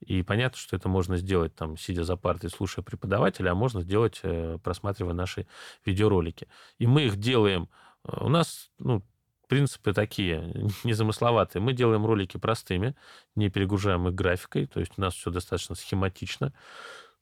И 0.00 0.22
понятно, 0.22 0.58
что 0.58 0.74
это 0.74 0.88
можно 0.88 1.16
сделать, 1.16 1.54
там, 1.54 1.76
сидя 1.76 2.02
за 2.02 2.16
партой, 2.16 2.50
слушая 2.50 2.84
преподавателя, 2.84 3.52
а 3.52 3.54
можно 3.54 3.82
сделать, 3.82 4.18
э, 4.24 4.58
просматривая 4.62 5.14
наши 5.14 5.46
видеоролики. 5.86 6.48
И 6.78 6.88
мы 6.88 7.02
их 7.02 7.16
делаем... 7.16 7.68
Э, 8.04 8.24
у 8.24 8.28
нас 8.28 8.70
ну, 8.80 9.02
принципы 9.48 9.92
такие, 9.92 10.52
незамысловатые. 10.84 11.62
Мы 11.62 11.72
делаем 11.72 12.06
ролики 12.06 12.36
простыми, 12.36 12.94
не 13.34 13.50
перегружаем 13.50 14.08
их 14.08 14.14
графикой, 14.14 14.66
то 14.66 14.80
есть 14.80 14.92
у 14.96 15.00
нас 15.00 15.14
все 15.14 15.30
достаточно 15.30 15.74
схематично, 15.74 16.52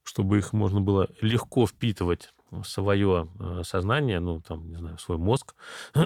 чтобы 0.02 0.38
их 0.38 0.52
можно 0.52 0.80
было 0.80 1.08
легко 1.20 1.66
впитывать 1.66 2.32
в 2.50 2.64
свое 2.64 3.28
э, 3.38 3.62
сознание, 3.64 4.20
ну, 4.20 4.40
там, 4.40 4.68
не 4.68 4.76
знаю, 4.76 4.96
в 4.96 5.00
свой 5.00 5.18
мозг. 5.18 5.54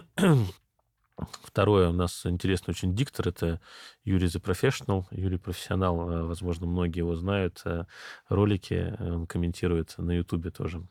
Второе, 1.42 1.90
у 1.90 1.92
нас 1.92 2.26
интересный 2.26 2.72
очень 2.72 2.94
диктор, 2.94 3.28
это 3.28 3.60
Юрий 4.04 4.26
The 4.26 4.42
Professional. 4.42 5.04
Юрий 5.10 5.38
профессионал, 5.38 6.10
э, 6.10 6.22
возможно, 6.24 6.66
многие 6.66 6.98
его 6.98 7.14
знают. 7.14 7.62
Э, 7.64 7.84
ролики 8.28 8.96
он 8.98 9.26
комментирует 9.26 9.94
на 9.96 10.12
Ютубе 10.12 10.50
тоже. 10.50 10.86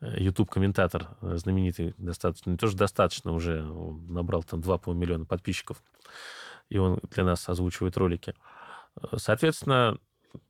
YouTube-комментатор 0.00 1.08
знаменитый, 1.20 1.94
достаточно, 1.96 2.56
тоже 2.58 2.76
достаточно 2.76 3.32
уже, 3.32 3.62
набрал 3.62 4.42
там 4.42 4.60
2 4.60 4.80
миллиона 4.88 5.24
подписчиков, 5.24 5.82
и 6.68 6.78
он 6.78 7.00
для 7.10 7.24
нас 7.24 7.48
озвучивает 7.48 7.96
ролики. 7.96 8.34
Соответственно, 9.16 9.98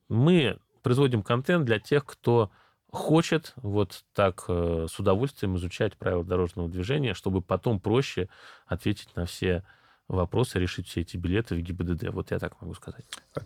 мы 0.09 0.59
производим 0.83 1.23
контент 1.23 1.65
для 1.65 1.79
тех, 1.79 2.05
кто 2.05 2.51
хочет 2.91 3.53
вот 3.57 4.05
так 4.15 4.45
э, 4.49 4.87
с 4.89 4.99
удовольствием 4.99 5.57
изучать 5.57 5.97
правила 5.97 6.25
дорожного 6.25 6.69
движения, 6.69 7.15
чтобы 7.15 7.43
потом 7.43 7.81
проще 7.81 8.29
ответить 8.67 9.15
на 9.17 9.27
все 9.27 9.65
вопросы, 9.65 9.75
решить 10.59 10.89
все 10.89 11.01
эти 11.01 11.17
билеты 11.17 11.57
в 11.57 11.61
ГИБДД. 11.61 12.11
Вот 12.11 12.31
я 12.31 12.39
так 12.39 12.61
могу 12.61 12.75
сказать. 12.75 13.05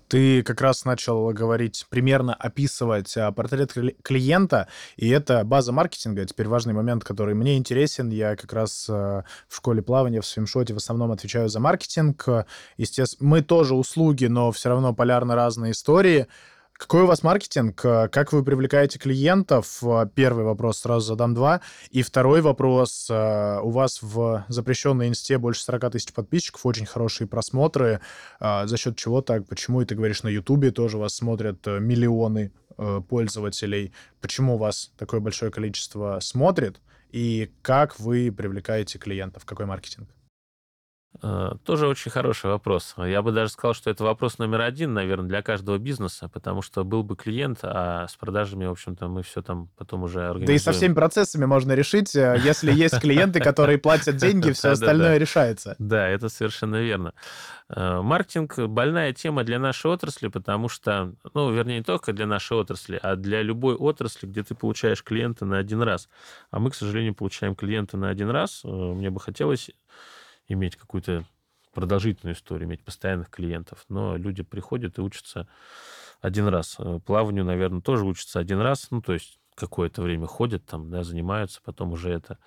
Ты 0.08 0.42
как 0.42 0.60
раз 0.60 0.84
начал 0.84 1.30
говорить, 1.30 1.86
примерно 1.88 2.34
описывать 2.34 3.16
а, 3.16 3.32
портрет 3.32 3.72
клиента, 4.02 4.68
и 4.96 5.08
это 5.08 5.44
база 5.44 5.72
маркетинга. 5.72 6.24
Теперь 6.26 6.48
важный 6.48 6.74
момент, 6.74 7.04
который 7.04 7.34
мне 7.34 7.56
интересен. 7.56 8.10
Я 8.10 8.36
как 8.36 8.52
раз 8.52 8.88
а, 8.90 9.24
в 9.48 9.56
школе 9.56 9.82
плавания, 9.82 10.20
в 10.20 10.26
своем 10.26 10.46
шоте 10.46 10.74
в 10.74 10.78
основном 10.78 11.12
отвечаю 11.12 11.48
за 11.48 11.60
маркетинг. 11.60 12.26
Естественно, 12.76 13.28
мы 13.28 13.42
тоже 13.42 13.74
услуги, 13.74 14.26
но 14.26 14.52
все 14.52 14.68
равно 14.68 14.94
полярно 14.94 15.34
разные 15.34 15.72
истории. 15.72 16.26
Какой 16.80 17.02
у 17.02 17.06
вас 17.06 17.22
маркетинг? 17.22 17.84
Э, 17.84 18.08
как 18.08 18.32
вы 18.32 18.42
привлекаете 18.42 18.98
клиентов? 18.98 19.82
Э, 19.82 20.06
первый 20.14 20.46
вопрос 20.46 20.78
сразу 20.78 21.08
задам 21.08 21.34
два. 21.34 21.60
И 21.90 22.00
второй 22.00 22.40
вопрос. 22.40 23.06
Э, 23.10 23.60
у 23.60 23.68
вас 23.68 24.00
в 24.00 24.46
запрещенной 24.48 25.08
инсте 25.08 25.36
больше 25.36 25.62
40 25.62 25.92
тысяч 25.92 26.10
подписчиков, 26.14 26.64
очень 26.64 26.86
хорошие 26.86 27.28
просмотры. 27.28 28.00
За 28.40 28.76
счет 28.78 28.96
чего 28.96 29.20
так? 29.20 29.46
Почему? 29.46 29.82
И 29.82 29.84
ты 29.84 29.94
говоришь, 29.94 30.22
на 30.22 30.28
Ютубе 30.28 30.70
тоже 30.70 30.96
вас 30.96 31.14
смотрят 31.14 31.66
миллионы 31.66 32.50
пользователей. 33.08 33.92
Почему 34.22 34.56
вас 34.56 34.90
такое 34.96 35.20
большое 35.20 35.50
количество 35.50 36.18
смотрит? 36.22 36.80
И 37.10 37.52
как 37.60 38.00
вы 38.00 38.32
привлекаете 38.32 38.98
клиентов? 38.98 39.44
Какой 39.44 39.66
маркетинг? 39.66 40.08
Э, 41.22 41.52
тоже 41.64 41.88
очень 41.88 42.10
хороший 42.10 42.50
вопрос. 42.50 42.94
Я 42.96 43.20
бы 43.22 43.32
даже 43.32 43.50
сказал, 43.50 43.74
что 43.74 43.90
это 43.90 44.04
вопрос 44.04 44.38
номер 44.38 44.60
один, 44.62 44.94
наверное, 44.94 45.28
для 45.28 45.42
каждого 45.42 45.76
бизнеса, 45.76 46.30
потому 46.32 46.62
что 46.62 46.84
был 46.84 47.02
бы 47.02 47.16
клиент, 47.16 47.58
а 47.62 48.06
с 48.08 48.16
продажами, 48.16 48.64
в 48.66 48.70
общем-то, 48.70 49.08
мы 49.08 49.22
все 49.22 49.42
там 49.42 49.68
потом 49.76 50.04
уже 50.04 50.20
организуем. 50.20 50.46
Да 50.46 50.52
и 50.54 50.58
со 50.58 50.72
всеми 50.72 50.94
процессами 50.94 51.44
можно 51.46 51.72
решить, 51.72 52.14
э, 52.14 52.40
если 52.44 52.72
есть 52.72 53.00
клиенты, 53.00 53.40
которые 53.40 53.78
платят 53.78 54.16
деньги, 54.16 54.52
все 54.52 54.70
остальное 54.70 55.18
решается. 55.18 55.74
Да, 55.78 56.08
это 56.08 56.28
совершенно 56.28 56.76
верно. 56.76 57.12
Э, 57.68 58.00
маркетинг– 58.00 58.58
больная 58.58 59.12
тема 59.12 59.42
для 59.42 59.58
нашей 59.58 59.90
отрасли, 59.90 60.28
потому 60.28 60.68
что, 60.68 61.12
ну, 61.34 61.50
вернее, 61.50 61.78
не 61.78 61.84
только 61.84 62.12
для 62.12 62.26
нашей 62.26 62.56
отрасли, 62.56 62.98
а 63.02 63.16
для 63.16 63.42
любой 63.42 63.74
отрасли, 63.74 64.26
где 64.26 64.44
ты 64.44 64.54
получаешь 64.54 65.02
клиента 65.02 65.44
на 65.44 65.58
один 65.58 65.82
раз. 65.82 66.08
А 66.50 66.60
мы, 66.60 66.70
к 66.70 66.74
сожалению, 66.74 67.14
получаем 67.14 67.56
клиента 67.56 67.96
на 67.96 68.08
один 68.08 68.30
раз. 68.30 68.62
Мне 68.64 69.10
бы 69.10 69.20
хотелось 69.20 69.70
иметь 70.50 70.76
какую-то 70.76 71.24
продолжительную 71.72 72.34
историю, 72.34 72.68
иметь 72.68 72.84
постоянных 72.84 73.30
клиентов. 73.30 73.84
Но 73.88 74.16
люди 74.16 74.42
приходят 74.42 74.98
и 74.98 75.00
учатся 75.00 75.48
один 76.20 76.48
раз. 76.48 76.76
Э, 76.78 77.00
плаванию, 77.04 77.44
наверное, 77.44 77.80
тоже 77.80 78.04
учатся 78.04 78.40
один 78.40 78.60
раз. 78.60 78.90
Ну, 78.90 79.00
то 79.00 79.12
есть 79.12 79.38
какое-то 79.54 80.02
время 80.02 80.26
ходят 80.26 80.64
там, 80.66 80.90
да, 80.90 81.04
занимаются, 81.04 81.60
потом 81.62 81.92
уже 81.92 82.10
это 82.10 82.38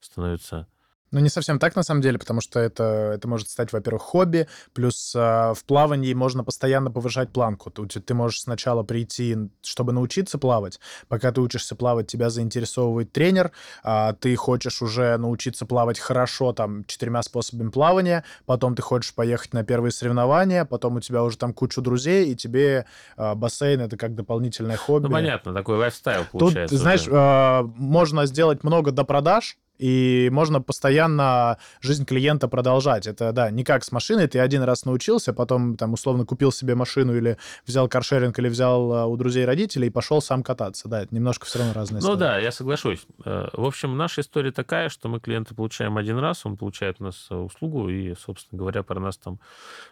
становится 0.00 0.68
ну, 1.10 1.20
не 1.20 1.28
совсем 1.28 1.58
так, 1.58 1.76
на 1.76 1.82
самом 1.82 2.00
деле, 2.00 2.18
потому 2.18 2.40
что 2.40 2.60
это, 2.60 3.12
это 3.14 3.28
может 3.28 3.48
стать, 3.48 3.72
во-первых, 3.72 4.02
хобби, 4.02 4.48
плюс 4.74 5.14
э, 5.14 5.18
в 5.54 5.64
плавании 5.64 6.12
можно 6.14 6.44
постоянно 6.44 6.90
повышать 6.90 7.30
планку. 7.32 7.70
Ты, 7.70 8.00
ты 8.00 8.14
можешь 8.14 8.42
сначала 8.42 8.82
прийти, 8.82 9.36
чтобы 9.62 9.92
научиться 9.92 10.38
плавать. 10.38 10.80
Пока 11.08 11.32
ты 11.32 11.40
учишься 11.40 11.76
плавать, 11.76 12.08
тебя 12.08 12.30
заинтересовывает 12.30 13.12
тренер, 13.12 13.52
а 13.82 14.12
ты 14.12 14.36
хочешь 14.36 14.82
уже 14.82 15.16
научиться 15.16 15.66
плавать 15.66 15.98
хорошо, 15.98 16.52
там, 16.52 16.84
четырьмя 16.84 17.22
способами 17.22 17.70
плавания, 17.70 18.24
потом 18.44 18.74
ты 18.74 18.82
хочешь 18.82 19.14
поехать 19.14 19.54
на 19.54 19.64
первые 19.64 19.92
соревнования, 19.92 20.64
потом 20.64 20.96
у 20.96 21.00
тебя 21.00 21.22
уже 21.22 21.38
там 21.38 21.54
кучу 21.54 21.80
друзей, 21.80 22.30
и 22.30 22.36
тебе 22.36 22.86
э, 23.16 23.34
бассейн— 23.34 23.80
это 23.82 23.96
как 23.96 24.14
дополнительное 24.14 24.76
хобби. 24.76 25.06
Ну, 25.06 25.12
понятно, 25.12 25.54
такой 25.54 25.78
лайфстайл 25.78 26.26
получается. 26.30 26.74
Тут, 26.74 26.82
знаешь, 26.82 27.06
э, 27.06 27.62
можно 27.76 28.26
сделать 28.26 28.62
много 28.62 28.92
до 28.92 29.04
продаж, 29.04 29.56
и 29.78 30.28
можно 30.32 30.60
постоянно 30.60 31.58
жизнь 31.80 32.04
клиента 32.04 32.48
продолжать. 32.48 33.06
Это, 33.06 33.32
да, 33.32 33.50
не 33.50 33.64
как 33.64 33.84
с 33.84 33.92
машиной, 33.92 34.26
ты 34.26 34.40
один 34.40 34.62
раз 34.62 34.84
научился, 34.84 35.32
потом, 35.32 35.76
там, 35.76 35.92
условно, 35.92 36.24
купил 36.26 36.52
себе 36.52 36.74
машину 36.74 37.16
или 37.16 37.38
взял 37.66 37.88
каршеринг, 37.88 38.38
или 38.38 38.48
взял 38.48 38.92
а, 38.92 39.06
у 39.06 39.16
друзей 39.16 39.44
родителей 39.44 39.88
и 39.88 39.90
пошел 39.90 40.20
сам 40.20 40.42
кататься. 40.42 40.88
Да, 40.88 41.02
это 41.02 41.14
немножко 41.14 41.46
все 41.46 41.60
равно 41.60 41.74
разные 41.74 42.02
Ну 42.02 42.16
да, 42.16 42.38
я 42.38 42.50
соглашусь. 42.50 43.06
Э, 43.24 43.48
в 43.52 43.64
общем, 43.64 43.96
наша 43.96 44.20
история 44.20 44.50
такая, 44.50 44.88
что 44.88 45.08
мы 45.08 45.20
клиента 45.20 45.54
получаем 45.54 45.96
один 45.96 46.18
раз, 46.18 46.44
он 46.44 46.56
получает 46.56 46.96
у 47.00 47.04
нас 47.04 47.28
э, 47.30 47.36
услугу, 47.36 47.88
и, 47.88 48.14
собственно 48.14 48.58
говоря, 48.58 48.82
про 48.82 48.98
нас 48.98 49.16
там, 49.16 49.38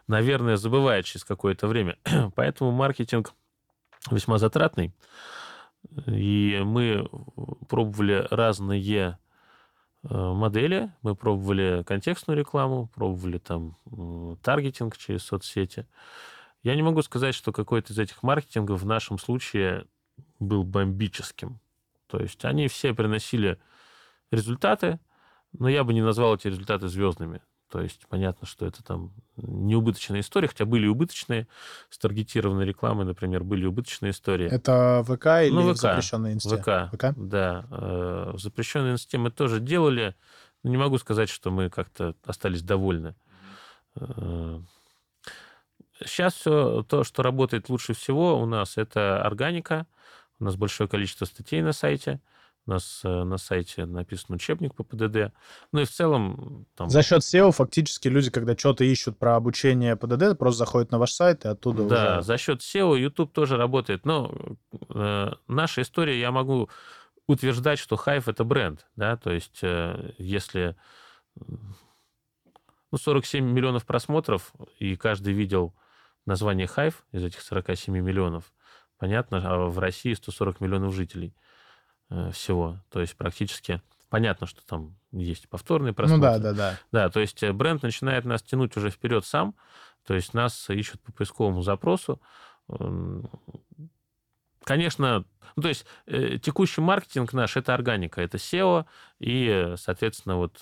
наверное, 0.08 0.56
забывает 0.56 1.04
через 1.06 1.24
какое-то 1.24 1.68
время. 1.68 1.96
Поэтому 2.34 2.72
маркетинг 2.72 3.32
весьма 4.10 4.38
затратный. 4.38 4.92
И 6.06 6.60
мы 6.64 7.08
пробовали 7.68 8.26
разные 8.30 8.80
Э, 8.80 9.25
модели. 10.10 10.92
Мы 11.02 11.14
пробовали 11.14 11.82
контекстную 11.84 12.38
рекламу, 12.38 12.90
пробовали 12.94 13.38
там 13.38 13.76
таргетинг 14.42 14.96
через 14.96 15.22
соцсети. 15.24 15.86
Я 16.62 16.74
не 16.74 16.82
могу 16.82 17.02
сказать, 17.02 17.34
что 17.34 17.52
какой-то 17.52 17.92
из 17.92 17.98
этих 17.98 18.22
маркетингов 18.22 18.82
в 18.82 18.86
нашем 18.86 19.18
случае 19.18 19.86
был 20.38 20.64
бомбическим. 20.64 21.60
То 22.08 22.18
есть 22.18 22.44
они 22.44 22.68
все 22.68 22.94
приносили 22.94 23.58
результаты, 24.30 24.98
но 25.52 25.68
я 25.68 25.84
бы 25.84 25.94
не 25.94 26.02
назвал 26.02 26.34
эти 26.34 26.48
результаты 26.48 26.88
звездными. 26.88 27.40
То 27.70 27.80
есть 27.80 28.06
понятно, 28.08 28.46
что 28.46 28.64
это 28.64 28.82
там 28.84 29.12
неубыточная 29.36 30.20
история, 30.20 30.48
хотя 30.48 30.64
были 30.64 30.86
убыточные 30.86 31.48
с 31.90 31.98
таргетированной 31.98 32.64
рекламой, 32.64 33.04
например, 33.04 33.42
были 33.42 33.66
убыточные 33.66 34.10
истории. 34.10 34.48
Это 34.48 35.02
ВК 35.04 35.26
или 35.46 35.50
ну, 35.50 35.72
ВК, 35.72 35.78
в 35.78 35.80
запрещенной 35.80 36.32
инсте? 36.32 36.56
ВК, 36.56 36.94
ВК? 36.94 37.14
да. 37.16 37.66
Э, 37.70 38.30
в 38.34 38.38
запрещенной 38.38 38.92
инсте 38.92 39.18
мы 39.18 39.30
тоже 39.30 39.60
делали. 39.60 40.14
Но 40.62 40.70
не 40.70 40.76
могу 40.76 40.98
сказать, 40.98 41.28
что 41.28 41.50
мы 41.50 41.70
как-то 41.70 42.14
остались 42.24 42.62
довольны. 42.62 43.14
Сейчас 46.00 46.34
э, 46.34 46.40
все 46.40 46.84
то, 46.88 47.04
что 47.04 47.22
работает 47.22 47.68
лучше 47.68 47.94
всего 47.94 48.40
у 48.40 48.46
нас, 48.46 48.76
это 48.76 49.22
органика. 49.22 49.86
У 50.38 50.44
нас 50.44 50.56
большое 50.56 50.88
количество 50.88 51.24
статей 51.24 51.62
на 51.62 51.72
сайте. 51.72 52.20
У 52.66 52.70
нас 52.72 53.00
э, 53.04 53.08
на 53.08 53.38
сайте 53.38 53.86
написан 53.86 54.34
учебник 54.34 54.74
по 54.74 54.82
ПДД. 54.82 55.32
Ну 55.70 55.80
и 55.80 55.84
в 55.84 55.90
целом... 55.90 56.66
Там... 56.74 56.90
За 56.90 57.02
счет 57.02 57.20
SEO 57.20 57.52
фактически 57.52 58.08
люди, 58.08 58.30
когда 58.30 58.56
что-то 58.56 58.82
ищут 58.82 59.18
про 59.18 59.36
обучение 59.36 59.94
ПДД, 59.94 60.36
просто 60.36 60.58
заходят 60.58 60.90
на 60.90 60.98
ваш 60.98 61.12
сайт 61.12 61.44
и 61.44 61.48
оттуда 61.48 61.84
Да, 61.84 62.18
уже... 62.18 62.22
за 62.22 62.38
счет 62.38 62.62
SEO 62.62 62.98
YouTube 62.98 63.32
тоже 63.32 63.56
работает. 63.56 64.04
Но 64.04 64.34
э, 64.90 65.32
наша 65.46 65.82
история, 65.82 66.18
я 66.18 66.32
могу 66.32 66.68
утверждать, 67.28 67.78
что 67.78 67.94
Hive— 67.94 68.24
это 68.26 68.42
бренд. 68.42 68.84
Да? 68.96 69.16
То 69.16 69.30
есть 69.30 69.60
э, 69.62 70.14
если 70.18 70.74
ну, 71.36 72.98
47 72.98 73.44
миллионов 73.44 73.86
просмотров, 73.86 74.52
и 74.80 74.96
каждый 74.96 75.34
видел 75.34 75.72
название 76.24 76.66
Hive 76.66 76.94
из 77.12 77.22
этих 77.22 77.42
47 77.42 77.96
миллионов, 77.96 78.52
понятно, 78.98 79.40
а 79.44 79.66
в 79.68 79.78
России 79.78 80.14
140 80.14 80.60
миллионов 80.60 80.92
жителей– 80.92 81.32
всего. 82.08 82.78
То 82.90 83.00
есть 83.00 83.16
практически 83.16 83.82
понятно, 84.08 84.46
что 84.46 84.64
там 84.64 84.96
есть 85.12 85.48
повторные 85.48 85.92
просмотры. 85.92 86.32
Ну 86.32 86.38
да, 86.38 86.38
да, 86.38 86.52
да. 86.52 86.78
Да, 86.92 87.10
то 87.10 87.20
есть 87.20 87.42
э, 87.42 87.52
бренд 87.52 87.82
начинает 87.82 88.24
нас 88.24 88.42
тянуть 88.42 88.76
уже 88.76 88.90
вперед 88.90 89.24
сам, 89.24 89.54
то 90.06 90.14
есть 90.14 90.34
нас 90.34 90.70
ищут 90.70 91.00
по 91.00 91.12
поисковому 91.12 91.62
запросу. 91.62 92.20
Конечно, 94.64 95.24
ну, 95.54 95.62
то 95.62 95.68
есть 95.68 95.86
э, 96.06 96.38
текущий 96.38 96.80
маркетинг 96.80 97.32
наш 97.32 97.56
это 97.56 97.72
органика, 97.72 98.20
это 98.20 98.36
SEO 98.36 98.84
и, 99.20 99.74
соответственно, 99.76 100.36
вот 100.36 100.60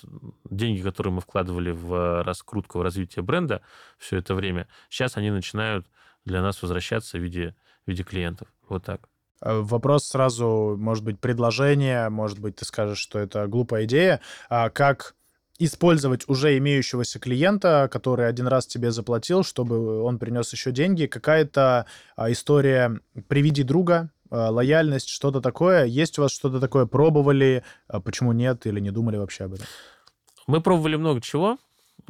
деньги, 0.49 0.81
которые 0.81 1.13
мы 1.13 1.21
вкладывали 1.21 1.71
в 1.71 2.23
раскрутку, 2.23 2.77
в 2.77 2.81
развитие 2.83 3.23
бренда 3.23 3.61
все 3.97 4.17
это 4.17 4.35
время, 4.35 4.67
сейчас 4.89 5.17
они 5.17 5.31
начинают 5.31 5.87
для 6.23 6.43
нас 6.43 6.61
возвращаться 6.61 7.17
в 7.17 7.21
виде, 7.21 7.55
в 7.85 7.89
виде 7.89 8.03
клиентов. 8.03 8.47
Вот 8.69 8.83
так. 8.83 9.09
Э, 9.41 9.59
вопрос 9.61 10.07
сразу, 10.07 10.75
может 10.77 11.03
быть, 11.03 11.19
предложение, 11.19 12.09
может 12.09 12.39
быть, 12.39 12.57
ты 12.57 12.65
скажешь, 12.65 12.99
что 12.99 13.19
это 13.19 13.47
глупая 13.47 13.85
идея. 13.85 14.21
А 14.49 14.69
как 14.69 15.15
использовать 15.57 16.27
уже 16.27 16.57
имеющегося 16.57 17.19
клиента, 17.19 17.87
который 17.91 18.27
один 18.27 18.47
раз 18.47 18.67
тебе 18.67 18.91
заплатил, 18.91 19.43
чтобы 19.43 20.01
он 20.03 20.19
принес 20.19 20.51
еще 20.51 20.71
деньги, 20.71 21.05
какая-то 21.05 21.85
а, 22.15 22.31
история 22.31 22.99
«приведи 23.27 23.63
друга», 23.63 24.11
а, 24.29 24.49
лояльность, 24.49 25.07
что-то 25.07 25.41
такое. 25.41 25.85
Есть 25.85 26.19
у 26.19 26.23
вас 26.23 26.31
что-то 26.31 26.59
такое? 26.59 26.85
Пробовали? 26.85 27.63
Почему 28.03 28.33
нет? 28.33 28.65
Или 28.65 28.79
не 28.79 28.91
думали 28.91 29.17
вообще 29.17 29.45
об 29.45 29.53
этом? 29.53 29.65
Мы 30.47 30.61
пробовали 30.61 30.95
много 30.95 31.21
чего. 31.21 31.57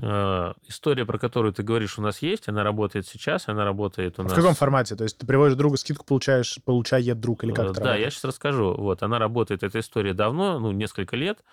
Э, 0.01 0.53
история, 0.67 1.05
про 1.05 1.17
которую 1.17 1.53
ты 1.53 1.63
говоришь, 1.63 1.97
у 1.97 2.01
нас 2.01 2.21
есть, 2.21 2.49
она 2.49 2.63
работает 2.63 3.07
сейчас, 3.07 3.47
она 3.47 3.63
работает 3.63 4.19
у 4.19 4.21
а 4.21 4.25
нас... 4.25 4.33
В 4.33 4.35
каком 4.35 4.53
формате? 4.53 4.95
То 4.95 5.03
есть 5.03 5.17
ты 5.17 5.25
приводишь 5.25 5.55
друга, 5.55 5.77
скидку 5.77 6.05
получаешь, 6.05 6.59
получает 6.65 7.19
друг 7.19 7.43
или 7.43 7.51
как 7.51 7.65
это 7.65 7.73
Да, 7.75 7.79
работает? 7.79 8.05
я 8.05 8.11
сейчас 8.11 8.25
расскажу. 8.25 8.73
Вот, 8.73 9.03
она 9.03 9.19
работает, 9.19 9.63
эта 9.63 9.79
история 9.79 10.13
давно, 10.13 10.59
ну, 10.59 10.71
несколько 10.71 11.15
лет. 11.15 11.43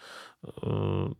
Э, 0.42 1.12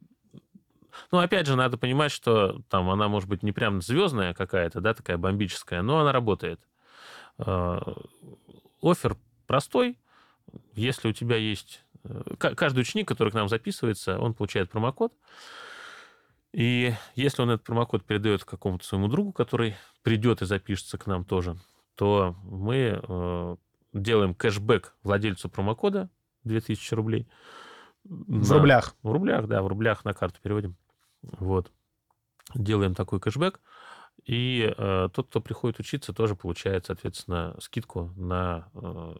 ну, 1.10 1.18
опять 1.18 1.46
же, 1.46 1.56
надо 1.56 1.78
понимать, 1.78 2.10
что 2.10 2.60
там 2.68 2.90
она 2.90 3.08
может 3.08 3.28
быть 3.28 3.42
не 3.42 3.52
прям 3.52 3.82
звездная 3.82 4.34
какая-то, 4.34 4.80
да, 4.80 4.94
такая 4.94 5.16
бомбическая, 5.16 5.82
но 5.82 6.00
она 6.00 6.10
работает. 6.10 6.60
Э, 7.38 7.80
офер 8.82 9.16
простой. 9.46 9.96
Если 10.74 11.08
у 11.08 11.12
тебя 11.12 11.36
есть... 11.36 11.84
Каждый 12.38 12.80
ученик, 12.80 13.06
который 13.06 13.30
к 13.30 13.34
нам 13.34 13.48
записывается, 13.48 14.18
он 14.18 14.34
получает 14.34 14.70
промокод. 14.70 15.12
И 16.52 16.94
если 17.14 17.42
он 17.42 17.50
этот 17.50 17.64
промокод 17.64 18.04
передает 18.04 18.44
какому-то 18.44 18.84
своему 18.84 19.08
другу, 19.08 19.32
который 19.32 19.74
придет 20.02 20.42
и 20.42 20.46
запишется 20.46 20.98
к 20.98 21.06
нам 21.06 21.24
тоже, 21.24 21.56
то 21.94 22.36
мы 22.44 23.00
э, 23.02 23.56
делаем 23.92 24.34
кэшбэк 24.34 24.94
владельцу 25.02 25.48
промокода 25.48 26.10
2000 26.44 26.94
рублей. 26.94 27.28
В 28.04 28.50
на, 28.50 28.56
рублях? 28.56 28.94
В 29.02 29.12
рублях, 29.12 29.46
да, 29.46 29.62
в 29.62 29.66
рублях 29.66 30.04
на 30.04 30.12
карту 30.12 30.40
переводим. 30.42 30.76
Вот. 31.22 31.70
Делаем 32.54 32.94
такой 32.94 33.20
кэшбэк. 33.20 33.60
И 34.24 34.72
э, 34.76 35.08
тот, 35.12 35.28
кто 35.28 35.40
приходит 35.40 35.80
учиться, 35.80 36.12
тоже 36.12 36.36
получает, 36.36 36.86
соответственно, 36.86 37.56
скидку 37.60 38.12
на 38.16 38.68
э, 38.74 39.14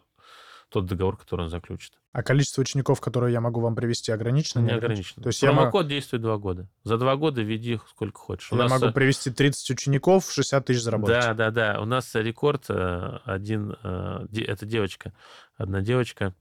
тот 0.73 0.87
договор, 0.87 1.17
который 1.17 1.43
он 1.43 1.51
заключит. 1.51 1.93
А 2.13 2.23
количество 2.23 2.63
учеников, 2.63 3.01
которые 3.01 3.33
я 3.33 3.41
могу 3.41 3.61
вам 3.61 3.75
привести, 3.75 4.11
ограничено? 4.11 4.61
Не 4.61 4.73
ограничено. 4.73 5.23
То 5.23 5.29
есть 5.29 5.41
Промокод 5.41 5.85
я... 5.85 5.91
действует 5.91 6.23
два 6.23 6.39
года. 6.39 6.69
За 6.83 6.97
два 6.97 7.17
года 7.17 7.43
веди 7.43 7.75
их 7.75 7.87
сколько 7.89 8.19
хочешь. 8.19 8.51
У 8.53 8.57
я 8.57 8.63
нас... 8.63 8.71
могу 8.71 8.87
э, 8.87 8.93
привести 8.93 9.31
30 9.31 9.71
учеников, 9.71 10.31
60 10.33 10.65
тысяч 10.65 10.83
заработать. 10.83 11.23
Да, 11.23 11.35
да, 11.35 11.51
да. 11.51 11.81
У 11.81 11.85
нас 11.85 12.15
рекорд 12.15 12.65
э, 12.69 13.19
один, 13.25 13.77
э, 13.83 14.27
это 14.47 14.67
девочка, 14.67 15.13
одна 15.57 15.83
девочка, 15.83 16.35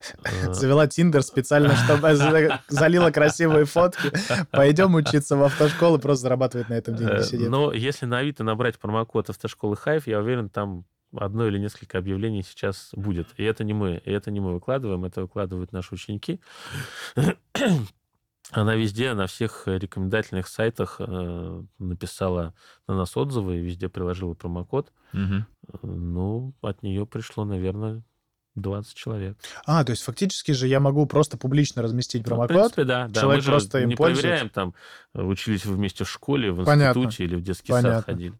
Завела 0.52 0.86
Тиндер 0.86 1.22
специально, 1.22 1.74
чтобы 1.74 2.14
залила 2.68 3.10
красивые 3.10 3.64
фотки. 3.64 4.12
Пойдем 4.50 4.94
учиться 4.94 5.36
в 5.36 5.42
автошколу, 5.42 5.98
просто 5.98 6.22
зарабатывает 6.22 6.68
на 6.68 6.74
этом 6.74 6.94
деньги 6.94 7.22
сидит. 7.22 7.48
Но 7.48 7.72
если 7.72 8.06
на 8.06 8.18
Авито 8.18 8.44
набрать 8.44 8.78
промокод 8.78 9.30
автошколы 9.30 9.76
Хайф, 9.76 10.06
я 10.06 10.20
уверен, 10.20 10.50
там 10.50 10.84
одно 11.16 11.46
или 11.46 11.58
несколько 11.58 11.98
объявлений 11.98 12.42
сейчас 12.42 12.90
будет. 12.92 13.28
И 13.36 13.44
это 13.44 13.64
не 13.64 13.72
мы, 13.72 14.00
и 14.04 14.10
это 14.10 14.30
не 14.30 14.40
мы 14.40 14.52
выкладываем, 14.52 15.04
это 15.04 15.22
выкладывают 15.22 15.72
наши 15.72 15.94
ученики. 15.94 16.40
Она 18.50 18.76
везде, 18.76 19.12
на 19.12 19.26
всех 19.26 19.64
рекомендательных 19.66 20.48
сайтах 20.48 20.96
э, 21.00 21.62
написала 21.78 22.54
на 22.86 22.96
нас 22.96 23.14
отзывы, 23.14 23.58
и 23.58 23.60
везде 23.60 23.90
приложила 23.90 24.32
промокод. 24.32 24.90
Угу. 25.12 25.82
Ну, 25.82 26.54
от 26.62 26.82
нее 26.82 27.04
пришло, 27.04 27.44
наверное, 27.44 28.02
20 28.54 28.94
человек. 28.94 29.36
А, 29.66 29.84
то 29.84 29.90
есть 29.90 30.02
фактически 30.02 30.52
же 30.52 30.66
я 30.66 30.80
могу 30.80 31.04
просто 31.06 31.36
публично 31.36 31.82
разместить 31.82 32.24
промокод. 32.24 32.50
Ну, 32.50 32.56
в 32.56 32.60
принципе, 32.60 32.84
да. 32.84 33.08
да. 33.08 33.20
Человек 33.20 33.44
Мы 33.44 33.50
просто 33.50 33.78
им 33.80 33.88
не 33.90 33.96
пользуется. 33.96 34.22
проверяем, 34.22 34.48
там, 34.48 34.74
учились 35.12 35.66
вместе 35.66 36.04
в 36.04 36.10
школе, 36.10 36.50
в 36.50 36.60
институте 36.60 36.94
Понятно. 36.94 37.22
или 37.22 37.36
в 37.36 37.42
детский 37.42 37.72
Понятно. 37.72 37.96
сад 37.96 38.04
ходили. 38.06 38.34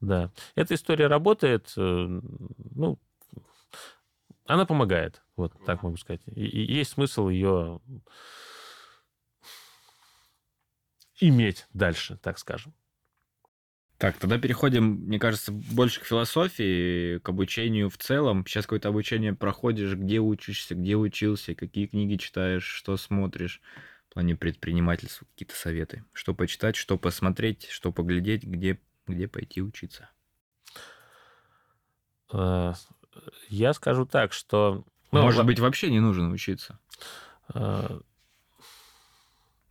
Да. 0.00 0.30
Эта 0.54 0.74
история 0.74 1.06
работает, 1.06 1.72
э, 1.76 1.80
ну, 1.80 2.98
она 4.44 4.66
помогает, 4.66 5.22
вот 5.36 5.52
так 5.64 5.82
могу 5.82 5.96
сказать. 5.96 6.20
И, 6.26 6.44
и 6.44 6.74
есть 6.74 6.92
смысл 6.92 7.28
ее 7.28 7.80
иметь 11.20 11.66
дальше, 11.72 12.18
так 12.22 12.38
скажем. 12.38 12.74
Так, 13.98 14.18
тогда 14.18 14.38
переходим, 14.38 14.84
мне 14.84 15.18
кажется, 15.18 15.52
больше 15.52 16.00
к 16.00 16.04
философии, 16.04 17.18
к 17.18 17.28
обучению 17.30 17.88
в 17.88 17.96
целом. 17.96 18.44
Сейчас 18.46 18.66
какое-то 18.66 18.90
обучение 18.90 19.34
проходишь, 19.34 19.94
где 19.94 20.20
учишься, 20.20 20.74
где 20.74 20.96
учился, 20.96 21.54
какие 21.54 21.86
книги 21.86 22.16
читаешь, 22.16 22.64
что 22.64 22.98
смотришь 22.98 23.62
в 24.10 24.12
плане 24.12 24.36
предпринимательства, 24.36 25.26
какие-то 25.32 25.56
советы. 25.56 26.04
Что 26.12 26.34
почитать, 26.34 26.76
что 26.76 26.98
посмотреть, 26.98 27.68
что 27.70 27.90
поглядеть, 27.90 28.44
где 28.44 28.78
где 29.06 29.28
пойти 29.28 29.62
учиться? 29.62 30.10
Э, 32.32 32.72
я 33.48 33.72
скажу 33.72 34.06
так, 34.06 34.32
что... 34.32 34.84
Ну, 35.12 35.22
Может 35.22 35.46
быть, 35.46 35.60
вообще 35.60 35.90
не 35.90 36.00
нужно 36.00 36.30
учиться? 36.30 36.78
Э, 37.54 38.00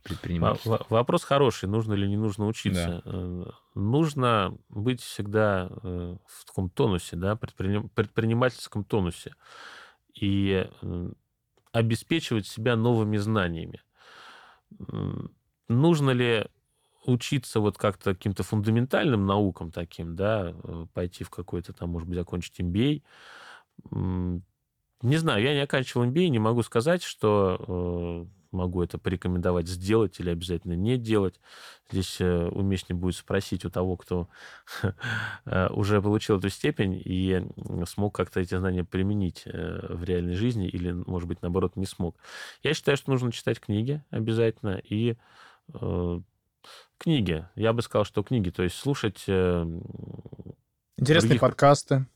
Предпринимательство. 0.02 0.86
Вопрос 0.88 1.24
хороший, 1.24 1.68
нужно 1.68 1.94
или 1.94 2.06
не 2.06 2.16
нужно 2.16 2.46
учиться. 2.46 3.02
Да. 3.04 3.10
Э, 3.12 3.44
нужно 3.74 4.56
быть 4.68 5.02
всегда 5.02 5.68
в 5.68 6.44
таком 6.46 6.70
тонусе, 6.70 7.16
да, 7.16 7.36
предпринимательском 7.36 8.84
тонусе. 8.84 9.34
И 10.14 10.66
обеспечивать 11.72 12.46
себя 12.46 12.74
новыми 12.74 13.18
знаниями. 13.18 13.82
Нужно 15.68 16.10
ли 16.10 16.46
учиться 17.06 17.60
вот 17.60 17.78
как-то 17.78 18.14
каким-то 18.14 18.42
фундаментальным 18.42 19.26
наукам 19.26 19.70
таким, 19.70 20.16
да, 20.16 20.54
э, 20.62 20.86
пойти 20.92 21.24
в 21.24 21.30
какой-то 21.30 21.72
там, 21.72 21.90
может 21.90 22.08
быть, 22.08 22.18
закончить 22.18 22.60
MBA. 22.60 23.02
Не 25.02 25.16
знаю, 25.18 25.42
я 25.42 25.52
не 25.52 25.60
оканчивал 25.60 26.06
MBA, 26.06 26.28
не 26.28 26.38
могу 26.38 26.62
сказать, 26.62 27.02
что 27.02 28.26
э, 28.26 28.26
могу 28.50 28.82
это 28.82 28.98
порекомендовать 28.98 29.68
сделать 29.68 30.18
или 30.18 30.30
обязательно 30.30 30.72
не 30.72 30.96
делать. 30.96 31.38
Здесь 31.90 32.20
э, 32.20 32.48
уместнее 32.48 32.98
будет 32.98 33.16
спросить 33.16 33.64
у 33.64 33.70
того, 33.70 33.96
кто 33.96 34.28
уже 35.70 36.00
получил 36.00 36.38
эту 36.38 36.48
степень 36.48 37.00
и 37.04 37.46
смог 37.86 38.14
как-то 38.14 38.40
эти 38.40 38.56
знания 38.56 38.84
применить 38.84 39.44
в 39.44 40.02
реальной 40.02 40.34
жизни 40.34 40.66
или, 40.66 40.92
может 40.92 41.28
быть, 41.28 41.42
наоборот, 41.42 41.76
не 41.76 41.86
смог. 41.86 42.16
Я 42.62 42.72
считаю, 42.72 42.96
что 42.96 43.10
нужно 43.10 43.32
читать 43.32 43.60
книги 43.60 44.02
обязательно 44.10 44.80
и 44.82 45.16
Книги. 46.98 47.46
Я 47.54 47.72
бы 47.72 47.82
сказал, 47.82 48.04
что 48.04 48.22
книги. 48.22 48.50
То 48.50 48.62
есть 48.62 48.76
слушать... 48.76 49.24
Э, 49.26 49.64
интересные 50.96 51.30
других... 51.30 51.40
подкасты. 51.40 52.06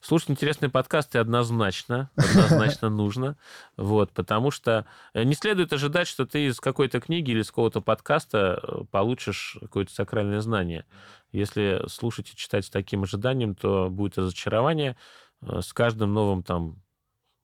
Слушать 0.00 0.30
интересные 0.30 0.70
подкасты 0.70 1.18
однозначно, 1.18 2.10
однозначно 2.16 2.90
нужно, 2.90 3.36
вот, 3.76 4.12
потому 4.12 4.50
что 4.50 4.86
э, 5.14 5.24
не 5.24 5.34
следует 5.34 5.72
ожидать, 5.72 6.06
что 6.06 6.26
ты 6.26 6.46
из 6.46 6.60
какой-то 6.60 7.00
книги 7.00 7.30
или 7.32 7.40
из 7.40 7.48
какого-то 7.48 7.80
подкаста 7.80 8.60
э, 8.62 8.84
получишь 8.90 9.56
какое-то 9.60 9.92
сакральное 9.92 10.40
знание. 10.40 10.84
Если 11.32 11.82
слушать 11.88 12.30
и 12.30 12.36
читать 12.36 12.66
с 12.66 12.70
таким 12.70 13.02
ожиданием, 13.02 13.54
то 13.54 13.88
будет 13.90 14.18
разочарование. 14.18 14.96
С 15.42 15.72
каждым 15.72 16.14
новым 16.14 16.42
там 16.42 16.82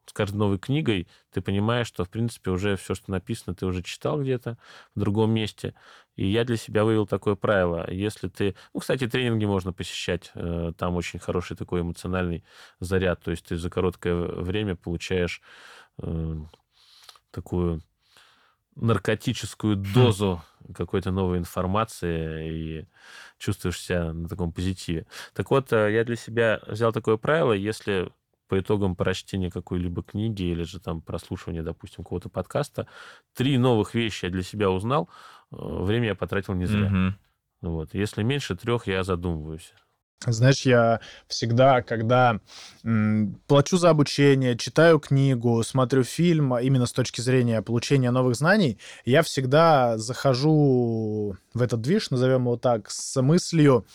с 0.07 0.13
каждой 0.13 0.37
новой 0.37 0.59
книгой 0.59 1.09
ты 1.31 1.41
понимаешь, 1.41 1.87
что, 1.87 2.05
в 2.05 2.11
принципе, 2.11 2.51
уже 2.51 2.77
все, 2.77 2.95
что 2.95 3.11
написано, 3.11 3.55
ты 3.55 3.67
уже 3.67 3.83
читал 3.83 4.21
где-то 4.21 4.59
в 4.95 5.01
другом 5.01 5.33
месте. 5.33 5.75
И 6.17 6.27
я 6.27 6.45
для 6.45 6.57
себя 6.57 6.85
вывел 6.85 7.07
такое 7.07 7.37
правило. 7.37 7.91
Если 7.91 8.29
ты... 8.29 8.55
Ну, 8.75 8.81
кстати, 8.81 9.09
тренинги 9.09 9.45
можно 9.45 9.73
посещать. 9.73 10.31
Э, 10.35 10.73
там 10.77 10.97
очень 10.97 11.19
хороший 11.19 11.57
такой 11.57 11.81
эмоциональный 11.81 12.45
заряд. 12.81 13.23
То 13.23 13.31
есть 13.31 13.47
ты 13.47 13.57
за 13.57 13.71
короткое 13.71 14.15
время 14.15 14.77
получаешь 14.77 15.41
э, 15.99 16.37
такую 17.31 17.83
наркотическую 18.75 19.77
хм. 19.77 19.93
дозу 19.95 20.43
какой-то 20.75 21.11
новой 21.11 21.39
информации 21.39 22.81
и 22.81 22.89
чувствуешь 23.39 23.81
себя 23.81 24.13
на 24.13 24.29
таком 24.29 24.53
позитиве. 24.53 25.07
Так 25.35 25.51
вот, 25.51 25.73
э, 25.73 25.93
я 25.93 26.05
для 26.05 26.17
себя 26.17 26.61
взял 26.67 26.93
такое 26.93 27.17
правило, 27.17 27.53
если 27.53 28.13
по 28.53 28.61
итогам 28.61 28.97
прочтения 28.97 29.51
какой-либо 29.51 30.03
книги 30.03 30.43
или 30.43 30.65
же 30.65 30.79
там 30.79 31.01
прослушивания, 31.01 31.63
допустим, 31.63 32.05
какого-то 32.05 32.29
подкаста, 32.29 32.87
три 33.35 33.57
новых 33.57 33.95
вещи 33.95 34.27
я 34.27 34.31
для 34.31 34.43
себя 34.43 34.69
узнал, 34.69 35.09
э, 35.51 35.57
время 35.57 36.09
я 36.09 36.15
потратил 36.15 36.53
не 36.53 36.67
зря. 36.67 36.89
Угу. 37.63 37.71
Вот. 37.71 37.95
Если 37.95 38.23
меньше 38.23 38.55
трех, 38.55 38.87
я 38.89 39.05
задумываюсь. 39.05 39.73
Знаешь, 40.27 40.67
я 40.67 41.01
всегда, 41.29 41.81
когда 41.81 42.41
м, 42.85 43.41
плачу 43.47 43.79
за 43.79 43.89
обучение, 43.89 44.59
читаю 44.59 45.01
книгу, 45.01 45.63
смотрю 45.63 46.05
фильм, 46.05 46.55
именно 46.59 46.85
с 46.85 46.93
точки 46.93 47.23
зрения 47.23 47.63
получения 47.63 48.11
новых 48.11 48.37
знаний, 48.37 48.79
я 49.07 49.23
всегда 49.23 49.97
захожу 49.97 51.37
в 51.55 51.63
этот 51.63 51.81
движ, 51.81 52.11
назовем 52.11 52.43
его 52.43 52.59
так, 52.59 52.91
с 52.91 53.21
мыслью, 53.23 53.87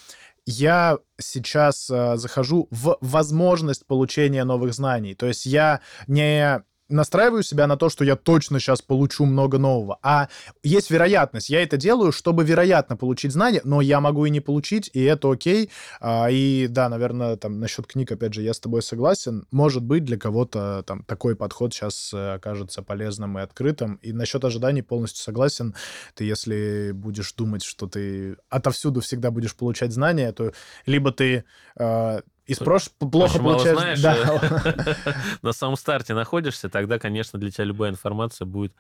я 0.48 0.98
сейчас 1.20 1.90
э, 1.90 2.16
захожу 2.16 2.70
в 2.72 2.98
возможность 3.02 3.86
получения 3.86 4.46
новых 4.46 4.74
знаний. 4.74 5.14
То 5.14 5.26
есть 5.26 5.46
я 5.46 5.82
не 6.08 6.64
настраиваю 6.90 7.44
себя 7.44 7.68
на 7.68 7.78
то, 7.78 7.90
что 7.90 8.04
я 8.04 8.16
точно 8.16 8.60
сейчас 8.60 8.82
получу 8.82 9.26
много 9.26 9.58
нового, 9.58 10.00
а 10.02 10.30
есть 10.64 10.90
вероятность. 10.90 11.50
Я 11.50 11.62
это 11.64 11.78
делаю, 11.78 12.12
чтобы 12.12 12.44
вероятно 12.44 12.96
получить 12.98 13.32
знания, 13.32 13.62
но 13.64 13.82
я 13.82 14.00
могу 14.00 14.26
и 14.26 14.30
не 14.30 14.40
получить, 14.40 14.90
и 14.94 15.04
это 15.04 15.32
окей. 15.32 15.70
А, 16.00 16.28
и 16.30 16.68
да, 16.68 16.90
наверное, 16.90 17.36
там 17.38 17.60
насчет 17.60 17.88
книг, 17.88 18.12
опять 18.12 18.34
же, 18.34 18.42
я 18.42 18.54
с 18.54 18.60
тобой 18.60 18.82
согласен. 18.82 19.46
Может 19.52 19.84
быть, 19.84 20.06
для 20.06 20.18
кого-то 20.18 20.84
там 20.86 21.04
такой 21.04 21.36
подход 21.36 21.74
сейчас 21.74 22.14
э, 22.14 22.36
окажется 22.36 22.82
полезным 22.82 23.38
и 23.38 23.42
открытым. 23.42 23.96
И 23.96 24.14
насчет 24.14 24.44
ожиданий 24.44 24.82
полностью 24.82 25.24
согласен. 25.24 25.76
Ты 26.14 26.24
если 26.24 26.92
будешь 26.94 27.34
думать, 27.34 27.64
что 27.64 27.88
ты 27.88 28.38
отовсюду 28.50 29.02
всегда 29.02 29.32
будешь 29.32 29.56
получать 29.56 29.92
знания, 29.92 30.32
то 30.32 30.52
либо 30.86 31.12
ты 31.12 31.44
э, 31.78 32.22
из 32.48 32.60
прошлого 32.60 33.10
плохо 33.10 33.40
получаешь... 33.40 33.78
знаешь, 33.78 34.02
да. 34.02 35.16
на 35.42 35.52
самом 35.52 35.76
старте 35.76 36.14
находишься, 36.14 36.70
тогда, 36.70 36.98
конечно, 36.98 37.38
для 37.38 37.52
тебя 37.52 37.66
любая 37.66 37.92
информация 37.92 38.46
будет 38.46 38.74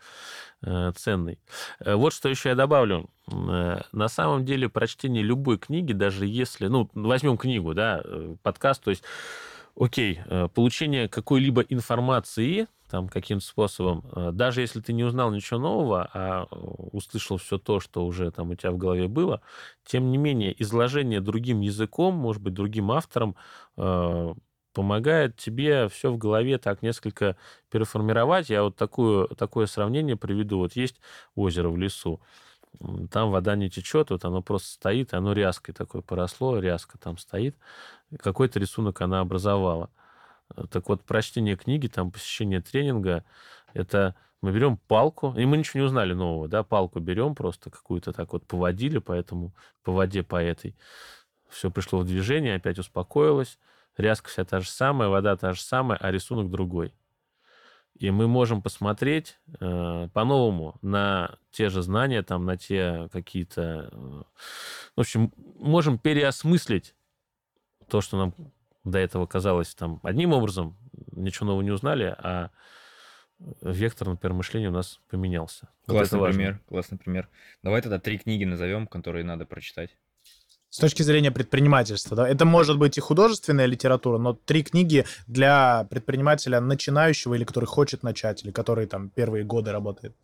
э, 0.61 0.91
ценной. 0.95 1.39
Э, 1.79 1.95
вот 1.95 2.13
что 2.13 2.29
еще 2.29 2.49
я 2.49 2.55
добавлю. 2.55 3.09
Э, 3.29 3.81
на 3.91 4.07
самом 4.07 4.45
деле 4.45 4.69
прочтение 4.69 5.21
любой 5.21 5.57
книги, 5.57 5.91
даже 5.91 6.25
если... 6.25 6.67
Ну, 6.67 6.89
возьмем 6.93 7.37
книгу, 7.37 7.73
да, 7.73 8.01
э, 8.03 8.35
подкаст, 8.41 8.83
то 8.83 8.89
есть 8.89 9.03
окей, 9.75 10.21
э, 10.25 10.47
получение 10.53 11.09
какой-либо 11.09 11.61
информации 11.61 12.67
там 12.89 13.09
каким-то 13.09 13.45
способом, 13.45 14.05
э, 14.15 14.31
даже 14.33 14.61
если 14.61 14.79
ты 14.81 14.93
не 14.93 15.03
узнал 15.03 15.31
ничего 15.31 15.59
нового, 15.59 16.09
а 16.13 16.45
услышал 16.45 17.37
все 17.37 17.57
то, 17.57 17.79
что 17.79 18.05
уже 18.05 18.31
там 18.31 18.51
у 18.51 18.55
тебя 18.55 18.71
в 18.71 18.77
голове 18.77 19.07
было, 19.07 19.41
тем 19.85 20.11
не 20.11 20.17
менее 20.17 20.59
изложение 20.61 21.21
другим 21.21 21.61
языком, 21.61 22.15
может 22.15 22.41
быть, 22.41 22.53
другим 22.53 22.91
автором, 22.91 23.35
э, 23.77 24.33
помогает 24.73 25.35
тебе 25.37 25.89
все 25.89 26.11
в 26.11 26.17
голове 26.19 26.59
так 26.59 26.83
несколько 26.83 27.35
переформировать. 27.71 28.49
Я 28.51 28.61
вот 28.63 28.75
такую, 28.75 29.27
такое 29.29 29.65
сравнение 29.65 30.15
приведу. 30.15 30.59
Вот 30.59 30.75
есть 30.75 30.97
озеро 31.35 31.69
в 31.69 31.77
лесу, 31.77 32.21
там 33.11 33.31
вода 33.31 33.55
не 33.55 33.69
течет, 33.69 34.09
вот 34.11 34.25
оно 34.25 34.41
просто 34.41 34.69
стоит, 34.69 35.13
оно 35.13 35.33
ряской 35.33 35.73
такое 35.73 36.01
поросло, 36.01 36.59
ряска 36.59 36.97
там 36.97 37.17
стоит, 37.17 37.55
какой-то 38.19 38.59
рисунок 38.59 39.01
она 39.01 39.19
образовала. 39.21 39.89
Так 40.69 40.89
вот, 40.89 41.03
прочтение 41.03 41.55
книги, 41.55 41.87
там, 41.87 42.11
посещение 42.11 42.61
тренинга, 42.61 43.23
это 43.73 44.15
мы 44.41 44.51
берем 44.51 44.77
палку, 44.77 45.33
и 45.37 45.45
мы 45.45 45.57
ничего 45.57 45.81
не 45.81 45.85
узнали 45.85 46.13
нового, 46.13 46.47
да, 46.47 46.63
палку 46.63 46.99
берем 46.99 47.35
просто 47.35 47.69
какую-то 47.69 48.13
так 48.13 48.33
вот 48.33 48.45
поводили 48.45 48.99
по 48.99 49.11
этому, 49.11 49.53
по 49.83 49.91
воде 49.91 50.23
по 50.23 50.41
этой. 50.41 50.75
Все 51.49 51.71
пришло 51.71 51.99
в 51.99 52.05
движение, 52.05 52.55
опять 52.55 52.79
успокоилось. 52.79 53.57
Рязка 53.97 54.29
вся 54.29 54.45
та 54.45 54.59
же 54.59 54.69
самая, 54.69 55.09
вода 55.09 55.35
та 55.35 55.53
же 55.53 55.61
самая, 55.61 55.97
а 55.97 56.11
рисунок 56.11 56.51
другой. 56.51 56.93
И 57.95 58.11
мы 58.11 58.27
можем 58.27 58.61
посмотреть 58.61 59.39
э, 59.59 60.09
по-новому 60.13 60.77
на 60.83 61.39
те 61.49 61.69
же 61.69 61.81
знания, 61.81 62.21
там, 62.21 62.45
на 62.45 62.55
те 62.57 63.09
какие-то... 63.11 63.89
Э, 63.91 64.23
в 64.95 64.99
общем, 64.99 65.33
можем 65.55 65.97
переосмыслить 65.97 66.93
то, 67.89 68.01
что 68.01 68.17
нам 68.17 68.33
до 68.91 68.99
этого 68.99 69.25
казалось 69.25 69.75
там 69.75 69.99
одним 70.03 70.33
образом, 70.33 70.77
ничего 71.11 71.47
нового 71.47 71.61
не 71.61 71.71
узнали, 71.71 72.15
а 72.17 72.49
вектор, 73.61 74.07
например, 74.09 74.33
мышления 74.33 74.69
у 74.69 74.73
нас 74.73 74.99
поменялся. 75.09 75.69
Классный 75.85 76.19
вот 76.19 76.31
пример, 76.31 76.59
классный 76.67 76.97
пример. 76.97 77.29
Давай 77.63 77.81
тогда 77.81 77.99
три 77.99 78.17
книги 78.17 78.45
назовем, 78.45 78.87
которые 78.87 79.23
надо 79.23 79.45
прочитать. 79.45 79.95
С 80.69 80.79
точки 80.79 81.01
зрения 81.01 81.31
предпринимательства, 81.31 82.17
да, 82.17 82.27
это 82.27 82.43
может 82.43 82.77
быть 82.77 82.97
и 82.97 83.01
художественная 83.01 83.67
литература, 83.67 84.17
но 84.17 84.33
три 84.33 84.63
книги 84.63 85.05
для 85.25 85.87
предпринимателя 85.89 86.59
начинающего 86.59 87.35
или 87.35 87.45
который 87.45 87.65
хочет 87.65 88.03
начать, 88.03 88.43
или 88.43 88.51
который 88.51 88.85
там 88.85 89.09
первые 89.09 89.45
годы 89.45 89.71
работает. 89.71 90.15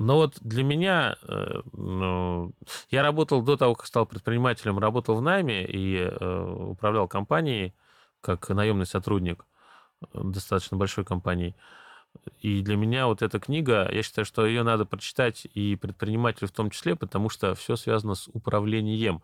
Но 0.00 0.16
вот 0.16 0.38
для 0.40 0.64
меня, 0.64 1.16
э, 1.28 1.60
ну, 1.74 2.54
я 2.88 3.02
работал 3.02 3.42
до 3.42 3.58
того, 3.58 3.74
как 3.74 3.86
стал 3.86 4.06
предпринимателем, 4.06 4.78
работал 4.78 5.16
в 5.16 5.20
найме 5.20 5.66
и 5.66 5.98
э, 5.98 6.54
управлял 6.70 7.06
компанией 7.06 7.74
как 8.22 8.48
наемный 8.48 8.86
сотрудник 8.86 9.44
э, 10.00 10.06
достаточно 10.14 10.78
большой 10.78 11.04
компании. 11.04 11.54
И 12.40 12.62
для 12.62 12.76
меня 12.76 13.08
вот 13.08 13.20
эта 13.20 13.38
книга, 13.38 13.90
я 13.92 14.02
считаю, 14.02 14.24
что 14.24 14.46
ее 14.46 14.62
надо 14.62 14.86
прочитать 14.86 15.46
и 15.52 15.76
предпринимателю 15.76 16.48
в 16.48 16.52
том 16.52 16.70
числе, 16.70 16.96
потому 16.96 17.28
что 17.28 17.54
все 17.54 17.76
связано 17.76 18.14
с 18.14 18.26
управлением. 18.28 19.20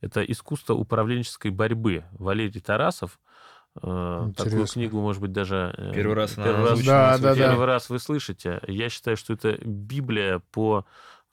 Это 0.00 0.22
искусство 0.22 0.74
управленческой 0.74 1.50
борьбы. 1.50 2.04
Валерий 2.12 2.60
Тарасов– 2.60 3.18
Интересно. 3.76 4.32
Такую 4.34 4.66
книгу, 4.66 5.00
может 5.00 5.22
быть, 5.22 5.32
даже 5.32 5.72
э, 5.76 5.92
первый 5.94 6.14
раз, 6.14 6.32
первый 6.32 6.70
раз, 6.70 6.82
да, 6.82 7.18
да, 7.18 7.36
первый 7.36 7.60
да. 7.60 7.66
раз 7.66 7.88
вы 7.88 8.00
слышите. 8.00 8.60
Я 8.66 8.88
считаю, 8.88 9.16
что 9.16 9.32
это 9.32 9.52
Библия 9.64 10.40
по 10.50 10.84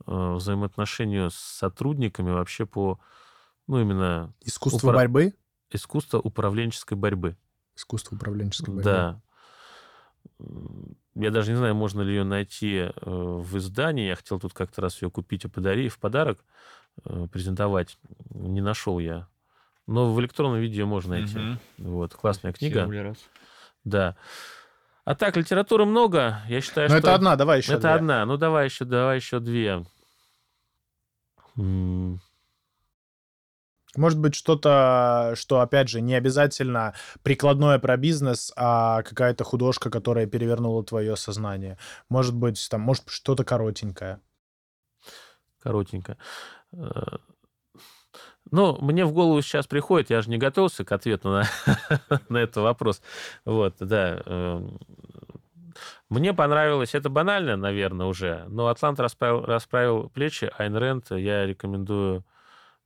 э, 0.05 0.33
взаимоотношению 0.33 1.31
с 1.31 1.35
сотрудниками, 1.35 2.29
вообще 2.29 2.67
по, 2.67 2.99
ну, 3.65 3.81
именно... 3.81 4.33
Искусство 4.41 4.89
упра... 4.89 4.97
борьбы? 4.97 5.33
Искусство 5.71 6.19
управленческой 6.19 6.95
борьбы. 6.95 7.35
Искусство 7.75 8.15
управленческой 8.15 8.75
борьбы. 8.75 8.83
Да. 8.83 9.21
Я 11.15 11.31
даже 11.31 11.51
не 11.51 11.57
знаю, 11.57 11.73
можно 11.73 12.01
ли 12.01 12.13
ее 12.13 12.23
найти 12.23 12.91
в 13.01 13.57
издании. 13.57 14.07
Я 14.07 14.15
хотел 14.15 14.39
тут 14.39 14.53
как-то 14.53 14.81
раз 14.81 15.01
ее 15.01 15.09
купить 15.09 15.45
и 15.45 15.47
подарить 15.47 15.91
в 15.91 15.97
подарок, 15.97 16.45
презентовать. 17.03 17.97
Не 18.29 18.61
нашел 18.61 18.99
я 18.99 19.27
но 19.87 20.13
в 20.13 20.19
электронном 20.19 20.59
виде 20.59 20.85
можно 20.85 21.17
найти. 21.17 21.37
Угу. 21.37 21.89
Вот, 21.89 22.13
классная 22.13 22.53
книга. 22.53 22.85
Раз. 22.85 23.17
Да. 23.83 24.15
А 25.05 25.15
так, 25.15 25.37
литературы 25.37 25.85
много. 25.85 26.41
Я 26.49 26.59
считаю, 26.59 26.89
Но 26.89 26.97
что... 26.97 27.07
это 27.07 27.15
одна, 27.15 27.35
давай 27.37 27.59
еще 27.59 27.73
Это 27.73 27.81
две. 27.83 27.91
одна. 27.91 28.25
Ну, 28.25 28.35
давай 28.37 28.65
еще, 28.65 28.83
давай 28.83 29.15
еще 29.15 29.39
две. 29.39 29.85
Может 33.95 34.19
быть, 34.19 34.35
что-то, 34.35 35.33
что, 35.35 35.61
опять 35.61 35.89
же, 35.89 36.01
не 36.01 36.13
обязательно 36.13 36.93
прикладное 37.23 37.79
про 37.79 37.97
бизнес, 37.97 38.51
а 38.55 39.01
какая-то 39.01 39.43
художка, 39.43 39.89
которая 39.89 40.27
перевернула 40.27 40.83
твое 40.83 41.15
сознание. 41.15 41.77
Может 42.09 42.35
быть, 42.35 42.67
там, 42.69 42.81
может, 42.81 43.05
что-то 43.07 43.43
коротенькое. 43.43 44.19
Коротенькое. 45.63 46.17
Ну, 48.51 48.77
мне 48.81 49.05
в 49.05 49.11
голову 49.11 49.41
сейчас 49.41 49.67
приходит, 49.67 50.09
я 50.09 50.21
же 50.21 50.29
не 50.29 50.37
готовился 50.37 50.85
к 50.85 50.91
ответу 50.91 51.29
на, 51.29 51.43
на 52.29 52.37
этот 52.37 52.57
вопрос. 52.57 53.01
Вот, 53.45 53.75
да. 53.79 54.21
Эм, 54.25 54.79
мне 56.09 56.33
понравилось, 56.33 56.95
это 56.95 57.09
банально, 57.09 57.57
наверное, 57.57 58.07
уже, 58.07 58.45
но 58.47 58.67
«Атлант 58.67 58.99
расправил, 58.99 59.45
расправил 59.45 60.09
плечи», 60.09 60.51
Айн 60.57 60.75
Рэнд 60.75 61.11
я 61.11 61.45
рекомендую 61.45 62.23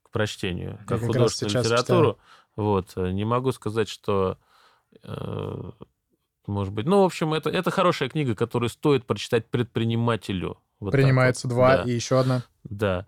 к 0.02 0.10
прочтению, 0.10 0.78
как, 0.86 1.00
как 1.00 1.06
художественную 1.06 1.64
литературу. 1.64 2.12
Читаю. 2.12 2.18
Вот, 2.56 2.92
э, 2.96 3.10
не 3.12 3.24
могу 3.24 3.52
сказать, 3.52 3.88
что 3.88 4.38
э, 5.02 5.70
может 6.46 6.74
быть. 6.74 6.86
Ну, 6.86 7.02
в 7.02 7.04
общем, 7.04 7.34
это, 7.34 7.50
это 7.50 7.70
хорошая 7.70 8.08
книга, 8.08 8.34
которую 8.34 8.68
стоит 8.68 9.06
прочитать 9.06 9.46
предпринимателю. 9.48 10.58
Вот 10.80 10.92
Принимается 10.92 11.46
вот. 11.46 11.54
два 11.54 11.76
да. 11.78 11.82
и 11.84 11.92
еще 11.92 12.18
одна. 12.18 12.42
Да. 12.64 13.06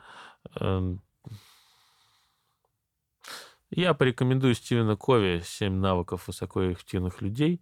Я 3.70 3.94
порекомендую 3.94 4.54
Стивена 4.54 4.96
Кови 4.96 5.42
«Семь 5.44 5.74
навыков 5.76 6.26
высокоэффективных 6.28 7.22
людей». 7.22 7.60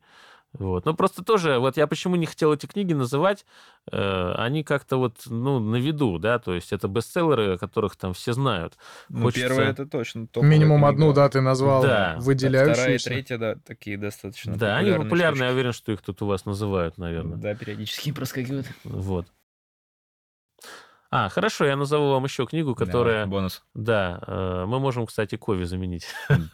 Вот. 0.59 0.85
Но 0.85 0.93
просто 0.93 1.25
тоже, 1.25 1.59
вот 1.59 1.79
я 1.79 1.87
почему 1.87 2.17
не 2.17 2.27
хотел 2.27 2.53
эти 2.53 2.67
книги 2.67 2.93
называть, 2.93 3.47
э, 3.91 4.33
они 4.37 4.63
как-то 4.65 4.99
вот, 4.99 5.17
ну, 5.25 5.59
на 5.61 5.77
виду, 5.77 6.19
да, 6.19 6.39
то 6.39 6.53
есть 6.53 6.75
это 6.75 6.89
бестселлеры, 6.89 7.55
о 7.55 7.57
которых 7.57 7.97
там 7.97 8.13
все 8.13 8.35
знают. 8.35 8.77
Ну, 9.09 9.23
Хочется- 9.23 9.49
первое 9.49 9.71
это 9.71 9.87
точно. 9.87 10.29
Минимум 10.37 10.81
книга. 10.81 10.89
одну, 10.91 11.13
да, 11.15 11.31
ты 11.31 11.41
назвал 11.41 11.81
Да. 11.81 11.89
Вторая 11.89 12.17
и 12.19 12.21
выделяющуюся. 12.21 13.09
третья, 13.09 13.39
да, 13.39 13.55
такие 13.67 13.97
достаточно 13.97 14.55
Да, 14.55 14.77
они 14.77 14.91
популярные 14.91 15.05
популярны, 15.09 15.39
я 15.39 15.45
штучки. 15.45 15.53
уверен, 15.55 15.73
что 15.73 15.93
их 15.93 16.03
тут 16.03 16.21
у 16.21 16.27
вас 16.27 16.45
называют, 16.45 16.99
наверное. 16.99 17.39
Да, 17.39 17.55
периодически 17.55 18.13
проскакивают. 18.13 18.67
Вот. 18.85 19.27
А, 21.15 21.29
хорошо, 21.29 21.67
я 21.67 21.77
назову 21.77 22.11
вам 22.11 22.25
еще 22.25 22.47
книгу, 22.47 22.75
которая... 22.75 23.27
Давай, 23.27 23.27
бонус. 23.27 23.63
Да, 23.75 24.19
э, 24.27 24.65
мы 24.67 24.81
можем, 24.81 25.05
кстати, 25.05 25.37
Кови 25.37 25.65
заменить. 25.65 26.07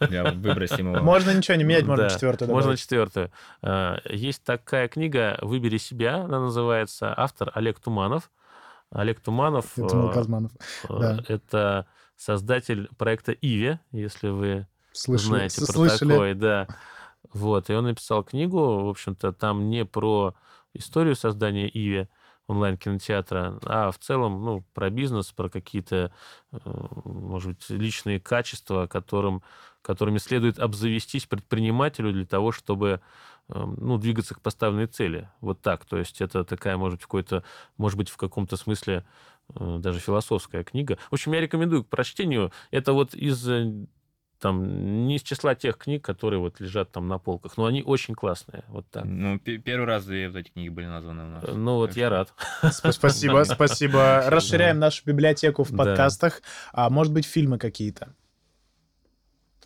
Я 0.09 0.31
выбросим 0.31 0.93
его. 0.93 1.01
Можно 1.01 1.33
ничего 1.33 1.55
не 1.55 1.63
менять, 1.63 1.85
можно 1.85 2.03
Да, 2.03 2.09
четвертую 2.09 2.51
Можно 2.51 2.75
четвертую. 2.75 3.31
Э, 3.61 3.99
Есть 4.09 4.43
такая 4.43 4.89
книга 4.89 5.39
«Выбери 5.41 5.77
себя», 5.77 6.17
она 6.17 6.41
называется, 6.41 7.13
автор 7.15 7.53
Олег 7.55 7.79
Туманов. 7.79 8.29
Олег 8.91 9.21
Туманов 9.21 9.65
Я 9.77 9.87
думал, 9.87 10.09
э, 10.09 10.13
Казманов. 10.13 10.51
да. 10.89 11.19
это 11.29 11.85
создатель 12.17 12.89
проекта 12.97 13.31
«Иви», 13.31 13.79
если 13.93 14.27
вы 14.27 14.67
Слышали, 14.91 15.27
знаете 15.29 15.65
про 15.65 15.71
слышали. 15.71 16.09
такой, 16.09 16.33
да. 16.33 16.67
Вот, 17.31 17.69
и 17.69 17.73
он 17.73 17.85
написал 17.85 18.25
книгу, 18.25 18.57
в 18.57 18.89
общем-то, 18.89 19.31
там 19.31 19.69
не 19.69 19.85
про 19.85 20.35
историю 20.73 21.15
создания 21.15 21.69
Иви, 21.69 22.09
онлайн-кинотеатра, 22.49 23.59
а 23.63 23.91
в 23.91 23.99
целом, 23.99 24.43
ну, 24.43 24.63
про 24.73 24.89
бизнес, 24.89 25.31
про 25.31 25.49
какие-то, 25.49 26.11
э, 26.51 26.57
может 27.05 27.49
быть, 27.51 27.69
личные 27.69 28.19
качества, 28.19 28.87
которым, 28.87 29.43
которыми 29.83 30.17
следует 30.17 30.57
обзавестись 30.57 31.27
предпринимателю 31.27 32.11
для 32.11 32.25
того, 32.25 32.51
чтобы 32.51 33.01
э, 33.49 33.53
ну, 33.53 33.97
двигаться 33.99 34.33
к 34.33 34.41
поставленной 34.41 34.87
цели. 34.87 35.29
Вот 35.41 35.61
так. 35.61 35.85
То 35.85 35.97
есть 35.97 36.21
это 36.21 36.43
такая, 36.43 36.75
может 36.75 36.97
быть, 36.97 37.03
какой-то, 37.03 37.43
может 37.77 37.97
быть, 37.97 38.09
в 38.09 38.17
каком-то 38.17 38.57
смысле 38.57 39.05
э, 39.53 39.77
даже 39.79 39.99
философская 39.99 40.63
книга. 40.63 40.97
В 41.11 41.13
общем, 41.13 41.33
я 41.33 41.41
рекомендую 41.41 41.83
к 41.83 41.87
прочтению. 41.87 42.51
Это 42.71 42.93
вот 42.93 43.13
из 43.13 43.47
э, 43.47 43.85
там, 44.39 45.05
не 45.07 45.17
из 45.17 45.21
числа 45.23 45.53
тех 45.55 45.77
книг, 45.77 46.03
которые 46.03 46.39
вот 46.39 46.59
лежат 46.59 46.91
там 46.91 47.07
на 47.07 47.17
полках, 47.19 47.57
но 47.57 47.65
они 47.65 47.83
очень 47.83 48.15
классные. 48.15 48.63
Вот 48.69 48.85
так. 48.89 49.03
Ну, 49.05 49.37
пе- 49.39 49.57
первый 49.57 49.85
раз 49.85 50.05
две 50.05 50.27
вот 50.29 50.37
эти 50.37 50.49
книги 50.49 50.69
были 50.69 50.85
названы 50.87 51.23
у 51.23 51.27
нас. 51.27 51.43
Ну 51.47 51.75
вот 51.75 51.95
я 51.95 52.09
рад. 52.09 52.33
Сп- 52.63 52.91
Спасибо, 52.91 53.43
спасибо. 53.47 54.23
Расширяем 54.27 54.79
нашу 54.79 55.03
библиотеку 55.05 55.63
в 55.63 55.71
Да. 55.71 55.77
подкастах. 55.77 56.41
А 56.73 56.89
может 56.89 57.13
быть, 57.13 57.25
фильмы 57.25 57.57
какие-то? 57.57 58.13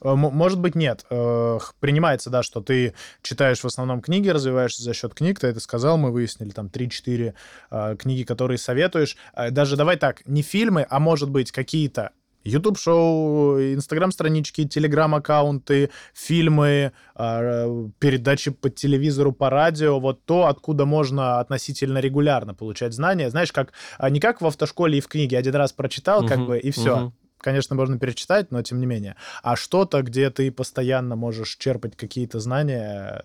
Э, 0.01 0.09
м- 0.09 0.19
Может 0.19 0.59
быть, 0.59 0.75
нет. 0.75 1.05
Э, 1.09 1.59
Принимается, 1.79 2.29
да, 2.29 2.43
что 2.43 2.59
ты 2.61 2.93
читаешь 3.21 3.59
в 3.61 3.65
основном 3.65 4.01
книги, 4.01 4.27
развиваешься 4.29 4.83
за 4.83 4.93
счет 4.93 5.13
книг. 5.13 5.39
Ты 5.39 5.47
это 5.47 5.59
сказал, 5.59 5.97
мы 5.97 6.11
выяснили 6.11 6.49
там 6.49 6.67
3-4 6.67 7.33
э, 7.71 7.95
книги, 7.97 8.23
которые 8.23 8.57
советуешь. 8.57 9.15
Э, 9.33 9.49
Даже 9.51 9.77
давай 9.77 9.97
так, 9.97 10.25
не 10.25 10.41
фильмы, 10.41 10.85
а 10.89 10.99
может 10.99 11.29
быть 11.29 11.51
какие-то 11.51 12.11
YouTube-шоу, 12.43 13.59
Инстаграм-странички, 13.73 14.67
Телеграм-аккаунты, 14.67 15.89
фильмы, 16.13 16.91
э, 17.15 17.89
передачи 17.99 18.51
по 18.51 18.69
телевизору, 18.69 19.31
по 19.31 19.49
радио, 19.49 19.99
вот 19.99 20.23
то, 20.25 20.47
откуда 20.47 20.85
можно 20.85 21.39
относительно 21.39 21.99
регулярно 21.99 22.53
получать 22.53 22.93
знания. 22.93 23.29
Знаешь, 23.29 23.51
как 23.51 23.73
а, 23.97 24.09
не 24.09 24.19
как 24.19 24.41
в 24.41 24.45
автошколе 24.45 24.97
и 24.97 25.01
в 25.01 25.07
книге, 25.07 25.37
один 25.37 25.55
раз 25.55 25.73
прочитал, 25.73 26.25
как 26.25 26.37
Мгм, 26.37 26.47
бы, 26.47 26.59
и 26.59 26.71
все. 26.71 26.97
мгм. 26.97 27.13
Конечно, 27.39 27.75
можно 27.75 27.99
перечитать, 27.99 28.51
но 28.51 28.61
тем 28.61 28.79
не 28.79 28.85
менее. 28.85 29.15
А 29.41 29.55
что-то, 29.57 30.01
где 30.01 30.29
ты 30.29 30.49
постоянно 30.51 31.15
можешь 31.17 31.57
черпать 31.57 31.97
какие-то 31.97 32.39
знания 32.39 33.21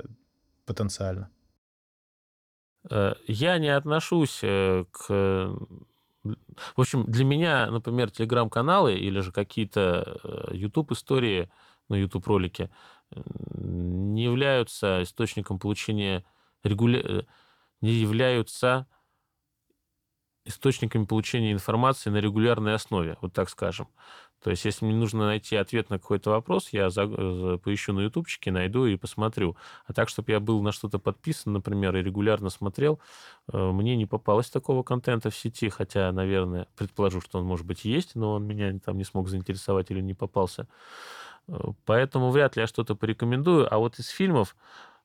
потенциально. 0.67 1.31
Э, 2.91 3.15
Я 3.27 3.59
не 3.59 3.69
отношусь 3.69 4.41
э, 4.43 4.85
к... 4.91 5.57
э, 6.25 6.29
В 6.77 6.81
общем, 6.81 7.05
для 7.05 7.25
меня, 7.25 7.71
например, 7.71 8.11
телеграм-каналы 8.11 8.95
или 8.95 9.21
же 9.21 9.33
какие-то 9.33 10.21
YouTube-истории, 10.53 11.51
ну, 11.89 11.97
YouTube-ролики 11.97 12.71
э, 13.11 13.21
не 13.55 14.25
являются 14.25 15.03
источником 15.03 15.59
получения 15.59 16.25
регуля... 16.65 17.01
э, 17.01 17.23
не 17.81 17.93
являются 17.93 18.87
источниками 20.45 21.05
получения 21.05 21.53
информации 21.53 22.11
на 22.11 22.17
регулярной 22.19 22.75
основе, 22.75 23.19
вот 23.21 23.33
так 23.35 23.51
скажем. 23.51 23.89
То 24.43 24.51
есть, 24.51 24.65
если 24.65 24.85
мне 24.85 24.95
нужно 24.95 25.27
найти 25.27 25.57
ответ 25.57 25.91
на 25.91 25.99
какой-то 25.99 26.31
вопрос, 26.31 26.69
я 26.73 26.91
за- 26.91 27.07
за- 27.07 27.59
поищу 27.59 27.93
на 27.93 28.01
ютубчике, 28.01 28.53
найду 28.53 28.87
и 28.87 28.97
посмотрю. 28.97 29.57
А 29.87 29.93
так, 29.93 30.09
чтобы 30.09 30.31
я 30.33 30.41
был 30.41 30.63
на 30.63 30.71
что-то 30.73 30.99
подписан, 30.99 31.53
например, 31.53 31.97
и 31.97 32.03
регулярно 32.03 32.49
смотрел, 32.51 33.01
э, 33.53 33.71
мне 33.73 33.97
не 33.97 34.07
попалось 34.07 34.51
такого 34.51 34.83
контента 34.83 35.31
в 35.31 35.37
сети, 35.37 35.69
хотя, 35.69 36.13
наверное, 36.13 36.69
предположу, 36.77 37.21
что 37.21 37.39
он, 37.39 37.47
может 37.47 37.67
быть, 37.67 37.85
есть, 37.85 38.15
но 38.15 38.35
он 38.35 38.47
меня 38.47 38.79
там 38.85 38.97
не 38.97 39.05
смог 39.05 39.29
заинтересовать 39.29 39.91
или 39.91 40.01
не 40.01 40.15
попался. 40.15 40.69
Э, 41.49 41.59
Поэтому 41.87 42.31
вряд 42.31 42.57
ли 42.57 42.63
я 42.63 42.67
что-то 42.67 42.95
порекомендую. 42.97 43.73
А 43.73 43.79
вот 43.79 43.99
из 43.99 44.09
фильмов... 44.09 44.57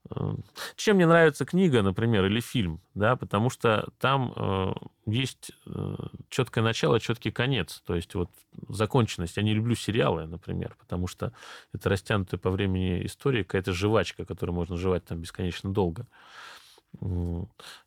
э, 0.10 0.36
Чем 0.76 0.98
мне 0.98 1.08
нравится 1.08 1.46
книга, 1.46 1.82
например, 1.82 2.26
или 2.26 2.40
фильм, 2.40 2.82
да, 2.94 3.16
потому 3.16 3.50
что 3.50 3.90
там 4.00 4.34
э, 4.36 4.74
есть 5.06 5.52
э, 5.66 5.96
четкое 6.30 6.64
начало, 6.64 7.00
четкий 7.00 7.32
конец, 7.32 7.82
то 7.86 7.96
есть 7.96 8.16
вот 8.16 8.30
законченность. 8.70 9.38
Я 9.38 9.44
не 9.44 9.54
люблю 9.54 9.76
сериалы, 9.76 10.26
например, 10.26 10.76
потому 10.80 11.08
что 11.08 11.34
это 11.74 11.90
растянутая 11.90 12.40
по 12.40 12.50
времени 12.50 13.06
история, 13.06 13.44
какая-то 13.44 13.74
жвачка, 13.74 14.26
которую 14.26 14.56
можно 14.56 14.78
жевать 14.78 15.06
там 15.06 15.20
бесконечно 15.20 15.74
долго. 15.74 16.08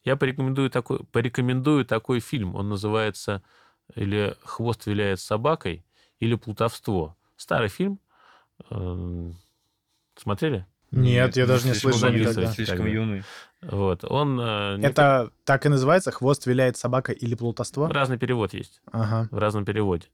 Я 0.04 0.16
порекомендую 0.16 0.68
такой, 0.68 1.04
порекомендую 1.12 1.84
такой 1.84 2.18
фильм. 2.20 2.56
Он 2.56 2.68
называется 2.68 3.42
или 3.94 4.36
«Хвост 4.42 4.86
виляет 4.86 5.20
собакой», 5.20 5.84
или 6.18 6.34
«Плутовство». 6.34 7.16
Старый 7.36 7.68
фильм. 7.68 8.00
Эм, 8.70 9.36
Смотрели? 10.16 10.66
Нет, 10.90 11.36
я 11.36 11.46
даже 11.46 11.66
не 11.66 11.74
слышал 11.74 12.08
юный, 12.08 12.20
никогда. 12.20 12.52
Слишком 12.52 12.86
юный. 12.86 13.24
Вот. 13.62 14.04
Он... 14.04 14.38
э, 14.40 14.76
не 14.78 14.86
Это 14.86 15.30
так 15.44 15.66
и 15.66 15.68
называется? 15.68 16.10
Хвост 16.12 16.46
виляет 16.46 16.76
собака 16.76 17.12
или 17.12 17.34
плутовство? 17.34 17.88
Разный 17.88 18.18
перевод 18.18 18.54
есть. 18.54 18.80
Ага. 18.92 19.28
В 19.30 19.38
разном 19.38 19.64
переводе. 19.64 20.06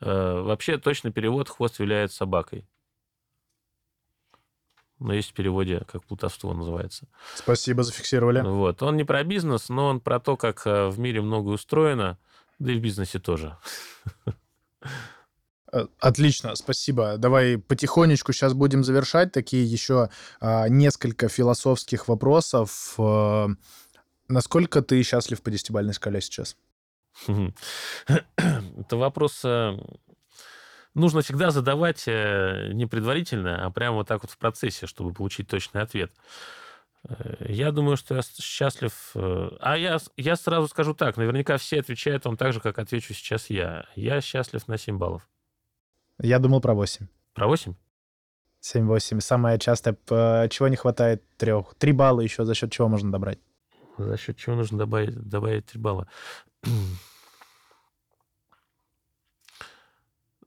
Э, 0.00 0.40
Вообще 0.40 0.78
точно 0.78 1.10
перевод 1.10 1.48
«Хвост 1.48 1.78
виляет 1.78 2.12
собакой». 2.12 2.66
Но 4.98 5.14
есть 5.14 5.30
в 5.30 5.32
переводе, 5.32 5.82
как 5.90 6.04
плутовство 6.04 6.52
называется. 6.52 7.06
Спасибо, 7.34 7.82
зафиксировали. 7.82 8.42
Вот. 8.42 8.82
Он 8.82 8.96
не 8.98 9.04
про 9.04 9.24
бизнес, 9.24 9.70
но 9.70 9.86
он 9.86 10.00
про 10.00 10.20
то, 10.20 10.36
как 10.36 10.66
э, 10.66 10.88
в 10.88 10.98
мире 10.98 11.22
многое 11.22 11.54
устроено, 11.54 12.18
да 12.58 12.72
и 12.72 12.78
в 12.78 12.82
бизнесе 12.82 13.18
тоже. 13.18 13.56
Э, 15.72 15.86
Отлично, 15.98 16.54
спасибо. 16.56 17.16
Давай 17.16 17.58
потихонечку 17.58 18.32
сейчас 18.32 18.54
будем 18.54 18.84
завершать. 18.84 19.32
Такие 19.32 19.64
еще 19.64 20.10
а, 20.40 20.68
несколько 20.68 21.28
философских 21.28 22.08
вопросов. 22.08 22.94
Э, 22.98 23.48
насколько 24.28 24.82
ты 24.82 25.02
счастлив 25.02 25.42
по 25.42 25.50
десятибалльной 25.50 25.94
шкале 25.94 26.20
сейчас? 26.20 26.56
Это 27.26 28.96
вопрос 28.96 29.40
э, 29.44 29.76
нужно 30.94 31.22
всегда 31.22 31.50
задавать 31.50 32.06
не 32.06 32.86
предварительно, 32.86 33.64
а 33.64 33.70
прямо 33.70 33.96
вот 33.96 34.08
так 34.08 34.22
вот 34.22 34.30
в 34.30 34.38
процессе, 34.38 34.86
чтобы 34.86 35.12
получить 35.12 35.48
точный 35.48 35.82
ответ. 35.82 36.12
Я 37.40 37.72
думаю, 37.72 37.96
что 37.96 38.14
я 38.14 38.22
счастлив. 38.22 38.92
А 39.14 39.76
я, 39.76 39.98
я 40.18 40.36
сразу 40.36 40.68
скажу 40.68 40.92
так, 40.92 41.16
наверняка 41.16 41.56
все 41.56 41.80
отвечают 41.80 42.26
вам 42.26 42.36
так 42.36 42.52
же, 42.52 42.60
как 42.60 42.78
отвечу 42.78 43.14
сейчас 43.14 43.48
я. 43.48 43.86
Я 43.96 44.20
счастлив 44.20 44.68
на 44.68 44.76
7 44.76 44.98
баллов. 44.98 45.26
Я 46.22 46.38
думал 46.38 46.60
про 46.60 46.74
8. 46.74 47.06
Про 47.34 47.46
8? 47.46 47.74
7-8. 48.62 49.20
Самое 49.20 49.58
частое, 49.58 49.96
чего 50.48 50.68
не 50.68 50.76
хватает 50.76 51.22
трех. 51.36 51.74
Три 51.76 51.92
балла 51.92 52.20
еще 52.20 52.44
за 52.44 52.54
счет 52.54 52.70
чего 52.72 52.88
можно 52.88 53.10
добрать? 53.10 53.38
За 53.98 54.16
счет 54.16 54.36
чего 54.36 54.56
нужно 54.56 54.78
добавить, 54.78 55.14
добавить 55.14 55.66
3 55.66 55.80
балла? 55.80 56.06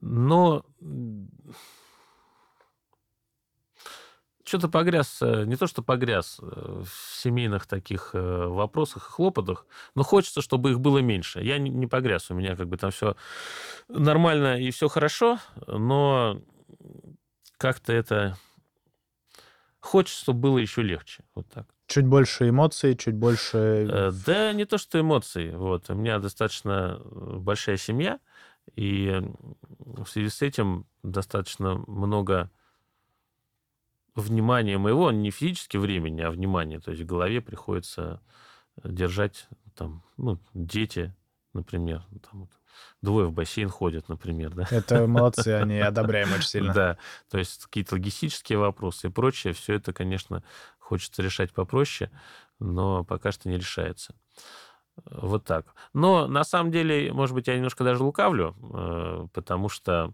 Но 0.01 0.65
что-то 4.43 4.67
погряз, 4.67 5.19
э, 5.21 5.45
не 5.45 5.55
то 5.55 5.67
что 5.67 5.81
погряз 5.81 6.39
э, 6.41 6.83
в 6.85 7.21
семейных 7.21 7.65
таких 7.65 8.11
э, 8.13 8.47
вопросах 8.47 9.07
и 9.07 9.11
хлопотах, 9.11 9.65
но 9.95 10.03
хочется, 10.03 10.41
чтобы 10.41 10.71
их 10.71 10.79
было 10.79 10.99
меньше. 10.99 11.41
Я 11.41 11.57
не, 11.57 11.87
погряз, 11.87 12.29
у 12.29 12.35
меня 12.35 12.55
как 12.55 12.67
бы 12.67 12.77
там 12.77 12.91
все 12.91 13.15
нормально 13.87 14.59
и 14.59 14.71
все 14.71 14.89
хорошо, 14.89 15.39
но 15.67 16.41
как-то 17.57 17.93
это 17.93 18.37
хочется, 19.79 20.21
чтобы 20.21 20.39
было 20.39 20.57
еще 20.57 20.81
легче. 20.81 21.23
Вот 21.35 21.47
так. 21.49 21.67
Чуть 21.87 22.05
больше 22.05 22.49
эмоций, 22.49 22.95
чуть 22.95 23.15
больше... 23.15 24.11
Да, 24.25 24.53
не 24.53 24.65
то 24.65 24.77
что 24.77 24.99
эмоции. 24.99 25.51
Вот. 25.51 25.89
У 25.89 25.93
меня 25.93 26.19
достаточно 26.19 26.99
большая 27.05 27.77
семья, 27.77 28.19
И 28.75 29.21
в 29.79 30.05
связи 30.05 30.29
с 30.29 30.41
этим 30.41 30.87
достаточно 31.03 31.83
много 31.87 32.49
внимания 34.15 34.77
моего, 34.77 35.11
не 35.11 35.31
физически 35.31 35.77
времени, 35.77 36.21
а 36.21 36.31
внимания. 36.31 36.79
То 36.79 36.91
есть 36.91 37.03
в 37.03 37.05
голове 37.05 37.41
приходится 37.41 38.21
держать 38.83 39.47
там, 39.75 40.03
ну, 40.17 40.39
дети, 40.53 41.15
например, 41.53 42.03
там, 42.29 42.49
двое 43.01 43.27
в 43.27 43.31
бассейн 43.31 43.69
ходят, 43.69 44.09
например, 44.09 44.53
да. 44.53 44.67
Это 44.69 45.07
молодцы, 45.07 45.47
они 45.61 45.79
одобряем 45.79 46.31
очень 46.33 46.47
сильно. 46.47 46.73
Да, 46.73 46.97
то 47.29 47.37
есть 47.37 47.65
какие-то 47.65 47.95
логистические 47.95 48.57
вопросы 48.57 49.07
и 49.07 49.11
прочее, 49.11 49.53
все 49.53 49.73
это, 49.75 49.93
конечно, 49.93 50.43
хочется 50.79 51.21
решать 51.21 51.53
попроще, 51.53 52.11
но 52.59 53.03
пока 53.03 53.31
что 53.31 53.49
не 53.49 53.57
решается. 53.57 54.15
Вот 55.05 55.43
так. 55.45 55.65
Но 55.93 56.27
на 56.27 56.43
самом 56.43 56.71
деле, 56.71 57.11
может 57.13 57.33
быть, 57.33 57.47
я 57.47 57.55
немножко 57.55 57.83
даже 57.83 58.03
лукавлю, 58.03 58.55
э, 58.73 59.27
потому 59.33 59.69
что, 59.69 60.13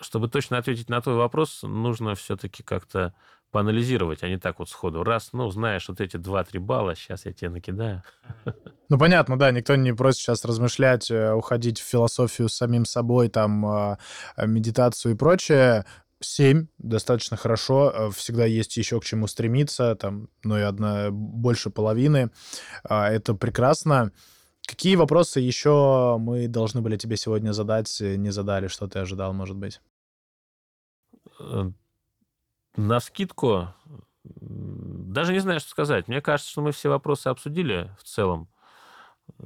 чтобы 0.00 0.28
точно 0.28 0.58
ответить 0.58 0.88
на 0.88 1.00
твой 1.00 1.16
вопрос, 1.16 1.60
нужно 1.62 2.14
все-таки 2.14 2.62
как-то 2.62 3.14
поанализировать, 3.50 4.22
а 4.22 4.28
не 4.28 4.38
так 4.38 4.58
вот 4.58 4.68
сходу. 4.68 5.02
Раз, 5.02 5.30
ну, 5.32 5.48
знаешь, 5.50 5.88
вот 5.88 6.00
эти 6.00 6.16
2-3 6.16 6.58
балла, 6.58 6.94
сейчас 6.94 7.24
я 7.26 7.32
тебе 7.32 7.50
накидаю. 7.50 8.02
Ну, 8.88 8.98
понятно, 8.98 9.36
да, 9.36 9.50
никто 9.50 9.74
не 9.74 9.92
просит 9.92 10.20
сейчас 10.20 10.44
размышлять, 10.44 11.10
э, 11.10 11.32
уходить 11.32 11.80
в 11.80 11.84
философию 11.84 12.48
с 12.48 12.54
самим 12.54 12.84
собой, 12.84 13.28
там, 13.28 13.66
а, 13.66 13.98
медитацию 14.36 15.14
и 15.14 15.16
прочее. 15.16 15.84
7 16.20 16.68
достаточно 16.78 17.36
хорошо. 17.36 17.92
Э, 17.92 18.10
всегда 18.14 18.44
есть 18.44 18.76
еще 18.76 19.00
к 19.00 19.04
чему 19.04 19.26
стремиться, 19.26 19.96
там, 19.96 20.28
ну 20.44 20.56
и 20.56 20.60
одна 20.60 21.10
больше 21.10 21.70
половины. 21.70 22.30
А, 22.84 23.10
это 23.10 23.34
прекрасно. 23.34 24.12
Какие 24.66 24.96
вопросы 24.96 25.40
еще 25.40 26.16
мы 26.18 26.48
должны 26.48 26.80
были 26.80 26.96
тебе 26.96 27.16
сегодня 27.16 27.52
задать, 27.52 28.00
э, 28.00 28.16
не 28.16 28.30
задали, 28.30 28.66
что 28.68 28.88
ты 28.88 28.98
ожидал, 28.98 29.32
может 29.32 29.56
быть? 29.56 29.80
Э, 31.38 31.70
на 32.76 33.00
скидку 33.00 33.68
даже 34.24 35.32
не 35.32 35.38
знаю, 35.38 35.60
что 35.60 35.70
сказать. 35.70 36.08
Мне 36.08 36.20
кажется, 36.20 36.50
что 36.50 36.62
мы 36.62 36.72
все 36.72 36.88
вопросы 36.88 37.28
обсудили 37.28 37.90
в 37.98 38.02
целом. 38.02 38.48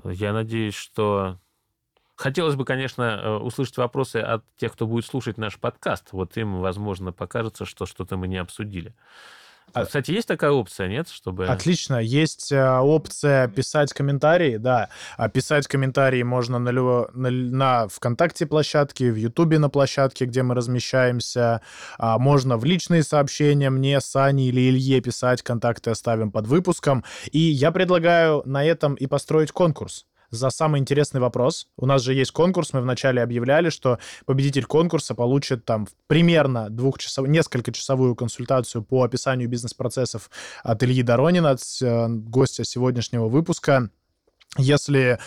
Я 0.04 0.32
надеюсь, 0.32 0.74
что 0.74 1.38
Хотелось 2.20 2.54
бы, 2.54 2.66
конечно, 2.66 3.02
э, 3.02 3.36
услышать 3.38 3.78
вопросы 3.78 4.16
от 4.16 4.44
тех, 4.56 4.74
кто 4.74 4.86
будет 4.86 5.06
слушать 5.06 5.38
наш 5.38 5.58
подкаст. 5.58 6.12
Вот 6.12 6.36
им, 6.36 6.60
возможно, 6.60 7.12
покажется, 7.12 7.64
что 7.64 7.86
что-то 7.86 8.18
мы 8.18 8.28
не 8.28 8.36
обсудили. 8.36 8.94
А, 9.72 9.84
кстати, 9.84 10.10
есть 10.10 10.28
такая 10.28 10.50
опция, 10.50 10.88
нет, 10.88 11.08
чтобы... 11.08 11.46
Отлично. 11.46 11.96
Есть 11.96 12.52
э, 12.52 12.78
опция 12.78 13.48
писать 13.48 13.92
комментарии, 13.92 14.56
да. 14.56 14.88
А 15.16 15.28
писать 15.28 15.66
комментарии 15.66 16.22
можно 16.22 16.58
на, 16.58 16.72
на, 16.72 17.30
на 17.30 17.88
ВКонтакте 17.88 18.46
площадке, 18.46 19.10
в 19.10 19.16
Ютубе 19.16 19.58
на 19.58 19.68
площадке, 19.68 20.26
где 20.26 20.42
мы 20.42 20.54
размещаемся. 20.54 21.62
А 21.98 22.18
можно 22.18 22.56
в 22.56 22.64
личные 22.64 23.02
сообщения 23.02 23.70
мне, 23.70 24.00
Сане 24.00 24.48
или 24.48 24.70
Илье 24.70 25.00
писать, 25.00 25.42
контакты 25.42 25.90
оставим 25.90 26.30
под 26.32 26.46
выпуском. 26.46 27.04
И 27.30 27.38
я 27.38 27.70
предлагаю 27.70 28.42
на 28.44 28.64
этом 28.64 28.94
и 28.94 29.06
построить 29.06 29.52
конкурс 29.52 30.06
за 30.30 30.50
самый 30.50 30.80
интересный 30.80 31.20
вопрос. 31.20 31.68
У 31.76 31.86
нас 31.86 32.02
же 32.02 32.14
есть 32.14 32.30
конкурс, 32.30 32.72
мы 32.72 32.80
вначале 32.80 33.22
объявляли, 33.22 33.70
что 33.70 33.98
победитель 34.26 34.64
конкурса 34.64 35.14
получит 35.14 35.64
там 35.64 35.88
примерно 36.06 36.70
двухчасовую, 36.70 37.30
несколько 37.30 37.72
часовую 37.72 38.14
консультацию 38.14 38.82
по 38.82 39.02
описанию 39.02 39.48
бизнес-процессов 39.48 40.30
от 40.62 40.82
Ильи 40.82 41.02
Доронина, 41.02 41.50
от 41.50 41.60
э, 41.82 42.06
гостя 42.08 42.64
сегодняшнего 42.64 43.28
выпуска. 43.28 43.90
Если 44.58 45.18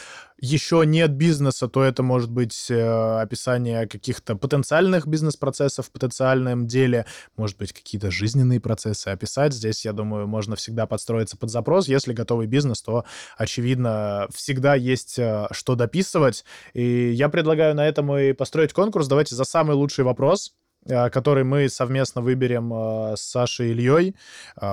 еще 0.43 0.83
нет 0.85 1.11
бизнеса, 1.11 1.69
то 1.69 1.83
это 1.83 2.03
может 2.03 2.29
быть 2.29 2.69
э, 2.69 3.21
описание 3.21 3.87
каких-то 3.87 4.35
потенциальных 4.35 5.07
бизнес-процессов 5.07 5.87
в 5.87 5.91
потенциальном 5.91 6.67
деле, 6.67 7.05
может 7.37 7.57
быть, 7.57 7.71
какие-то 7.71 8.11
жизненные 8.11 8.59
процессы 8.59 9.07
описать. 9.07 9.53
Здесь, 9.53 9.85
я 9.85 9.93
думаю, 9.93 10.27
можно 10.27 10.57
всегда 10.57 10.85
подстроиться 10.85 11.37
под 11.37 11.49
запрос. 11.49 11.87
Если 11.87 12.11
готовый 12.11 12.47
бизнес, 12.47 12.81
то, 12.81 13.05
очевидно, 13.37 14.27
всегда 14.33 14.75
есть 14.75 15.17
э, 15.17 15.47
что 15.51 15.75
дописывать. 15.75 16.43
И 16.73 17.11
я 17.11 17.29
предлагаю 17.29 17.73
на 17.73 17.87
этом 17.87 18.13
и 18.13 18.33
построить 18.33 18.73
конкурс. 18.73 19.07
Давайте 19.07 19.35
за 19.35 19.45
самый 19.45 19.77
лучший 19.77 20.03
вопрос 20.03 20.53
э, 20.85 21.09
который 21.09 21.45
мы 21.45 21.69
совместно 21.69 22.19
выберем 22.19 23.15
с 23.15 23.21
Сашей 23.21 23.69
и 23.69 23.71
Ильей. 23.71 24.15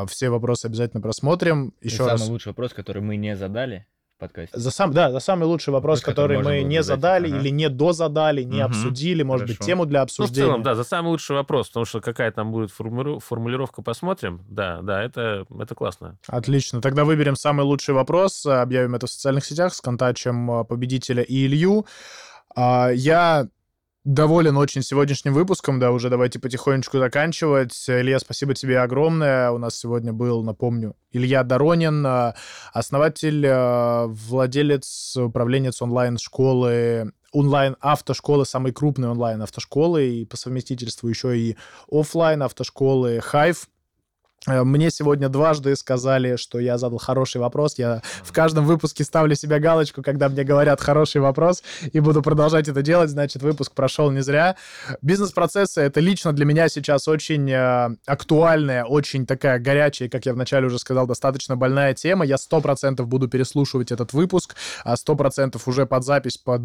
Все 0.08 0.30
вопросы 0.30 0.66
обязательно 0.66 1.00
просмотрим. 1.00 1.74
Еще 1.80 2.02
и 2.02 2.06
раз... 2.08 2.20
самый 2.20 2.32
лучший 2.32 2.48
вопрос, 2.48 2.72
который 2.72 3.02
мы 3.02 3.14
не 3.14 3.36
задали, 3.36 3.86
подкасте. 4.20 4.58
За 4.58 4.70
сам, 4.70 4.92
да, 4.92 5.10
за 5.10 5.18
самый 5.18 5.44
лучший 5.44 5.72
вопрос, 5.72 6.00
который, 6.00 6.36
который 6.36 6.62
мы 6.62 6.68
не 6.68 6.82
задали 6.82 7.28
ага. 7.28 7.38
или 7.38 7.48
не 7.48 7.68
дозадали, 7.68 8.42
не 8.42 8.62
угу. 8.62 8.66
обсудили, 8.66 9.22
может 9.22 9.46
Хорошо. 9.46 9.58
быть, 9.58 9.66
тему 9.66 9.86
для 9.86 10.02
обсуждения. 10.02 10.46
Ну, 10.46 10.46
в 10.46 10.50
целом, 10.50 10.62
да, 10.62 10.74
за 10.74 10.84
самый 10.84 11.08
лучший 11.08 11.36
вопрос, 11.36 11.68
потому 11.68 11.86
что 11.86 12.00
какая 12.00 12.30
там 12.30 12.52
будет 12.52 12.70
формулировка, 12.70 13.82
посмотрим. 13.82 14.44
Да, 14.48 14.80
да, 14.82 15.02
это, 15.02 15.46
это 15.58 15.74
классно. 15.74 16.18
Отлично. 16.28 16.80
Тогда 16.80 17.04
выберем 17.04 17.34
самый 17.34 17.62
лучший 17.62 17.94
вопрос, 17.94 18.46
объявим 18.46 18.94
это 18.94 19.06
в 19.06 19.10
социальных 19.10 19.44
сетях, 19.44 19.74
сконтачим 19.74 20.50
а, 20.50 20.64
победителя 20.64 21.22
и 21.22 21.46
Илью. 21.46 21.86
А, 22.54 22.90
я 22.90 23.48
Доволен 24.04 24.56
очень 24.56 24.82
сегодняшним 24.82 25.34
выпуском, 25.34 25.78
да, 25.78 25.92
уже 25.92 26.08
давайте 26.08 26.38
потихонечку 26.38 26.98
заканчивать. 26.98 27.84
Илья, 27.86 28.18
спасибо 28.18 28.54
тебе 28.54 28.80
огромное. 28.80 29.50
У 29.50 29.58
нас 29.58 29.76
сегодня 29.76 30.14
был, 30.14 30.42
напомню, 30.42 30.96
Илья 31.12 31.44
Доронин, 31.44 32.06
э, 32.06 32.32
основатель, 32.72 33.44
э, 33.44 34.06
владелец, 34.06 35.16
управленец 35.18 35.82
онлайн-школы 35.82 37.12
онлайн-автошколы, 37.32 38.44
самой 38.44 38.72
крупной 38.72 39.10
онлайн-автошколы, 39.10 40.08
и 40.08 40.24
по 40.24 40.36
совместительству 40.36 41.08
еще 41.08 41.38
и 41.38 41.56
офлайн 41.90 42.42
автошколы 42.42 43.18
Hive. 43.32 43.68
Э, 44.46 44.62
мне 44.64 44.90
сегодня 44.90 45.28
дважды 45.28 45.76
сказали, 45.76 46.36
что 46.36 46.58
я 46.58 46.78
задал 46.78 46.98
хороший 46.98 47.40
вопрос. 47.40 47.78
Я 47.78 48.02
в 48.22 48.32
каждом 48.32 48.64
выпуске 48.66 49.04
ставлю 49.04 49.34
себе 49.34 49.58
галочку, 49.58 50.02
когда 50.02 50.28
мне 50.28 50.44
говорят 50.44 50.80
хороший 50.80 51.20
вопрос, 51.20 51.62
и 51.92 52.00
буду 52.00 52.22
продолжать 52.22 52.68
это 52.68 52.82
делать. 52.82 53.10
Значит, 53.10 53.42
выпуск 53.42 53.72
прошел 53.72 54.10
не 54.10 54.22
зря. 54.22 54.56
Бизнес-процессы— 55.02 55.80
это 55.82 56.00
лично 56.00 56.32
для 56.32 56.44
меня 56.44 56.68
сейчас 56.68 57.08
очень 57.08 57.50
э, 57.50 57.96
актуальная, 58.06 58.84
очень 58.84 59.26
такая 59.26 59.58
горячая, 59.58 60.08
как 60.08 60.26
я 60.26 60.32
вначале 60.32 60.66
уже 60.66 60.78
сказал, 60.78 61.06
достаточно 61.06 61.56
больная 61.56 61.94
тема. 61.94 62.24
Я 62.24 62.38
сто 62.38 62.60
процентов 62.60 63.08
буду 63.08 63.28
переслушивать 63.28 63.92
этот 63.92 64.12
выпуск, 64.12 64.56
а 64.84 64.96
сто 64.96 65.16
процентов 65.16 65.68
уже 65.68 65.86
под 65.86 66.04
запись, 66.04 66.38
под... 66.38 66.62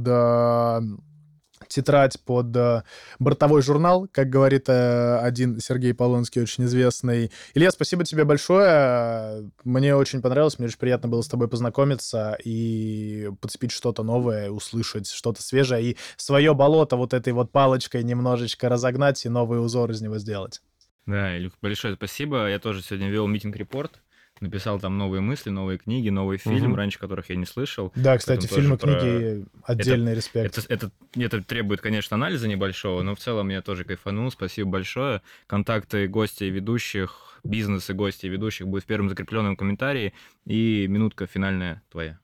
Тетрадь 1.68 2.20
под 2.22 2.55
э, 2.55 2.84
бортовой 3.20 3.61
журнал, 3.61 4.07
как 4.11 4.30
говорит 4.30 4.70
э, 4.70 5.18
один 5.20 5.59
Сергей 5.59 5.93
Полонский, 5.93 6.41
очень 6.41 6.66
известный. 6.66 7.32
Илья, 7.53 7.72
спасибо 7.72 8.03
тебе 8.03 8.24
большое. 8.24 9.49
Мне 9.63 9.95
очень 9.95 10.22
понравилось, 10.22 10.59
мне 10.59 10.68
очень 10.68 10.80
приятно 10.80 11.09
было 11.09 11.22
с 11.22 11.28
тобой 11.28 11.47
познакомиться 11.47 12.38
и 12.43 13.30
подцепить 13.41 13.72
что-то 13.72 14.03
новое, 14.03 14.49
услышать 14.49 15.09
что-то 15.09 15.41
свежее 15.41 15.91
и 15.91 15.97
свое 16.18 16.53
болото 16.53 16.95
вот 16.95 17.13
этой 17.13 17.34
вот 17.34 17.51
палочкой 17.51 18.03
немножечко 18.03 18.70
разогнать 18.70 19.26
и 19.26 19.30
новый 19.30 19.63
узор 19.63 19.91
из 19.91 20.01
него 20.01 20.18
сделать. 20.18 20.61
Да, 21.05 21.38
Илюх, 21.38 21.53
большое 21.61 21.95
спасибо. 21.95 22.49
Я 22.49 22.59
тоже 22.59 22.82
сегодня 22.82 23.09
вел 23.09 23.28
митинг-репорт 23.28 24.01
написал 24.42 24.80
там 24.80 24.98
новые 24.98 25.22
мысли, 25.22 25.50
новые 25.50 25.78
книги, 25.78 26.10
новый 26.10 26.38
фильм, 26.38 26.72
угу. 26.72 26.76
раньше 26.76 27.00
которых 27.00 27.30
я 27.30 27.36
не 27.36 27.46
слышал. 27.46 27.92
Да, 27.96 28.18
кстати, 28.18 28.48
фильмы, 28.48 28.78
про... 28.78 29.00
книги, 29.00 29.46
отдельный 29.64 30.12
это, 30.12 30.18
респект. 30.18 30.58
Это, 30.58 30.74
это, 30.74 30.92
это 31.16 31.44
требует, 31.44 31.82
конечно, 31.82 32.16
анализа 32.16 32.48
небольшого, 32.48 33.02
но 33.02 33.16
в 33.16 33.20
целом 33.20 33.50
я 33.50 33.62
тоже 33.62 33.84
кайфанул, 33.84 34.32
спасибо 34.32 34.70
большое. 34.70 35.22
Контакты 35.48 36.08
гостей 36.08 36.50
ведущих, 36.50 37.40
бизнес 37.44 37.90
и 37.90 37.94
гостей 37.94 38.30
ведущих 38.30 38.68
будет 38.68 38.84
в 38.84 38.88
первом 38.88 39.10
закрепленном 39.10 39.56
комментарии, 39.56 40.14
и 40.46 40.88
минутка 40.88 41.28
финальная 41.28 41.82
твоя. 41.90 42.20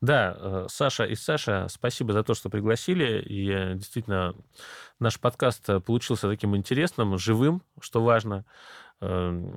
Да, 0.00 0.36
э, 0.38 0.66
Саша 0.68 1.04
и 1.04 1.16
Саша, 1.16 1.66
спасибо 1.68 2.12
за 2.12 2.22
то, 2.22 2.34
что 2.34 2.48
пригласили. 2.50 3.20
И 3.20 3.74
действительно, 3.74 4.34
наш 5.00 5.18
подкаст 5.18 5.68
э, 5.68 5.80
получился 5.80 6.28
таким 6.28 6.56
интересным, 6.56 7.18
живым, 7.18 7.62
что 7.80 8.02
важно. 8.02 8.44
Эм, 9.00 9.52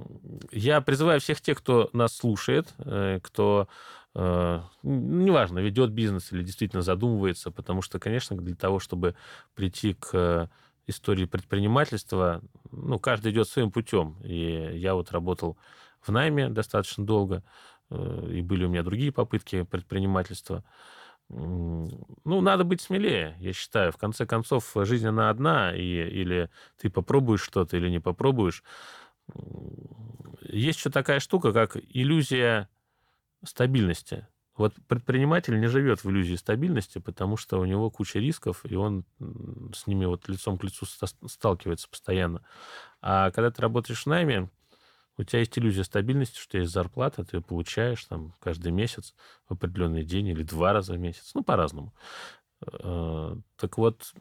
я 0.52 0.82
призываю 0.82 1.20
всех 1.20 1.42
тех, 1.42 1.58
кто 1.58 1.90
нас 1.94 2.16
слушает, 2.16 2.74
э, 2.80 3.20
кто 3.24 3.68
э, 4.14 4.62
неважно, 4.84 5.60
ведет 5.60 5.92
бизнес 5.92 6.32
или 6.32 6.44
действительно 6.44 6.82
задумывается, 6.84 7.50
потому 7.52 7.82
что, 7.82 8.00
конечно, 8.00 8.38
для 8.38 8.56
того, 8.56 8.80
чтобы 8.80 9.16
прийти 9.56 9.94
к 9.96 10.50
истории 10.88 11.26
предпринимательства, 11.26 12.42
ну, 12.72 13.00
каждый 13.00 13.32
идет 13.32 13.48
своим 13.48 13.72
путем. 13.72 14.18
И 14.24 14.78
я 14.78 14.94
вот 14.94 15.12
работал 15.12 15.58
в 16.02 16.10
найме 16.12 16.50
достаточно 16.50 17.06
долго, 17.06 17.44
э, 17.90 18.28
и 18.34 18.42
были 18.42 18.66
у 18.66 18.70
меня 18.70 18.84
другие 18.84 19.12
попытки 19.12 19.64
предпринимательства. 19.64 20.64
Ну, 21.30 22.42
надо 22.42 22.66
быть 22.66 22.82
смелее, 22.82 23.38
я 23.40 23.54
считаю. 23.54 23.92
В 23.94 23.98
конце 23.98 24.26
концов, 24.26 24.74
жизнь 24.76 25.08
она 25.08 25.30
одна, 25.30 25.74
и 25.74 25.82
или 25.82 26.50
ты 26.78 26.90
попробуешь 26.90 27.42
что-то, 27.42 27.78
или 27.78 27.90
не 27.90 28.00
попробуешь. 28.00 28.64
Есть 30.42 30.80
еще 30.80 30.90
такая 30.90 31.20
штука, 31.20 31.54
как 31.54 31.78
иллюзия 31.78 32.70
стабильности. 33.44 34.28
Вот 34.58 34.76
предприниматель 34.88 35.60
не 35.60 35.68
живет 35.68 36.04
в 36.04 36.10
иллюзии 36.10 36.36
стабильности, 36.36 37.00
потому 37.00 37.38
что 37.38 37.60
у 37.60 37.66
него 37.66 37.90
куча 37.90 38.20
рисков, 38.20 38.62
и 38.66 38.76
он 38.76 39.06
с 39.74 39.88
ними 39.88 40.06
вот 40.06 40.28
лицом 40.28 40.58
к 40.58 40.64
лицу 40.64 40.86
сталкивается 40.86 41.90
постоянно. 41.90 42.44
А 43.02 43.32
когда 43.32 43.50
ты 43.50 43.62
работаешь 43.62 44.04
в 44.04 44.08
найме, 44.08 44.50
у 45.18 45.24
тебя 45.24 45.40
есть 45.40 45.58
иллюзия 45.58 45.84
стабильности, 45.84 46.38
что 46.38 46.58
есть 46.58 46.72
зарплата, 46.72 47.24
ты 47.24 47.38
ее 47.38 47.42
получаешь 47.42 48.04
там 48.06 48.34
каждый 48.40 48.72
месяц 48.72 49.16
в 49.48 49.54
определенный 49.54 50.04
день 50.04 50.28
или 50.28 50.44
два 50.44 50.74
раза 50.74 50.94
в 50.94 51.00
месяц, 51.00 51.32
ну, 51.34 51.44
по-разному. 51.44 51.94
Э, 52.62 53.36
так 53.56 53.78
вот, 53.78 54.14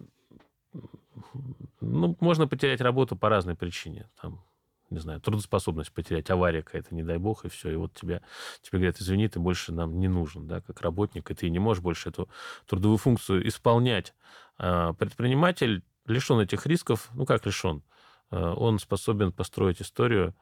ну, 1.81 2.17
можно 2.21 2.47
потерять 2.47 2.81
работу 2.81 3.17
по 3.17 3.29
разной 3.29 3.57
причине. 3.57 4.09
Там, 4.21 4.45
не 4.91 4.99
знаю, 4.99 5.21
трудоспособность 5.21 5.93
потерять, 5.93 6.31
авария 6.31 6.63
какая-то, 6.63 6.95
не 6.95 7.03
дай 7.03 7.19
бог, 7.19 7.45
и 7.45 7.49
все. 7.49 7.71
И 7.71 7.77
вот 7.77 7.95
тебя, 7.95 8.21
тебе 8.61 8.79
говорят, 8.79 9.01
извини, 9.01 9.29
ты 9.29 9.39
больше 9.39 9.73
нам 9.73 9.99
не 10.01 10.09
нужен, 10.09 10.47
да, 10.47 10.61
как 10.61 10.81
работник, 10.81 11.31
и 11.31 11.35
ты 11.35 11.49
не 11.49 11.59
можешь 11.59 11.83
больше 11.83 12.09
эту 12.09 12.29
трудовую 12.67 12.99
функцию 12.99 13.47
исполнять. 13.47 14.15
А 14.59 14.93
предприниматель 14.95 15.85
лишен 16.07 16.41
этих 16.41 16.67
рисков, 16.67 17.09
ну, 17.15 17.25
как 17.25 17.47
лишен? 17.47 17.83
Э, 18.31 18.53
он 18.57 18.79
способен 18.79 19.33
построить 19.33 19.81
историю, 19.81 20.35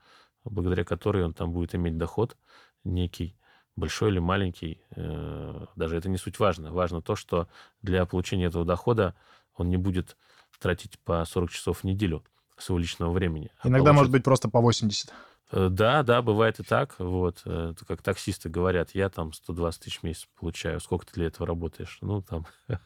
благодаря 0.45 0.85
которой 0.85 1.25
он 1.25 1.35
там 1.35 1.53
будет 1.53 1.75
иметь 1.75 1.99
доход 1.99 2.37
некий, 2.85 3.37
большой 3.77 4.11
или 4.11 4.19
маленький, 4.19 4.81
э, 4.97 5.67
даже 5.77 5.97
это 5.97 6.09
не 6.09 6.17
суть 6.17 6.39
важно. 6.39 6.73
Важно 6.73 7.03
то, 7.03 7.17
что 7.17 7.49
для 7.83 8.07
получения 8.07 8.47
этого 8.47 8.65
дохода 8.65 9.15
он 9.55 9.69
не 9.69 9.77
будет 9.77 10.17
тратить 10.59 10.99
по 11.01 11.25
40 11.25 11.51
часов 11.51 11.81
в 11.81 11.85
неделю 11.85 12.25
своего 12.59 12.81
личного 12.81 13.13
времени. 13.13 13.51
А 13.61 13.69
Иногда, 13.69 13.91
получит... 13.91 13.97
может 13.97 14.13
быть, 14.13 14.25
просто 14.25 14.49
по 14.49 14.61
80. 14.61 15.13
Э, 15.51 15.69
да, 15.71 16.03
да, 16.03 16.23
бывает 16.23 16.61
и 16.61 16.63
так. 16.63 16.95
Вот, 16.99 17.41
это 17.45 17.85
как 17.87 18.03
таксисты 18.03 18.49
говорят, 18.49 18.91
я 18.95 19.09
там 19.09 19.33
120 19.33 19.83
тысяч 19.83 20.01
в 20.01 20.03
месяц 20.03 20.29
получаю. 20.39 20.81
Сколько 20.81 21.07
ты 21.07 21.13
для 21.15 21.27
этого 21.27 21.47
работаешь? 21.47 21.99
Ну, 22.01 22.23
там... 22.23 22.47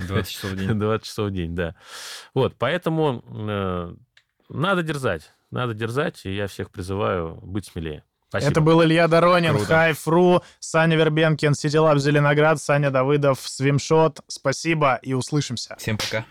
20 0.00 0.32
часов 0.32 0.50
в 0.52 0.56
день. 0.56 0.78
20 0.78 1.06
часов 1.06 1.30
в 1.30 1.32
день, 1.32 1.54
да. 1.54 1.74
Вот, 2.34 2.56
поэтому 2.58 3.24
э, 3.26 3.94
надо 4.48 4.82
дерзать. 4.82 5.32
Надо 5.50 5.72
дерзать, 5.74 6.26
и 6.26 6.34
я 6.34 6.46
всех 6.48 6.70
призываю 6.70 7.38
быть 7.42 7.66
смелее. 7.66 8.04
Спасибо. 8.28 8.50
Это 8.50 8.60
был 8.60 8.82
Илья 8.82 9.06
Доронин, 9.06 9.56
Хайфру, 9.58 10.42
Саня 10.58 10.96
Вербенкин, 10.96 11.54
Ситилаб 11.54 11.98
Зеленоград, 11.98 12.60
Саня 12.60 12.90
Давыдов, 12.90 13.38
Свимшот. 13.40 14.22
Спасибо 14.26 14.98
и 15.02 15.12
услышимся. 15.12 15.76
Всем 15.78 15.96
пока. 15.96 16.26